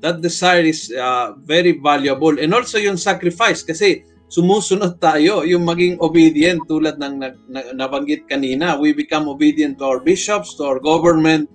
That 0.00 0.20
desire 0.20 0.64
is 0.64 0.88
uh, 0.92 1.36
very 1.40 1.76
valuable. 1.80 2.36
And 2.36 2.52
also 2.52 2.78
yung 2.80 2.96
sacrifice 2.96 3.60
kasi 3.64 4.04
sumusunod 4.28 5.00
tayo. 5.00 5.44
Yung 5.44 5.64
maging 5.66 6.00
obedient 6.00 6.64
tulad 6.68 6.96
ng 6.96 7.14
nag- 7.20 7.44
na- 7.48 7.72
nabanggit 7.76 8.24
kanina 8.28 8.76
we 8.80 8.92
become 8.96 9.28
obedient 9.28 9.80
to 9.80 9.84
our 9.84 10.00
bishops 10.00 10.56
to 10.56 10.64
our 10.64 10.80
government. 10.80 11.48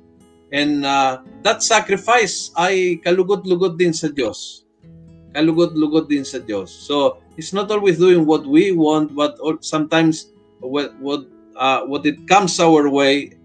And 0.52 0.84
uh, 0.84 1.24
that 1.48 1.64
sacrifice 1.64 2.52
ay 2.60 3.00
kalugod-lugod 3.00 3.80
din 3.80 3.96
sa 3.96 4.12
Diyos. 4.12 4.68
Kalugod-lugod 5.32 6.12
din 6.12 6.28
sa 6.28 6.40
Diyos. 6.44 6.72
So, 6.72 7.24
it's 7.40 7.56
not 7.56 7.72
always 7.72 7.98
doing 7.98 8.28
what 8.28 8.44
we 8.44 8.76
want, 8.76 9.16
but 9.16 9.40
sometimes 9.64 10.36
what, 10.60 10.92
what, 11.00 11.28
uh, 11.56 11.88
what 11.88 12.04
it 12.06 12.28
comes 12.28 12.60
our 12.60 12.92
way, 12.92 13.36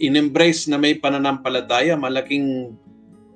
in-embrace 0.00 0.68
na 0.68 0.76
may 0.76 0.96
pananampalataya, 0.96 1.96
malaking 1.96 2.76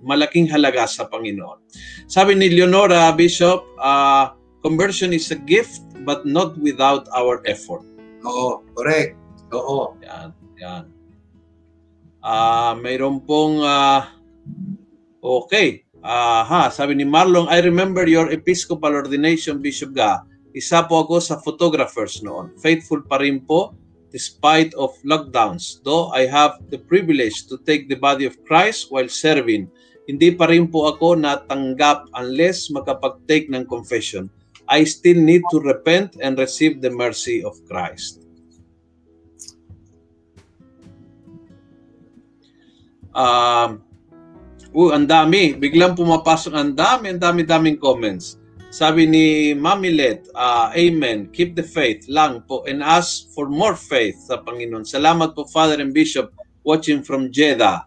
malaking 0.01 0.48
halaga 0.48 0.88
sa 0.88 1.05
Panginoon. 1.05 1.61
Sabi 2.09 2.32
ni 2.32 2.48
Leonora 2.48 3.12
Bishop, 3.12 3.64
uh, 3.76 4.32
conversion 4.64 5.12
is 5.12 5.28
a 5.30 5.38
gift 5.38 5.84
but 6.05 6.24
not 6.24 6.57
without 6.59 7.05
our 7.12 7.44
effort. 7.44 7.84
Oo, 8.24 8.64
correct. 8.76 9.16
Oo. 9.53 9.96
Yan, 10.05 10.32
yan. 10.57 10.84
Ah, 12.20 12.72
uh, 12.72 12.72
mayroon 12.76 13.24
pong 13.24 13.64
uh, 13.64 14.05
okay. 15.24 15.88
Ah, 16.01 16.40
uh, 16.40 16.42
ha, 16.48 16.62
sabi 16.72 16.96
ni 16.96 17.05
Marlon, 17.05 17.44
I 17.53 17.61
remember 17.61 18.09
your 18.09 18.32
Episcopal 18.32 18.96
ordination, 18.96 19.61
Bishop 19.61 19.92
Ga. 19.92 20.24
Isa 20.57 20.88
po 20.88 21.05
ako 21.05 21.20
sa 21.20 21.36
photographers 21.36 22.24
noon. 22.24 22.57
Faithful 22.57 23.05
pa 23.05 23.20
rin 23.20 23.44
po 23.44 23.76
despite 24.09 24.72
of 24.80 24.96
lockdowns. 25.05 25.84
Though 25.84 26.09
I 26.11 26.24
have 26.26 26.59
the 26.72 26.80
privilege 26.80 27.46
to 27.53 27.61
take 27.68 27.92
the 27.92 28.01
body 28.01 28.24
of 28.24 28.40
Christ 28.48 28.88
while 28.88 29.12
serving, 29.12 29.68
hindi 30.09 30.34
pa 30.34 30.48
rin 30.48 30.72
po 30.72 30.88
ako 30.88 31.20
natanggap 31.20 32.09
unless 32.16 32.72
makapag-take 32.72 33.53
ng 33.53 33.68
confession. 33.68 34.32
I 34.72 34.88
still 34.88 35.20
need 35.20 35.44
to 35.53 35.61
repent 35.61 36.16
and 36.24 36.40
receive 36.40 36.80
the 36.80 36.90
mercy 36.90 37.44
of 37.44 37.61
Christ. 37.68 38.24
Um, 43.12 43.82
uh, 44.75 44.91
ang 44.95 45.07
dami. 45.07 45.55
Biglang 45.59 45.99
pumapasok 45.99 46.53
ang 46.55 46.73
dami, 46.75 47.14
ang 47.14 47.21
dami-daming 47.21 47.79
comments. 47.79 48.41
Sabi 48.71 49.03
ni 49.03 49.51
Mami 49.51 49.91
Let, 49.91 50.31
uh, 50.31 50.71
Amen. 50.79 51.27
Keep 51.35 51.59
the 51.59 51.66
faith 51.66 52.07
lang 52.07 52.47
po 52.47 52.62
and 52.71 52.87
ask 52.87 53.27
for 53.35 53.51
more 53.51 53.75
faith 53.75 54.14
sa 54.31 54.39
Panginoon. 54.39 54.87
Salamat 54.87 55.35
po 55.35 55.43
Father 55.51 55.83
and 55.83 55.91
Bishop 55.91 56.31
watching 56.62 57.03
from 57.03 57.35
Jeddah. 57.35 57.83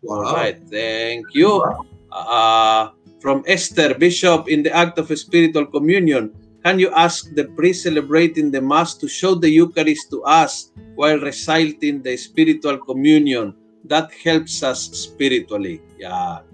Wow. 0.00 0.32
All 0.32 0.34
right. 0.40 0.56
Thank 0.72 1.36
you. 1.36 1.60
Uh, 2.08 2.96
from 3.20 3.44
Esther, 3.44 3.92
Bishop, 3.94 4.48
in 4.48 4.64
the 4.64 4.72
act 4.72 4.96
of 4.96 5.12
spiritual 5.12 5.68
communion, 5.68 6.32
can 6.64 6.80
you 6.80 6.90
ask 6.96 7.28
the 7.36 7.46
priest 7.52 7.84
celebrating 7.84 8.50
the 8.50 8.60
Mass 8.60 8.96
to 8.98 9.06
show 9.06 9.36
the 9.36 9.52
Eucharist 9.52 10.10
to 10.10 10.24
us 10.24 10.72
while 10.96 11.20
reciting 11.20 12.00
the 12.02 12.16
spiritual 12.16 12.78
communion? 12.80 13.54
That 13.90 14.14
helps 14.22 14.62
us 14.62 14.90
spiritually. 14.94 15.82
Yeah. 15.98 16.46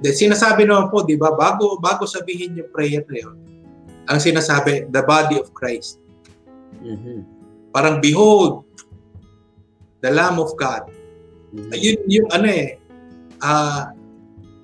De, 0.00 0.10
sinasabi 0.10 0.66
naman 0.66 0.88
po, 0.88 1.04
di 1.04 1.14
ba, 1.14 1.36
bago, 1.36 1.78
bago 1.78 2.08
sabihin 2.08 2.56
yung 2.56 2.70
prayer 2.72 3.04
na 3.06 3.16
yun, 3.20 3.36
ang 4.10 4.18
sinasabi, 4.18 4.88
the 4.90 5.02
body 5.04 5.38
of 5.38 5.52
Christ. 5.54 6.00
Mm-hmm. 6.80 7.22
Parang, 7.70 8.00
behold, 8.02 8.66
the 10.02 10.10
Lamb 10.10 10.40
of 10.40 10.56
God 10.56 10.88
Mm-hmm. 11.50 11.72
Yun 11.74 11.98
yung 12.06 12.28
ano 12.30 12.46
eh, 12.46 12.78
uh, 13.42 13.90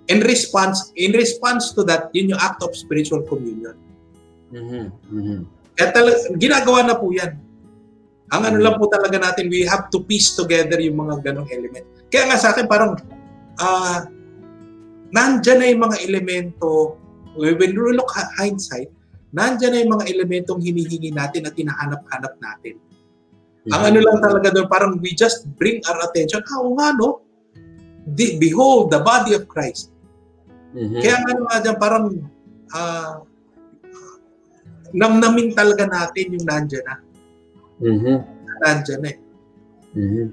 in 0.07 0.23
response 0.23 0.95
in 0.95 1.11
response 1.19 1.75
to 1.75 1.83
that, 1.83 2.15
yun 2.15 2.31
yung 2.31 2.43
act 2.43 2.63
of 2.63 2.71
spiritual 2.79 3.27
communion. 3.27 3.75
Mm-hmm. 4.55 4.87
Mm-hmm. 5.11 5.41
Kaya 5.77 5.89
talaga, 5.91 6.17
ginagawa 6.39 6.87
na 6.87 6.95
po 6.95 7.11
yan. 7.11 7.35
Ang 8.35 8.43
ano 8.43 8.59
lang 8.59 8.75
po 8.75 8.91
talaga 8.91 9.23
natin, 9.23 9.47
we 9.47 9.63
have 9.63 9.87
to 9.95 10.03
piece 10.03 10.35
together 10.35 10.83
yung 10.83 10.99
mga 10.99 11.23
ganong 11.31 11.47
element. 11.51 11.87
Kaya 12.11 12.27
nga 12.27 12.39
sa 12.39 12.51
akin, 12.51 12.67
parang, 12.67 12.99
uh, 13.63 13.99
nandyan 15.15 15.59
na 15.63 15.67
yung 15.71 15.83
mga 15.87 15.97
elemento, 16.03 16.99
when 17.39 17.71
you 17.71 17.95
look 17.95 18.11
hindsight, 18.35 18.91
nandyan 19.31 19.71
na 19.71 19.79
yung 19.87 19.93
mga 19.95 20.07
elementong 20.11 20.59
hinihingi 20.59 21.15
natin 21.15 21.47
at 21.47 21.55
hinahanap-hanap 21.55 22.35
natin. 22.43 22.83
Ang 23.71 23.83
ano 23.95 23.99
lang 24.03 24.19
talaga 24.23 24.55
doon, 24.55 24.67
parang 24.71 24.93
we 24.99 25.15
just 25.15 25.47
bring 25.55 25.79
our 25.87 25.99
attention, 26.07 26.43
ah, 26.51 26.63
oo 26.63 26.75
nga, 26.75 26.95
no? 26.99 27.23
The, 28.07 28.39
behold, 28.39 28.95
the 28.95 29.03
body 29.03 29.35
of 29.35 29.51
Christ. 29.51 29.91
Mm-hmm. 30.75 31.03
Kaya 31.03 31.17
nga 31.23 31.33
nga 31.35 31.59
dyan, 31.63 31.79
parang 31.79 32.07
uh, 32.75 33.15
namnamin 34.95 35.55
talaga 35.55 35.87
natin 35.87 36.39
yung 36.39 36.47
nandyan 36.47 36.83
na. 36.87 37.06
Mm-hmm. 37.81 38.17
Nandyan 38.65 39.03
eh. 39.05 39.17
Mm-hmm. 39.97 40.27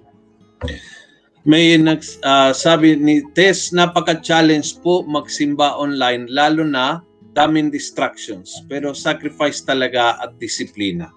May 1.44 1.76
nags, 1.76 2.16
uh, 2.24 2.56
sabi 2.56 2.96
ni 2.96 3.20
Tess, 3.36 3.76
napaka-challenge 3.76 4.80
po 4.80 5.04
magsimba 5.04 5.76
online, 5.76 6.32
lalo 6.32 6.64
na 6.64 7.04
daming 7.36 7.68
distractions, 7.68 8.64
pero 8.72 8.96
sacrifice 8.96 9.60
talaga 9.60 10.16
at 10.24 10.40
disiplina. 10.40 11.12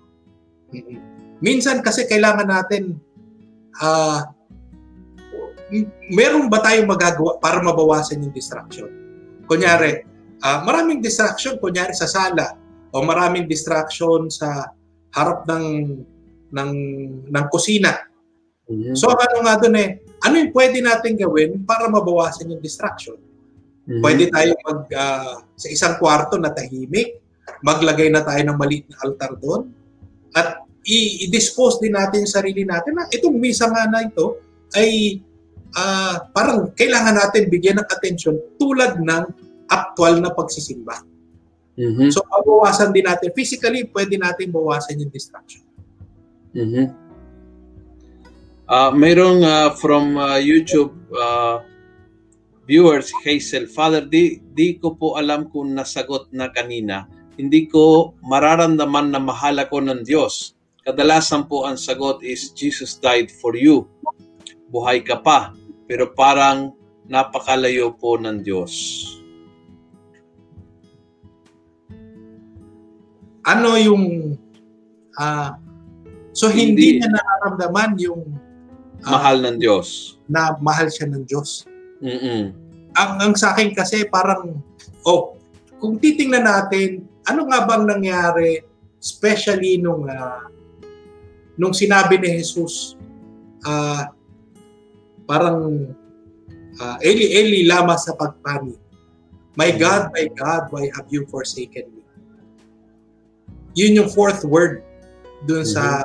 Mm-hmm. 0.75 0.99
Minsan 1.45 1.85
kasi 1.85 2.09
kailangan 2.09 2.49
natin 2.49 2.97
uh, 3.79 4.25
meron 6.11 6.47
ba 6.47 6.63
tayong 6.63 6.87
magagawa 6.87 7.39
para 7.43 7.59
mabawasan 7.63 8.23
yung 8.23 8.35
distraction? 8.35 8.89
Kunyari, 9.47 10.03
uh, 10.43 10.59
maraming 10.67 11.03
distraction 11.03 11.59
kunyari 11.59 11.95
sa 11.95 12.07
sala 12.07 12.55
o 12.95 13.03
maraming 13.03 13.47
distraction 13.47 14.31
sa 14.31 14.71
harap 15.15 15.47
ng 15.49 15.65
ng 16.53 16.73
ng 17.27 17.47
kusina. 17.51 18.07
Mm-hmm. 18.67 18.95
So 18.99 19.11
ano 19.11 19.47
nga 19.47 19.55
doon 19.63 19.77
eh, 19.79 19.89
ano 20.23 20.35
yung 20.43 20.53
pwede 20.55 20.79
natin 20.83 21.15
gawin 21.15 21.63
para 21.63 21.87
mabawasan 21.87 22.51
yung 22.51 22.63
distraction? 22.63 23.19
Mm-hmm. 23.87 24.03
Pwede 24.03 24.25
tayo 24.31 24.51
mag 24.67 24.81
uh, 24.91 25.35
sa 25.55 25.69
isang 25.71 25.95
kwarto 26.03 26.35
na 26.39 26.51
tahimik, 26.51 27.23
maglagay 27.63 28.11
na 28.11 28.27
tayo 28.27 28.43
ng 28.43 28.59
maliit 28.59 28.87
na 28.91 28.99
altar 29.07 29.39
doon 29.39 29.71
at 30.35 30.67
i-dispose 30.87 31.83
din 31.83 31.99
natin 31.99 32.23
yung 32.23 32.31
sarili 32.31 32.63
natin 32.63 32.95
na 32.95 33.11
itong 33.11 33.35
misa 33.35 33.67
nga 33.67 33.91
na 33.91 34.07
ito 34.07 34.39
ay 34.79 35.19
uh, 35.75 36.31
parang 36.31 36.71
kailangan 36.79 37.19
natin 37.27 37.51
bigyan 37.51 37.83
ng 37.83 37.89
atensyon 37.91 38.39
tulad 38.55 38.95
ng 39.03 39.25
actual 39.67 40.23
na 40.23 40.31
pagsisimba. 40.31 41.03
Mm-hmm. 41.77 42.09
So, 42.15 42.25
bawasan 42.25 42.95
din 42.95 43.05
natin. 43.05 43.35
Physically, 43.37 43.85
pwede 43.91 44.17
natin 44.17 44.49
bawasan 44.49 44.97
yung 45.03 45.13
distraction. 45.13 45.66
Mm-hmm. 46.57 46.87
Uh, 48.67 48.91
mayroong 48.97 49.45
uh, 49.45 49.71
from 49.77 50.17
uh, 50.17 50.41
YouTube 50.41 50.97
uh, 51.15 51.61
viewers, 52.67 53.13
Hazel, 53.23 53.69
Father, 53.69 54.03
di, 54.03 54.43
di 54.57 54.81
ko 54.81 54.97
po 54.97 55.21
alam 55.21 55.47
kung 55.53 55.77
nasagot 55.77 56.33
na 56.33 56.51
kanina. 56.51 57.07
Hindi 57.37 57.69
ko 57.69 58.17
mararamdaman 58.25 59.13
na 59.13 59.21
mahal 59.21 59.61
ako 59.61 59.85
ng 59.85 60.03
Diyos 60.03 60.57
kadalasan 60.87 61.51
po 61.51 61.67
ang 61.67 61.75
sagot 61.75 62.23
is 62.23 62.55
Jesus 62.55 62.95
died 63.03 63.27
for 63.27 63.59
you. 63.59 63.91
Buhay 64.71 65.03
ka 65.03 65.19
pa, 65.19 65.51
pero 65.91 66.15
parang 66.15 66.79
napakalayo 67.11 67.91
po 67.99 68.15
ng 68.15 68.39
Diyos. 68.47 69.03
Ano 73.43 73.75
yung 73.75 74.39
uh, 75.19 75.51
so 76.37 76.53
hindi, 76.53 77.01
hindi 77.01 77.01
niya 77.01 77.09
nararamdaman 77.09 77.97
yung 77.97 78.21
uh, 79.01 79.09
mahal 79.09 79.41
ng 79.41 79.57
Diyos. 79.57 80.21
Na 80.29 80.53
mahal 80.61 80.93
siya 80.93 81.09
ng 81.09 81.25
Diyos. 81.25 81.65
Mm-mm. 82.05 82.53
Ang 82.93 83.13
ang 83.25 83.33
sa 83.33 83.57
akin 83.57 83.73
kasi 83.73 84.05
parang 84.05 84.61
oh, 85.09 85.41
kung 85.81 85.97
titingnan 85.97 86.45
natin 86.45 87.09
ano 87.25 87.49
nga 87.49 87.65
bang 87.65 87.85
nangyari 87.89 88.61
especially 89.01 89.81
nung 89.81 90.05
uh, 90.05 90.45
nung 91.57 91.73
sinabi 91.73 92.21
ni 92.21 92.37
Jesus, 92.37 92.95
uh, 93.65 94.13
parang 95.25 95.89
uh, 96.77 96.97
Eli, 97.01 97.33
Eli, 97.33 97.61
lama 97.65 97.97
sa 97.97 98.13
pagpani. 98.13 98.77
My 99.57 99.73
God, 99.73 100.13
my 100.13 100.29
God, 100.37 100.69
why 100.69 100.93
have 100.93 101.09
you 101.09 101.25
forsaken 101.33 101.89
me? 101.97 102.05
Yun 103.73 104.05
yung 104.05 104.11
fourth 104.13 104.45
word 104.45 104.85
dun 105.49 105.65
sa 105.65 106.05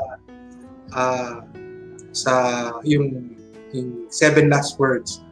uh, 0.96 1.44
sa 2.12 2.34
yung, 2.84 3.36
yung 3.72 4.08
seven 4.12 4.52
last 4.52 4.76
words. 4.80 5.24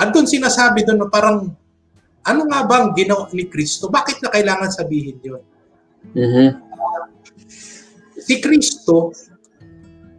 At 0.00 0.10
dun 0.16 0.24
sinasabi 0.24 0.88
dun 0.88 1.00
na 1.00 1.08
parang 1.08 1.52
ano 2.22 2.40
nga 2.48 2.62
bang 2.64 2.94
ginawa 2.94 3.28
ni 3.34 3.46
Kristo? 3.50 3.90
Bakit 3.90 4.22
na 4.22 4.30
kailangan 4.30 4.70
sabihin 4.70 5.18
yun? 5.20 5.42
Mm-hmm. 6.14 6.48
Uh, 6.54 7.04
si 8.18 8.38
Kristo, 8.38 9.14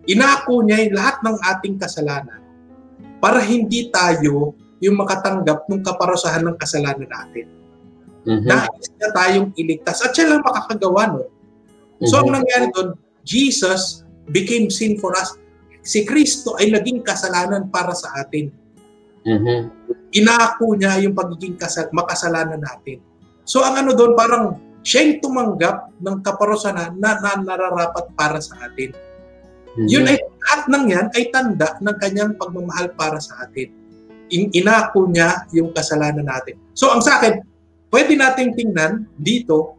Inako 0.03 0.67
niya 0.67 0.83
yung 0.83 0.95
lahat 0.99 1.23
ng 1.23 1.37
ating 1.39 1.75
kasalanan 1.79 2.43
para 3.23 3.39
hindi 3.39 3.87
tayo 3.87 4.51
yung 4.83 4.99
makatanggap 4.99 5.63
ng 5.71 5.79
kaparusahan 5.79 6.43
ng 6.43 6.59
kasalanan 6.59 7.07
natin. 7.07 7.47
Mm-hmm. 8.27 8.47
Nais 8.51 8.87
niya 8.99 9.09
tayong 9.15 9.49
iligtas 9.55 10.03
at 10.03 10.11
siya 10.11 10.35
lang 10.35 10.43
makakagawa 10.43 11.07
no. 11.07 11.23
Mm-hmm. 11.23 12.07
So 12.11 12.19
ang 12.19 12.35
nangyari 12.35 12.67
doon, 12.75 12.99
Jesus 13.23 14.02
became 14.29 14.71
sin 14.71 14.95
for 14.99 15.15
us. 15.15 15.35
si 15.83 16.07
Kristo 16.07 16.55
ay 16.55 16.71
naging 16.71 17.03
kasalanan 17.03 17.67
para 17.67 17.91
sa 17.91 18.23
atin. 18.23 18.47
Mhm. 19.27 19.59
Inako 20.15 20.79
niya 20.79 20.95
yung 21.03 21.11
pagiging 21.11 21.59
kasal, 21.59 21.91
makasalanan 21.91 22.63
natin. 22.63 23.03
So 23.43 23.59
ang 23.67 23.75
ano 23.75 23.91
doon, 23.91 24.15
parang 24.15 24.55
siya 24.79 25.03
yung 25.03 25.19
tumanggap 25.19 25.91
ng 25.99 26.17
kaparusahan 26.23 26.95
na, 26.95 27.19
na 27.19 27.35
nararapat 27.35 28.15
para 28.15 28.39
sa 28.39 28.63
atin. 28.63 28.95
Mhm. 29.75 29.87
Yun 29.91 30.07
ay, 30.07 30.17
lahat 30.23 30.61
ng 30.71 30.85
yan 30.87 31.07
ay 31.11 31.23
tanda 31.35 31.75
ng 31.83 31.95
kanyang 31.99 32.31
pagmamahal 32.39 32.95
para 32.95 33.19
sa 33.19 33.43
atin. 33.43 33.67
In, 34.31 34.55
inako 34.55 35.11
niya 35.11 35.43
yung 35.51 35.75
kasalanan 35.75 36.23
natin. 36.23 36.55
So 36.71 36.95
ang 36.95 37.03
sa 37.03 37.19
akin, 37.19 37.43
pwede 37.91 38.15
nating 38.15 38.55
tingnan 38.55 39.03
dito, 39.19 39.75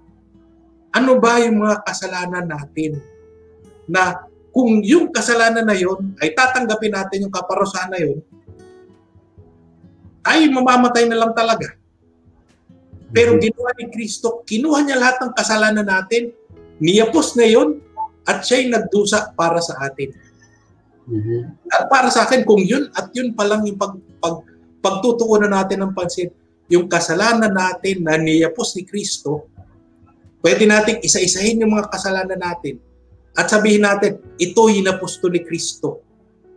ano 0.93 1.17
ba 1.17 1.41
yung 1.41 1.65
mga 1.65 1.81
kasalanan 1.81 2.45
natin 2.45 3.01
na 3.89 4.25
kung 4.55 4.87
yung 4.87 5.11
kasalanan 5.11 5.67
na 5.67 5.75
yun 5.75 6.15
ay 6.23 6.31
tatanggapin 6.31 6.95
natin 6.95 7.27
yung 7.27 7.35
kaparusahan 7.35 7.91
na 7.91 7.99
yun, 7.99 8.23
ay 10.23 10.47
mamamatay 10.47 11.11
na 11.11 11.19
lang 11.19 11.35
talaga. 11.35 11.75
Pero 13.11 13.35
Mhm. 13.35 13.41
ginawa 13.43 13.71
ni 13.75 13.91
Kristo, 13.91 14.47
kinuha 14.47 14.87
niya 14.87 15.03
lahat 15.03 15.27
ng 15.27 15.35
kasalanan 15.35 15.83
natin, 15.83 16.31
niyapos 16.79 17.35
na 17.35 17.51
yun, 17.51 17.83
at 18.23 18.47
siya'y 18.47 18.71
nagdusa 18.71 19.35
para 19.35 19.59
sa 19.59 19.75
atin. 19.91 20.15
Mhm. 21.11 21.69
At 21.69 21.91
para 21.91 22.09
sa 22.09 22.25
akin, 22.25 22.47
kung 22.47 22.63
yun 22.63 22.89
at 22.95 23.11
yun 23.13 23.35
pa 23.35 23.45
lang 23.45 23.67
yung 23.67 23.77
pag, 23.77 23.99
pag, 24.23 24.39
pagtutuunan 24.81 25.51
natin 25.51 25.83
ng 25.83 25.93
pansin, 25.93 26.31
yung 26.71 26.89
kasalanan 26.89 27.53
natin 27.53 28.07
na 28.07 28.17
niyapos 28.17 28.73
ni 28.79 28.87
Kristo, 28.87 29.51
pwede 30.41 30.65
nating 30.65 31.05
isa-isahin 31.05 31.61
yung 31.61 31.75
mga 31.75 31.91
kasalanan 31.93 32.41
natin 32.41 32.81
at 33.35 33.51
sabihin 33.51 33.83
natin, 33.83 34.23
ito 34.39 34.63
hinapos 34.71 35.19
to 35.19 35.27
ni 35.27 35.43
Kristo. 35.43 36.03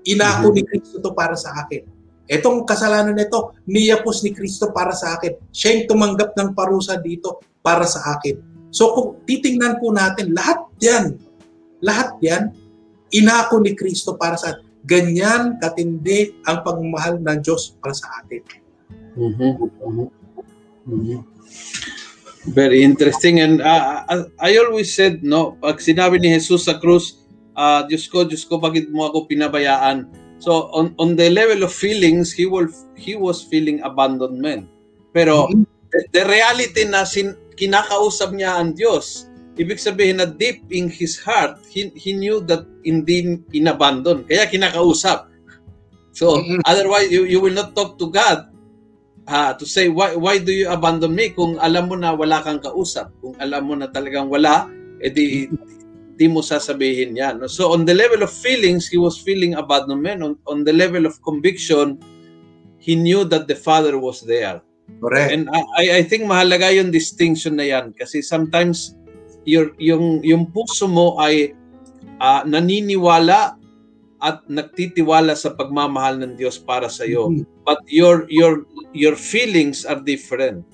Inako 0.06 0.54
Mhm. 0.54 0.56
ni 0.56 0.64
Kristo 0.64 1.02
to 1.02 1.12
para 1.12 1.34
sa 1.34 1.66
akin. 1.66 1.84
Etong 2.28 2.68
kasalanan 2.68 3.16
nito, 3.16 3.56
niyapos 3.66 4.22
ni 4.22 4.36
Kristo 4.36 4.70
para 4.76 4.92
sa 4.94 5.16
akin. 5.18 5.36
Siya 5.50 5.74
yung 5.74 5.88
tumanggap 5.90 6.36
ng 6.36 6.52
parusa 6.54 7.00
dito 7.00 7.40
para 7.64 7.88
sa 7.88 8.20
akin. 8.20 8.38
So 8.70 8.94
kung 8.94 9.10
titingnan 9.24 9.80
po 9.80 9.96
natin, 9.96 10.36
lahat 10.36 10.60
yan, 10.84 11.18
lahat 11.80 12.14
yan, 12.20 12.52
inako 13.16 13.64
ni 13.64 13.74
Kristo 13.74 14.20
para 14.20 14.36
sa 14.36 14.54
atin. 14.54 14.68
Ganyan 14.88 15.60
katindi 15.60 16.36
ang 16.48 16.64
pagmamahal 16.64 17.20
ng 17.20 17.40
Diyos 17.44 17.76
para 17.80 17.96
sa 17.96 18.08
atin. 18.24 18.44
Mhm. 19.18 19.52
Mhm. 20.88 21.20
Very 22.56 22.80
interesting. 22.84 23.44
And 23.44 23.60
uh, 23.60 24.04
uh, 24.08 24.24
I 24.40 24.56
always 24.58 24.96
said 24.96 25.20
no 25.24 25.60
pag 25.60 25.84
sinabi 25.84 26.24
ni 26.24 26.32
Jesus 26.32 26.64
sa 26.64 26.80
krus 26.80 27.28
uh, 27.60 27.84
Diyos 27.84 28.08
ko 28.08 28.24
Diyos 28.24 28.48
ko 28.48 28.56
bakit 28.56 28.88
mo 28.88 29.12
ako 29.12 29.28
pinabayaan? 29.28 30.08
So 30.40 30.72
on 30.72 30.96
on 30.96 31.20
the 31.20 31.28
level 31.28 31.68
of 31.68 31.76
feelings 31.76 32.32
he 32.32 32.48
will 32.48 32.72
he 32.96 33.20
was 33.20 33.44
feeling 33.44 33.84
abandonment. 33.84 34.70
Pero 35.12 35.52
the, 35.92 36.00
the 36.16 36.24
reality 36.24 36.88
na 36.88 37.04
sin, 37.04 37.36
kinakausap 37.60 38.32
niya 38.32 38.56
ang 38.64 38.72
Diyos 38.78 39.28
ibig 39.58 39.82
sabihin 39.82 40.22
na 40.22 40.30
deep 40.30 40.62
in 40.70 40.86
his 40.86 41.18
heart 41.18 41.58
he, 41.66 41.90
he 41.98 42.14
knew 42.14 42.38
that 42.46 42.62
hindi 42.86 43.42
inabandon 43.52 44.24
kaya 44.30 44.46
kinakausap. 44.48 45.28
So 46.14 46.38
Mhm. 46.40 46.62
otherwise 46.64 47.10
you, 47.12 47.26
you 47.26 47.42
will 47.42 47.54
not 47.54 47.74
talk 47.76 47.98
to 48.00 48.08
God 48.08 48.50
ah, 49.28 49.52
to 49.54 49.68
say 49.68 49.92
why 49.92 50.16
why 50.16 50.40
do 50.40 50.56
you 50.56 50.72
abandon 50.72 51.12
me 51.12 51.36
kung 51.36 51.60
alam 51.60 51.92
mo 51.92 51.96
na 52.00 52.16
wala 52.16 52.40
kang 52.42 52.64
kausap 52.64 53.12
kung 53.20 53.36
alam 53.44 53.68
mo 53.68 53.76
na 53.76 53.92
talagang 53.92 54.32
wala 54.32 54.72
edi 55.04 55.52
di 56.18 56.26
mo 56.26 56.42
sasabihin 56.42 57.14
yan 57.14 57.38
no? 57.38 57.46
so 57.46 57.70
on 57.70 57.86
the 57.86 57.94
level 57.94 58.26
of 58.26 58.32
feelings 58.32 58.90
he 58.90 58.98
was 58.98 59.20
feeling 59.22 59.54
abandonment 59.54 60.24
on, 60.24 60.34
on 60.50 60.66
the 60.66 60.74
level 60.74 61.06
of 61.06 61.14
conviction 61.22 62.00
he 62.82 62.98
knew 62.98 63.22
that 63.28 63.46
the 63.46 63.54
father 63.54 64.00
was 64.00 64.24
there 64.26 64.64
Correct. 65.04 65.30
and 65.36 65.52
I 65.52 66.02
I 66.02 66.04
think 66.08 66.26
mahalaga 66.26 66.72
yung 66.72 66.90
distinction 66.90 67.60
na 67.60 67.68
yan 67.68 67.94
kasi 67.94 68.24
sometimes 68.24 68.96
your 69.44 69.76
yung 69.78 70.24
yung 70.24 70.50
puso 70.50 70.88
mo 70.88 71.20
ay 71.20 71.54
ah, 72.24 72.42
naniniwala 72.48 73.60
at 74.18 74.42
nagtitiwala 74.50 75.38
sa 75.38 75.54
pagmamahal 75.54 76.18
ng 76.22 76.34
Diyos 76.34 76.58
para 76.58 76.90
sa 76.90 77.06
iyo 77.06 77.30
Mhm. 77.30 77.46
but 77.62 77.78
your 77.86 78.26
your 78.34 78.66
your 78.98 79.14
feelings 79.14 79.86
are 79.86 80.02
different 80.02 80.66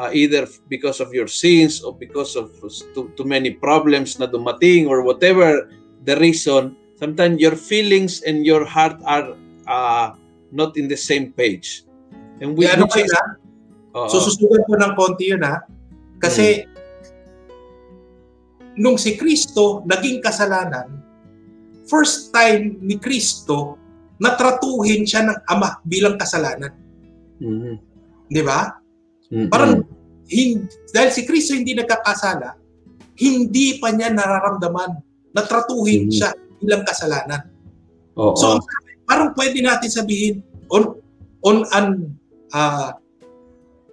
uh, 0.00 0.08
either 0.12 0.48
because 0.72 1.00
of 1.00 1.12
your 1.12 1.28
sins 1.28 1.84
or 1.84 1.92
because 1.92 2.36
of 2.36 2.48
too, 2.96 3.12
too 3.12 3.28
many 3.28 3.52
problems 3.52 4.16
na 4.16 4.24
dumating 4.24 4.88
or 4.88 5.04
whatever 5.04 5.68
the 6.08 6.16
reason 6.16 6.72
sometimes 6.96 7.36
your 7.36 7.52
feelings 7.52 8.24
and 8.24 8.48
your 8.48 8.64
heart 8.64 8.96
are 9.04 9.36
uh, 9.68 10.16
not 10.48 10.72
in 10.80 10.88
the 10.88 10.96
same 10.96 11.36
page 11.36 11.84
and 12.40 12.56
we 12.56 12.64
Kaya 12.64 12.80
ano 12.80 12.88
is-. 12.96 13.12
So 14.12 14.20
susugan 14.20 14.60
ko 14.68 14.76
ng 14.76 14.92
konti 14.92 15.32
yun 15.32 15.40
ha. 15.40 15.64
Kasi 16.20 16.68
nung 18.76 19.00
si 19.00 19.16
Kristo 19.16 19.80
naging 19.88 20.20
kasalanan, 20.20 21.00
first 21.86 22.30
time 22.34 22.78
ni 22.82 22.98
Kristo 22.98 23.78
natratuhin 24.16 25.04
siya 25.04 25.26
ng 25.28 25.38
Ama 25.46 25.80
bilang 25.84 26.16
kasalanan. 26.16 26.72
Mhm. 27.40 27.74
Di 28.30 28.42
ba? 28.42 28.74
Mhm. 29.30 29.48
Parang 29.48 29.84
hin- 30.26 30.66
dahil 30.90 31.10
si 31.12 31.22
Kristo 31.22 31.52
hindi 31.54 31.76
nagkakasala, 31.76 32.56
hindi 33.16 33.78
pa 33.78 33.92
niya 33.92 34.12
nararamdaman 34.12 34.90
natratuhin 35.32 36.08
Mhm. 36.08 36.12
siya 36.12 36.30
bilang 36.60 36.82
kasalanan. 36.82 37.52
Oo. 38.16 38.32
So, 38.34 38.56
parang 39.04 39.36
pwede 39.36 39.60
natin 39.60 39.92
sabihin 39.92 40.40
on 40.72 40.96
on 41.44 41.62
an 41.76 42.16
ah, 42.50 42.96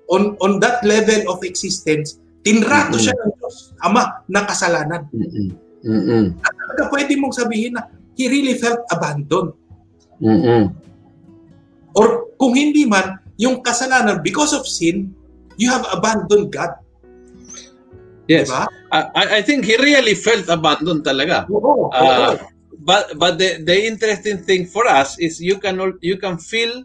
on 0.08 0.39
on 0.39 0.58
that 0.64 0.82
level 0.88 1.28
of 1.28 1.44
existence, 1.44 2.18
tinrato 2.41 2.96
Mhm. 2.96 3.04
siya 3.04 3.14
ng 3.14 3.32
Diyos, 3.36 3.56
Ama, 3.84 4.24
na 4.32 4.48
kasalanan. 4.48 5.06
Mhm. 5.84 5.99
Mhm. 5.99 6.25
Talaga 6.39 6.84
pwede 6.89 7.13
mong 7.19 7.36
sabihin 7.36 7.75
na 7.75 7.86
he 8.15 8.31
really 8.31 8.55
felt 8.55 8.79
abandoned. 8.89 9.51
Mhm. 10.23 10.71
Or 11.93 12.31
kung 12.39 12.55
hindi 12.55 12.88
man, 12.88 13.19
yung 13.38 13.59
kasalanan, 13.61 14.23
because 14.23 14.55
of 14.55 14.65
sin, 14.65 15.11
you 15.59 15.69
have 15.69 15.86
abandoned 15.91 16.49
God. 16.49 16.73
Yes. 18.25 18.47
Diba? 18.47 18.65
I, 18.93 19.43
I- 19.43 19.45
think 19.45 19.67
he 19.67 19.75
really 19.75 20.15
felt 20.15 20.47
abandoned 20.47 21.03
talaga. 21.03 21.45
Oo. 21.51 21.91
Oo. 21.91 22.53
but 22.84 23.15
but 23.15 23.39
the, 23.39 23.63
the 23.63 23.88
interesting 23.88 24.43
thing 24.43 24.67
for 24.67 24.84
us 24.86 25.15
is 25.17 25.39
you 25.39 25.57
can 25.57 25.79
you 26.03 26.19
can 26.19 26.36
feel 26.36 26.84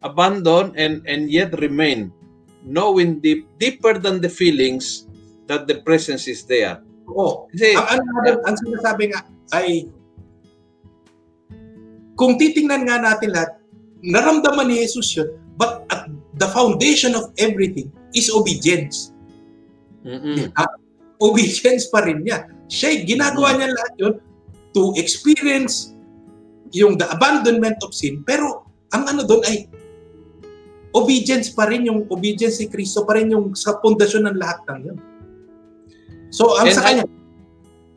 abandoned 0.00 0.78
and 0.78 1.02
and 1.10 1.26
yet 1.26 1.50
remain 1.58 2.14
knowing 2.62 3.18
deep 3.18 3.50
deeper 3.58 3.98
than 3.98 4.22
the 4.22 4.30
feelings 4.30 5.10
that 5.50 5.66
the 5.66 5.82
presence 5.82 6.30
is 6.30 6.46
there. 6.46 6.78
Oo. 7.08 7.48
Kasi 7.52 7.74
Ang, 7.74 7.86
ang, 7.88 8.02
ang, 8.04 8.38
ang 8.52 8.56
sinasabi 8.56 9.04
nga 9.12 9.20
ay 9.56 9.88
kung 12.18 12.34
titingnan 12.34 12.82
nga 12.84 12.98
natin 12.98 13.30
lahat, 13.30 13.62
naramdaman 14.02 14.68
ni 14.68 14.82
Jesus 14.82 15.14
yun, 15.14 15.30
but 15.54 15.86
at 15.90 16.10
the 16.38 16.48
foundation 16.50 17.14
of 17.14 17.30
everything 17.38 17.90
is 18.10 18.26
obedience. 18.30 19.14
Mm-mm. 20.02 20.50
Ah, 20.58 20.66
obedience 21.22 21.86
pa 21.90 22.02
rin 22.02 22.26
niya. 22.26 22.50
Siya, 22.66 23.06
ginagawa 23.06 23.54
niya 23.54 23.70
lahat 23.70 23.94
yun 23.98 24.14
to 24.74 24.92
experience 24.98 25.94
yung 26.74 27.00
the 27.00 27.06
abandonment 27.08 27.78
of 27.86 27.94
sin, 27.94 28.20
pero 28.26 28.68
ang 28.92 29.08
ano 29.08 29.24
doon 29.24 29.40
ay 29.48 29.70
obedience 30.92 31.52
pa 31.52 31.68
rin 31.68 31.88
yung 31.88 32.04
obedience 32.08 32.60
ni 32.60 32.68
Kristo 32.68 33.04
pa 33.04 33.16
rin 33.16 33.32
yung 33.32 33.52
sa 33.54 33.76
pundasyon 33.78 34.28
ng 34.28 34.36
lahat 34.36 34.60
ng 34.68 34.78
yun. 34.92 34.98
So, 36.28 36.56
ang 36.60 36.68
And 36.68 36.76
sa 36.76 36.82
I- 36.82 36.86
kanya, 36.92 37.04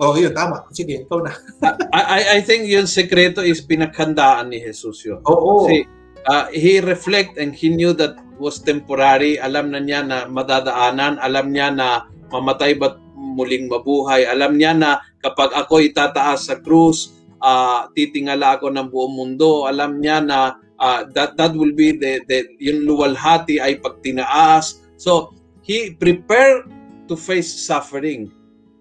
oh, 0.02 0.16
yun, 0.18 0.34
tama. 0.34 0.66
Sige, 0.74 1.06
ikaw 1.06 1.22
na. 1.22 1.32
I, 1.98 2.02
I 2.02 2.20
I 2.36 2.40
think 2.42 2.66
yung 2.66 2.88
sekreto 2.90 3.44
is 3.44 3.62
pinaghandaan 3.62 4.50
ni 4.50 4.60
Jesus 4.60 5.04
yun. 5.06 5.22
Oo. 5.28 5.68
Kasi 5.68 5.86
uh, 6.28 6.48
he 6.54 6.82
reflect 6.82 7.38
and 7.38 7.54
he 7.54 7.70
knew 7.70 7.94
that 7.96 8.18
was 8.42 8.58
temporary. 8.62 9.38
Alam 9.38 9.70
na 9.74 9.80
niya 9.80 10.02
na 10.02 10.26
madadaanan. 10.26 11.22
Alam 11.22 11.54
niya 11.54 11.70
na 11.70 12.10
mamatay 12.34 12.74
ba't 12.78 12.98
muling 13.14 13.70
mabuhay. 13.70 14.26
Alam 14.26 14.58
niya 14.58 14.74
na 14.74 14.90
kapag 15.22 15.54
ako 15.54 15.78
itataas 15.86 16.50
sa 16.50 16.58
krus, 16.58 17.14
uh, 17.38 17.86
titingala 17.94 18.58
ako 18.58 18.74
ng 18.74 18.88
buong 18.90 19.14
mundo. 19.14 19.70
Alam 19.70 20.02
niya 20.02 20.20
na 20.26 20.58
uh, 20.82 21.06
that 21.14 21.38
that 21.38 21.54
will 21.54 21.72
be 21.72 21.94
the, 21.94 22.26
the 22.26 22.50
yung 22.58 22.90
luwalhati 22.90 23.62
ay 23.62 23.78
pagtinaas. 23.78 24.82
So 24.98 25.38
he 25.62 25.94
prepared 25.94 26.66
to 27.12 27.20
face 27.20 27.52
suffering 27.52 28.32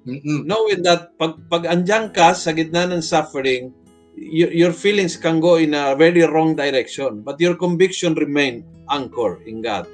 Mm-mm. 0.07 0.47
knowing 0.47 0.87
that 0.87 1.19
pag 1.19 1.35
pag 1.51 1.67
andyan 1.67 2.15
ka 2.15 2.31
sa 2.31 2.55
gitna 2.55 2.87
ng 2.87 3.03
suffering 3.03 3.75
your, 4.15 4.49
your 4.55 4.73
feelings 4.73 5.19
can 5.19 5.43
go 5.43 5.59
in 5.59 5.75
a 5.75 5.99
very 5.99 6.23
wrong 6.23 6.55
direction 6.55 7.27
but 7.27 7.37
your 7.43 7.59
conviction 7.59 8.15
remain 8.15 8.63
anchor 8.95 9.43
in 9.51 9.59
God 9.59 9.91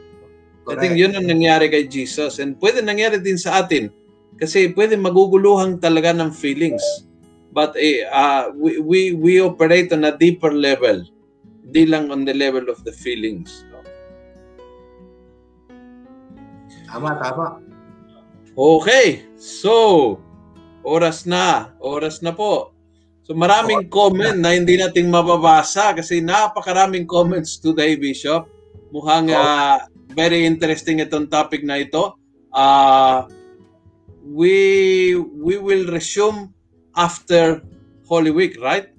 I 0.69 0.77
think 0.77 0.99
Correct. 0.99 1.03
yun 1.03 1.13
ang 1.17 1.27
nangyari 1.33 1.73
kay 1.73 1.89
Jesus 1.89 2.37
and 2.43 2.61
pwede 2.61 2.85
nangyari 2.85 3.19
din 3.25 3.41
sa 3.41 3.65
atin 3.65 3.89
kasi 4.37 4.71
pwede 4.77 5.01
maguguluhan 5.01 5.81
talaga 5.81 6.13
ng 6.13 6.29
feelings 6.29 6.85
but 7.57 7.73
uh, 8.13 8.53
we, 8.53 8.77
we 8.79 9.01
we 9.17 9.33
operate 9.41 9.89
on 9.97 10.05
a 10.05 10.13
deeper 10.13 10.53
level 10.53 11.01
di 11.71 11.83
lang 11.83 12.15
on 12.15 12.23
the 12.23 12.35
level 12.35 12.71
of 12.71 12.79
the 12.87 12.95
feelings? 12.95 13.67
Tama, 16.87 17.19
tama. 17.19 17.59
Okay 18.57 19.29
so 19.37 20.17
oras 20.81 21.29
na 21.29 21.77
oras 21.79 22.25
na 22.25 22.33
po. 22.33 22.73
So 23.27 23.35
maraming 23.35 23.91
comment 23.91 24.39
na 24.39 24.55
hindi 24.55 24.79
nating 24.79 25.11
mababasa 25.11 25.93
kasi 25.93 26.23
napakaraming 26.23 27.11
comments 27.11 27.59
today 27.59 27.99
bishop 27.99 28.47
mukhang 28.95 29.29
uh, 29.35 29.83
very 30.15 30.47
interesting 30.47 31.03
itong 31.03 31.29
topic 31.29 31.61
na 31.67 31.83
ito. 31.83 32.15
Uh, 32.55 33.27
we 34.25 35.15
we 35.19 35.61
will 35.61 35.87
resume 35.91 36.51
after 36.97 37.61
Holy 38.09 38.33
Week, 38.33 38.57
right? 38.63 38.91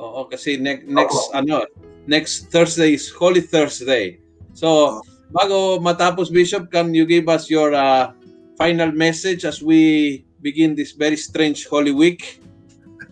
Oo, 0.00 0.26
kasi 0.26 0.56
ne- 0.56 0.82
next 0.88 1.30
ano, 1.36 1.62
next 2.08 2.48
Thursday 2.48 2.96
is 2.96 3.12
Holy 3.12 3.44
Thursday. 3.44 4.18
So, 4.56 5.00
bago 5.28 5.78
matapos 5.78 6.32
Bishop, 6.32 6.72
can 6.72 6.96
you 6.96 7.04
give 7.04 7.28
us 7.28 7.52
your 7.52 7.76
uh, 7.76 8.16
final 8.62 8.94
message 8.94 9.42
as 9.42 9.58
we 9.58 10.22
begin 10.38 10.78
this 10.78 10.94
very 10.94 11.18
strange 11.18 11.66
Holy 11.66 11.90
Week? 11.90 12.38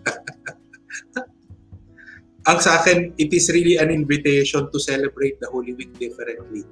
Ang 2.51 2.59
sa 2.63 2.79
akin, 2.79 3.11
it 3.19 3.35
is 3.35 3.51
really 3.51 3.75
an 3.75 3.91
invitation 3.91 4.71
to 4.71 4.79
celebrate 4.79 5.43
the 5.43 5.51
Holy 5.51 5.75
Week 5.75 5.91
differently. 5.99 6.63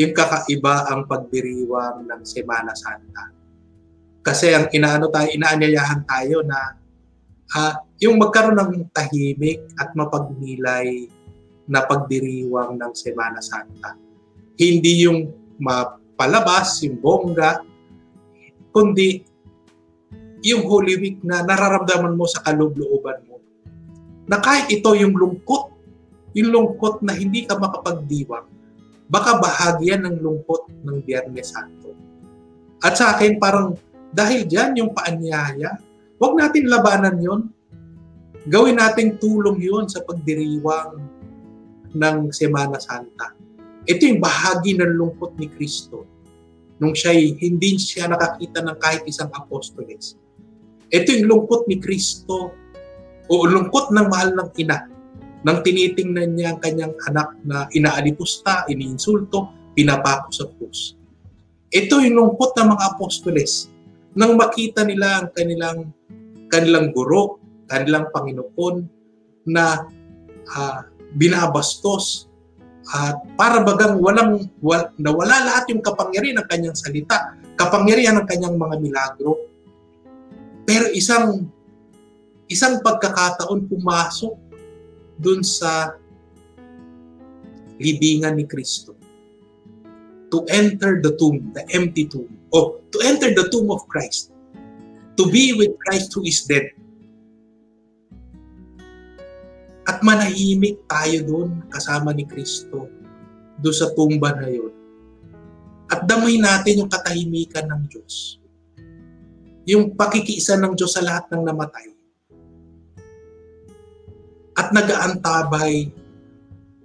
Yung 0.00 0.16
kakaiba 0.16 0.88
ang 0.88 1.04
pagdiriwang 1.04 2.08
ng 2.08 2.24
Semana 2.24 2.72
Santa. 2.72 3.36
Kasi 4.24 4.56
ang 4.56 4.72
inaano 4.72 5.12
tayo, 5.12 5.28
inaanyayahan 5.36 6.00
tayo 6.08 6.40
na 6.40 6.80
uh, 7.52 7.74
yung 8.00 8.16
magkaroon 8.16 8.56
ng 8.56 8.88
tahimik 8.96 9.60
at 9.76 9.92
mapagnilay 9.92 11.04
na 11.68 11.84
pagdiriwang 11.84 12.80
ng 12.80 12.92
Semana 12.96 13.44
Santa. 13.44 13.92
Hindi 14.56 15.04
yung 15.04 15.28
mapalabas, 15.60 16.80
yung 16.82 16.98
bongga, 16.98 17.69
kundi 18.70 19.22
yung 20.40 20.64
Holy 20.64 20.96
Week 20.96 21.18
na 21.20 21.44
nararamdaman 21.44 22.16
mo 22.16 22.24
sa 22.24 22.40
kaloob-looban 22.42 23.20
mo. 23.28 23.38
Na 24.24 24.40
kahit 24.40 24.72
ito 24.72 24.94
yung 24.96 25.12
lungkot, 25.12 25.74
yung 26.32 26.50
lungkot 26.54 27.04
na 27.04 27.12
hindi 27.12 27.44
ka 27.44 27.60
makapagdiwang, 27.60 28.48
baka 29.10 29.36
bahagi 29.36 29.94
ng 30.00 30.16
lungkot 30.22 30.70
ng 30.86 30.96
Biyernes 31.04 31.52
Santo. 31.52 31.92
At 32.80 32.96
sa 32.96 33.12
akin, 33.12 33.36
parang 33.36 33.76
dahil 34.14 34.48
dyan 34.48 34.80
yung 34.80 34.90
paanyaya, 34.96 35.76
Huwag 36.20 36.36
natin 36.36 36.68
labanan 36.68 37.16
yon. 37.16 37.48
Gawin 38.44 38.76
nating 38.76 39.16
tulong 39.16 39.56
yon 39.56 39.88
sa 39.88 40.04
pagdiriwang 40.04 41.00
ng 41.96 42.16
Semana 42.28 42.76
Santa. 42.76 43.32
Ito 43.88 44.04
yung 44.04 44.20
bahagi 44.20 44.76
ng 44.76 45.00
lungkot 45.00 45.40
ni 45.40 45.48
Kristo 45.48 46.04
nung 46.80 46.96
siya 46.96 47.12
hindi 47.14 47.76
siya 47.76 48.08
nakakita 48.08 48.64
ng 48.64 48.76
kahit 48.80 49.04
isang 49.04 49.28
apostoles. 49.36 50.16
Ito 50.90 51.12
yung 51.12 51.28
lungkot 51.28 51.68
ni 51.68 51.78
Kristo 51.78 52.56
o 53.30 53.34
lungkot 53.46 53.92
ng 53.94 54.06
mahal 54.10 54.34
ng 54.34 54.50
ina 54.58 54.88
nang 55.40 55.60
tinitingnan 55.64 56.36
niya 56.36 56.56
ang 56.56 56.60
kanyang 56.60 56.92
anak 57.08 57.32
na 57.48 57.64
inaalipusta, 57.72 58.68
iniinsulto, 58.68 59.48
pinapako 59.72 60.28
sa 60.32 60.44
krus. 60.52 60.96
Ito 61.70 62.02
yung 62.02 62.16
lungkot 62.18 62.58
ng 62.58 62.68
mga 62.74 62.84
apostoles 62.96 63.70
nang 64.16 64.34
makita 64.34 64.82
nila 64.82 65.22
ang 65.22 65.28
kanilang 65.30 65.78
kanilang 66.50 66.90
guro, 66.90 67.38
kanilang 67.70 68.10
Panginoon 68.10 68.76
na 69.46 69.86
uh, 70.50 70.78
binabastos 71.14 72.29
at 72.90 73.22
para 73.38 73.62
bagang 73.62 74.02
walang 74.02 74.50
wal, 74.58 74.90
nawala 74.98 75.46
lahat 75.46 75.70
yung 75.70 75.78
kapangyarihan 75.78 76.42
ng 76.42 76.48
kanyang 76.50 76.74
salita, 76.74 77.38
kapangyarihan 77.54 78.18
ng 78.18 78.26
kanyang 78.26 78.58
mga 78.58 78.76
milagro. 78.82 79.38
Pero 80.66 80.90
isang 80.90 81.46
isang 82.50 82.82
pagkakataon 82.82 83.70
pumasok 83.70 84.34
dun 85.22 85.46
sa 85.46 85.94
libingan 87.78 88.34
ni 88.34 88.44
Kristo 88.50 88.98
to 90.34 90.42
enter 90.50 90.98
the 90.98 91.14
tomb, 91.14 91.54
the 91.54 91.62
empty 91.74 92.06
tomb, 92.10 92.30
or 92.50 92.82
to 92.90 92.98
enter 93.06 93.30
the 93.34 93.46
tomb 93.50 93.70
of 93.70 93.86
Christ 93.86 94.34
to 95.18 95.30
be 95.30 95.54
with 95.54 95.74
Christ 95.86 96.10
who 96.14 96.26
is 96.26 96.42
dead. 96.46 96.74
Manahimik 100.00 100.88
tayo 100.88 101.18
doon 101.24 101.48
kasama 101.68 102.16
ni 102.16 102.24
Kristo 102.24 102.88
doon 103.60 103.76
sa 103.76 103.92
tumba 103.92 104.32
na 104.32 104.48
yun. 104.48 104.72
At 105.90 106.08
damay 106.08 106.40
natin 106.40 106.84
yung 106.86 106.90
katahimikan 106.90 107.68
ng 107.68 107.82
Diyos. 107.90 108.40
Yung 109.68 109.92
pakikiisa 109.92 110.56
ng 110.56 110.72
Diyos 110.72 110.96
sa 110.96 111.04
lahat 111.04 111.28
ng 111.28 111.42
namatay. 111.44 111.88
At 114.56 114.72
nagaantabay, 114.72 115.92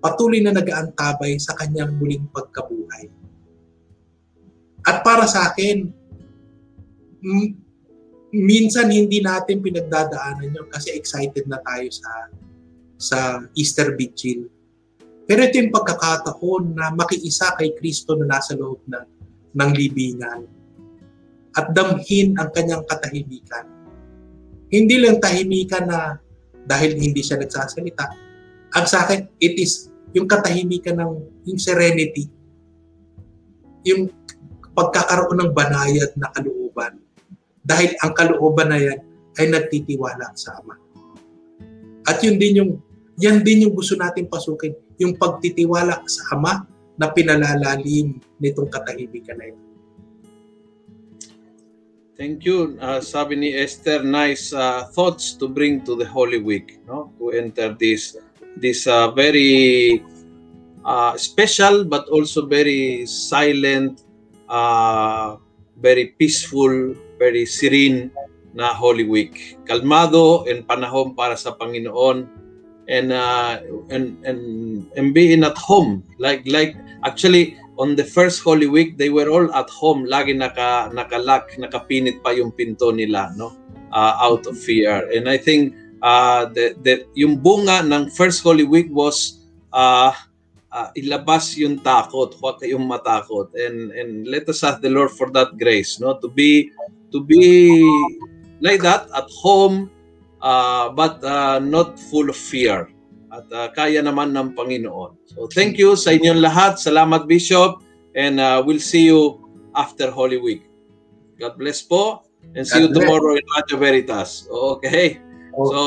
patuloy 0.03 0.41
na 0.43 0.51
nagaantabay 0.51 1.37
sa 1.39 1.55
kanyang 1.55 1.95
muling 1.95 2.27
pagkabuhay. 2.33 3.07
At 4.85 5.01
para 5.01 5.25
sa 5.25 5.49
akin, 5.49 5.89
minsan 8.35 8.91
hindi 8.91 9.23
natin 9.23 9.63
pinagdadaanan 9.63 10.53
yun 10.53 10.67
kasi 10.69 10.93
excited 10.93 11.47
na 11.49 11.57
tayo 11.63 11.87
sa 11.89 12.29
sa 13.05 13.45
Easter 13.53 13.93
Vigil. 13.93 14.49
Pero 15.29 15.45
ito 15.45 15.61
yung 15.61 15.73
pagkakataon 15.73 16.73
na 16.73 16.89
makiisa 16.93 17.53
kay 17.57 17.77
Kristo 17.77 18.17
na 18.17 18.37
nasa 18.37 18.57
loob 18.57 18.81
ng, 18.89 19.07
ng 19.53 19.69
libingan 19.73 20.45
at 21.55 21.65
damhin 21.73 22.33
ang 22.41 22.49
kanyang 22.49 22.81
katahimikan. 22.89 23.65
Hindi 24.69 25.01
lang 25.01 25.21
tahimikan 25.21 25.85
na 25.85 26.17
dahil 26.65 26.97
hindi 26.97 27.21
siya 27.21 27.37
nagsasalita. 27.37 28.05
Ang 28.75 28.85
sa 28.89 29.05
akin, 29.05 29.29
it 29.37 29.55
is 29.61 29.93
yung 30.17 30.25
katahimikan 30.25 30.97
ng 30.97 31.13
yung 31.45 31.59
serenity, 31.61 32.27
yung 33.85 34.09
pagkakaroon 34.75 35.45
ng 35.45 35.51
banayad 35.53 36.11
na 36.17 36.27
kalooban 36.33 37.05
dahil 37.65 37.97
ang 38.05 38.13
kalooban 38.13 38.69
na 38.69 38.77
yan 38.77 38.99
ay 39.41 39.49
nagtitiwala 39.49 40.31
sa 40.37 40.61
Ama. 40.61 40.77
At 42.05 42.21
yun 42.21 42.37
din 42.37 42.61
yung, 42.61 42.71
yan 43.19 43.43
din 43.43 43.67
yung 43.67 43.75
gusto 43.75 43.95
natin 43.95 44.27
pasukin, 44.27 44.75
yung 44.99 45.15
pagtitiwala 45.15 46.03
sa 46.07 46.21
Ama 46.35 46.67
na 46.95 47.11
pinalalalim 47.11 48.19
nitong 48.39 48.71
katahimikan 48.71 49.35
na 49.39 49.51
ito. 49.51 49.61
Thank 52.15 52.47
you. 52.47 52.79
Uh, 52.79 53.03
sabi 53.03 53.35
ni 53.35 53.51
Esther, 53.51 53.99
nice 53.99 54.55
uh, 54.55 54.87
thoughts 54.95 55.35
to 55.35 55.51
bring 55.51 55.83
to 55.83 55.99
the 55.99 56.07
Holy 56.07 56.39
Week, 56.39 56.79
no? 56.87 57.11
To 57.19 57.35
enter 57.35 57.75
this 57.75 58.15
this 58.55 58.87
uh, 58.87 59.11
very 59.11 59.99
uh, 60.87 61.19
special 61.19 61.83
but 61.83 62.07
also 62.07 62.47
very 62.47 63.03
silent, 63.03 64.07
uh, 64.47 65.35
very 65.75 66.15
peaceful 66.15 66.95
very 67.19 67.43
serene 67.47 68.11
na 68.55 68.71
Holy 68.71 69.03
Week. 69.03 69.59
Kalmado 69.67 70.47
and 70.47 70.63
panahon 70.63 71.15
para 71.15 71.35
sa 71.35 71.55
Panginoon 71.55 72.27
and 72.87 73.11
uh, 73.11 73.61
and 73.89 74.17
and 74.25 74.41
and 74.95 75.13
being 75.13 75.43
at 75.43 75.57
home. 75.57 76.03
Like 76.17 76.45
like 76.45 76.77
actually 77.03 77.57
on 77.77 77.95
the 77.95 78.03
first 78.03 78.41
Holy 78.41 78.67
Week 78.67 78.97
they 78.97 79.09
were 79.09 79.29
all 79.29 79.49
at 79.53 79.69
home. 79.69 80.05
Lagi 80.05 80.37
naka 80.37 80.89
nakalock 80.93 81.53
nakapinit 81.57 82.21
pa 82.21 82.31
yung 82.31 82.51
pinto 82.51 82.91
nila 82.91 83.33
no? 83.35 83.57
Uh, 83.95 84.13
out 84.19 84.45
of 84.45 84.59
fear. 84.59 85.07
And 85.15 85.29
I 85.29 85.37
think 85.37 85.73
uh, 86.03 86.45
the, 86.51 86.75
the 86.83 87.07
yung 87.15 87.39
bunga 87.39 87.81
ng 87.85 88.11
first 88.11 88.43
Holy 88.43 88.67
Week 88.67 88.91
was 88.91 89.45
uh, 89.71 90.11
uh, 90.71 90.89
ilabas 90.99 91.55
yung 91.55 91.79
takot 91.79 92.35
huwag 92.37 92.59
kayong 92.59 92.85
matakot. 92.85 93.49
And 93.55 93.91
and 93.95 94.27
let 94.27 94.47
us 94.51 94.63
ask 94.63 94.83
the 94.83 94.91
Lord 94.91 95.11
for 95.11 95.31
that 95.31 95.57
grace 95.57 95.97
no? 95.99 96.19
To 96.19 96.27
be 96.27 96.69
to 97.15 97.23
be 97.23 97.81
like 98.59 98.83
that 98.83 99.07
at 99.15 99.29
home 99.31 99.89
uh, 100.41 100.89
but 100.89 101.23
uh, 101.23 101.59
not 101.59 101.99
full 101.99 102.29
of 102.29 102.37
fear. 102.37 102.89
At 103.31 103.47
uh, 103.51 103.67
kaya 103.75 103.99
naman 103.99 104.31
ng 104.31 104.55
Panginoon. 104.55 105.17
So 105.27 105.47
thank 105.51 105.75
you 105.75 105.99
sa 105.99 106.15
inyong 106.15 106.39
lahat. 106.39 106.79
Salamat 106.79 107.27
Bishop 107.27 107.83
and 108.15 108.39
uh, 108.39 108.63
we'll 108.63 108.79
see 108.79 109.11
you 109.11 109.43
after 109.75 110.07
Holy 110.07 110.39
Week. 110.39 110.63
God 111.35 111.59
bless 111.59 111.83
po 111.83 112.23
and 112.55 112.63
see 112.63 112.79
God 112.79 112.83
you 112.83 112.89
bless. 112.95 113.03
tomorrow 113.03 113.31
in 113.35 113.45
Radio 113.59 113.77
Veritas. 113.77 114.47
Okay. 114.47 115.19
Oh. 115.51 115.67
So 115.67 115.79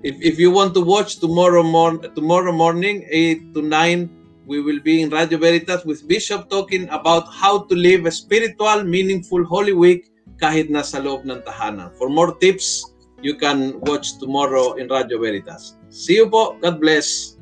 if, 0.00 0.16
if 0.24 0.40
you 0.40 0.48
want 0.50 0.72
to 0.72 0.80
watch 0.80 1.20
tomorrow 1.20 1.62
morning 1.62 2.08
tomorrow 2.16 2.52
morning 2.52 3.04
8 3.10 3.52
to 3.52 3.60
9 3.60 4.16
we 4.46 4.62
will 4.62 4.78
be 4.80 5.02
in 5.02 5.10
Radio 5.10 5.38
Veritas 5.38 5.84
with 5.84 6.06
Bishop 6.06 6.48
talking 6.48 6.88
about 6.88 7.26
how 7.28 7.66
to 7.66 7.74
live 7.74 8.06
a 8.06 8.10
spiritual, 8.14 8.84
meaningful 8.84 9.44
Holy 9.44 9.74
Week 9.74 10.06
kahit 10.38 10.70
nasa 10.70 11.02
loob 11.02 11.26
ng 11.26 11.42
tahanan. 11.42 11.90
For 11.98 12.06
more 12.06 12.30
tips, 12.38 12.94
you 13.26 13.34
can 13.34 13.74
watch 13.82 14.22
tomorrow 14.22 14.78
in 14.78 14.86
Radio 14.86 15.18
Veritas. 15.18 15.74
See 15.90 16.22
you 16.22 16.30
po. 16.30 16.54
God 16.62 16.78
bless. 16.78 17.34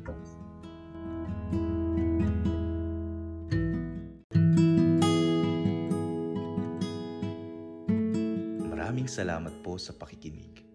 Maraming 8.65 9.05
salamat 9.05 9.53
po 9.61 9.77
sa 9.77 9.93
pakikinig. 9.93 10.65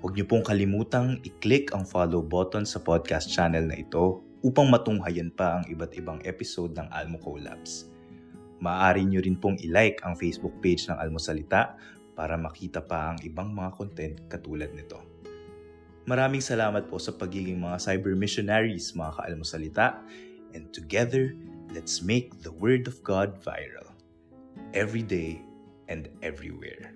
Huwag 0.00 0.16
niyo 0.16 0.24
pong 0.24 0.40
kalimutang 0.40 1.20
i-click 1.28 1.76
ang 1.76 1.84
follow 1.84 2.24
button 2.24 2.64
sa 2.64 2.80
podcast 2.80 3.28
channel 3.28 3.68
na 3.68 3.76
ito 3.76 4.24
upang 4.40 4.72
matunghayan 4.72 5.28
pa 5.28 5.60
ang 5.60 5.68
iba't 5.68 5.92
ibang 6.00 6.22
episode 6.24 6.72
ng 6.72 6.88
Almo 6.96 7.20
Collabs. 7.20 7.92
Maaari 8.64 9.04
niyo 9.04 9.20
rin 9.20 9.36
pong 9.36 9.60
i-like 9.60 10.00
ang 10.02 10.16
Facebook 10.16 10.54
page 10.64 10.88
ng 10.88 10.96
Almosalita 10.96 11.76
para 12.18 12.34
makita 12.34 12.82
pa 12.82 13.14
ang 13.14 13.22
ibang 13.22 13.54
mga 13.54 13.70
content 13.78 14.14
katulad 14.26 14.74
nito. 14.74 14.98
Maraming 16.10 16.42
salamat 16.42 16.90
po 16.90 16.98
sa 16.98 17.14
pagiging 17.14 17.62
mga 17.62 17.78
cyber 17.78 18.18
missionaries 18.18 18.90
mga 18.98 19.22
kaalmosalita 19.22 20.02
and 20.50 20.66
together, 20.74 21.38
let's 21.70 22.02
make 22.02 22.34
the 22.42 22.50
Word 22.50 22.90
of 22.90 22.98
God 23.06 23.38
viral 23.38 23.94
every 24.74 25.06
day 25.06 25.38
and 25.86 26.10
everywhere. 26.26 26.90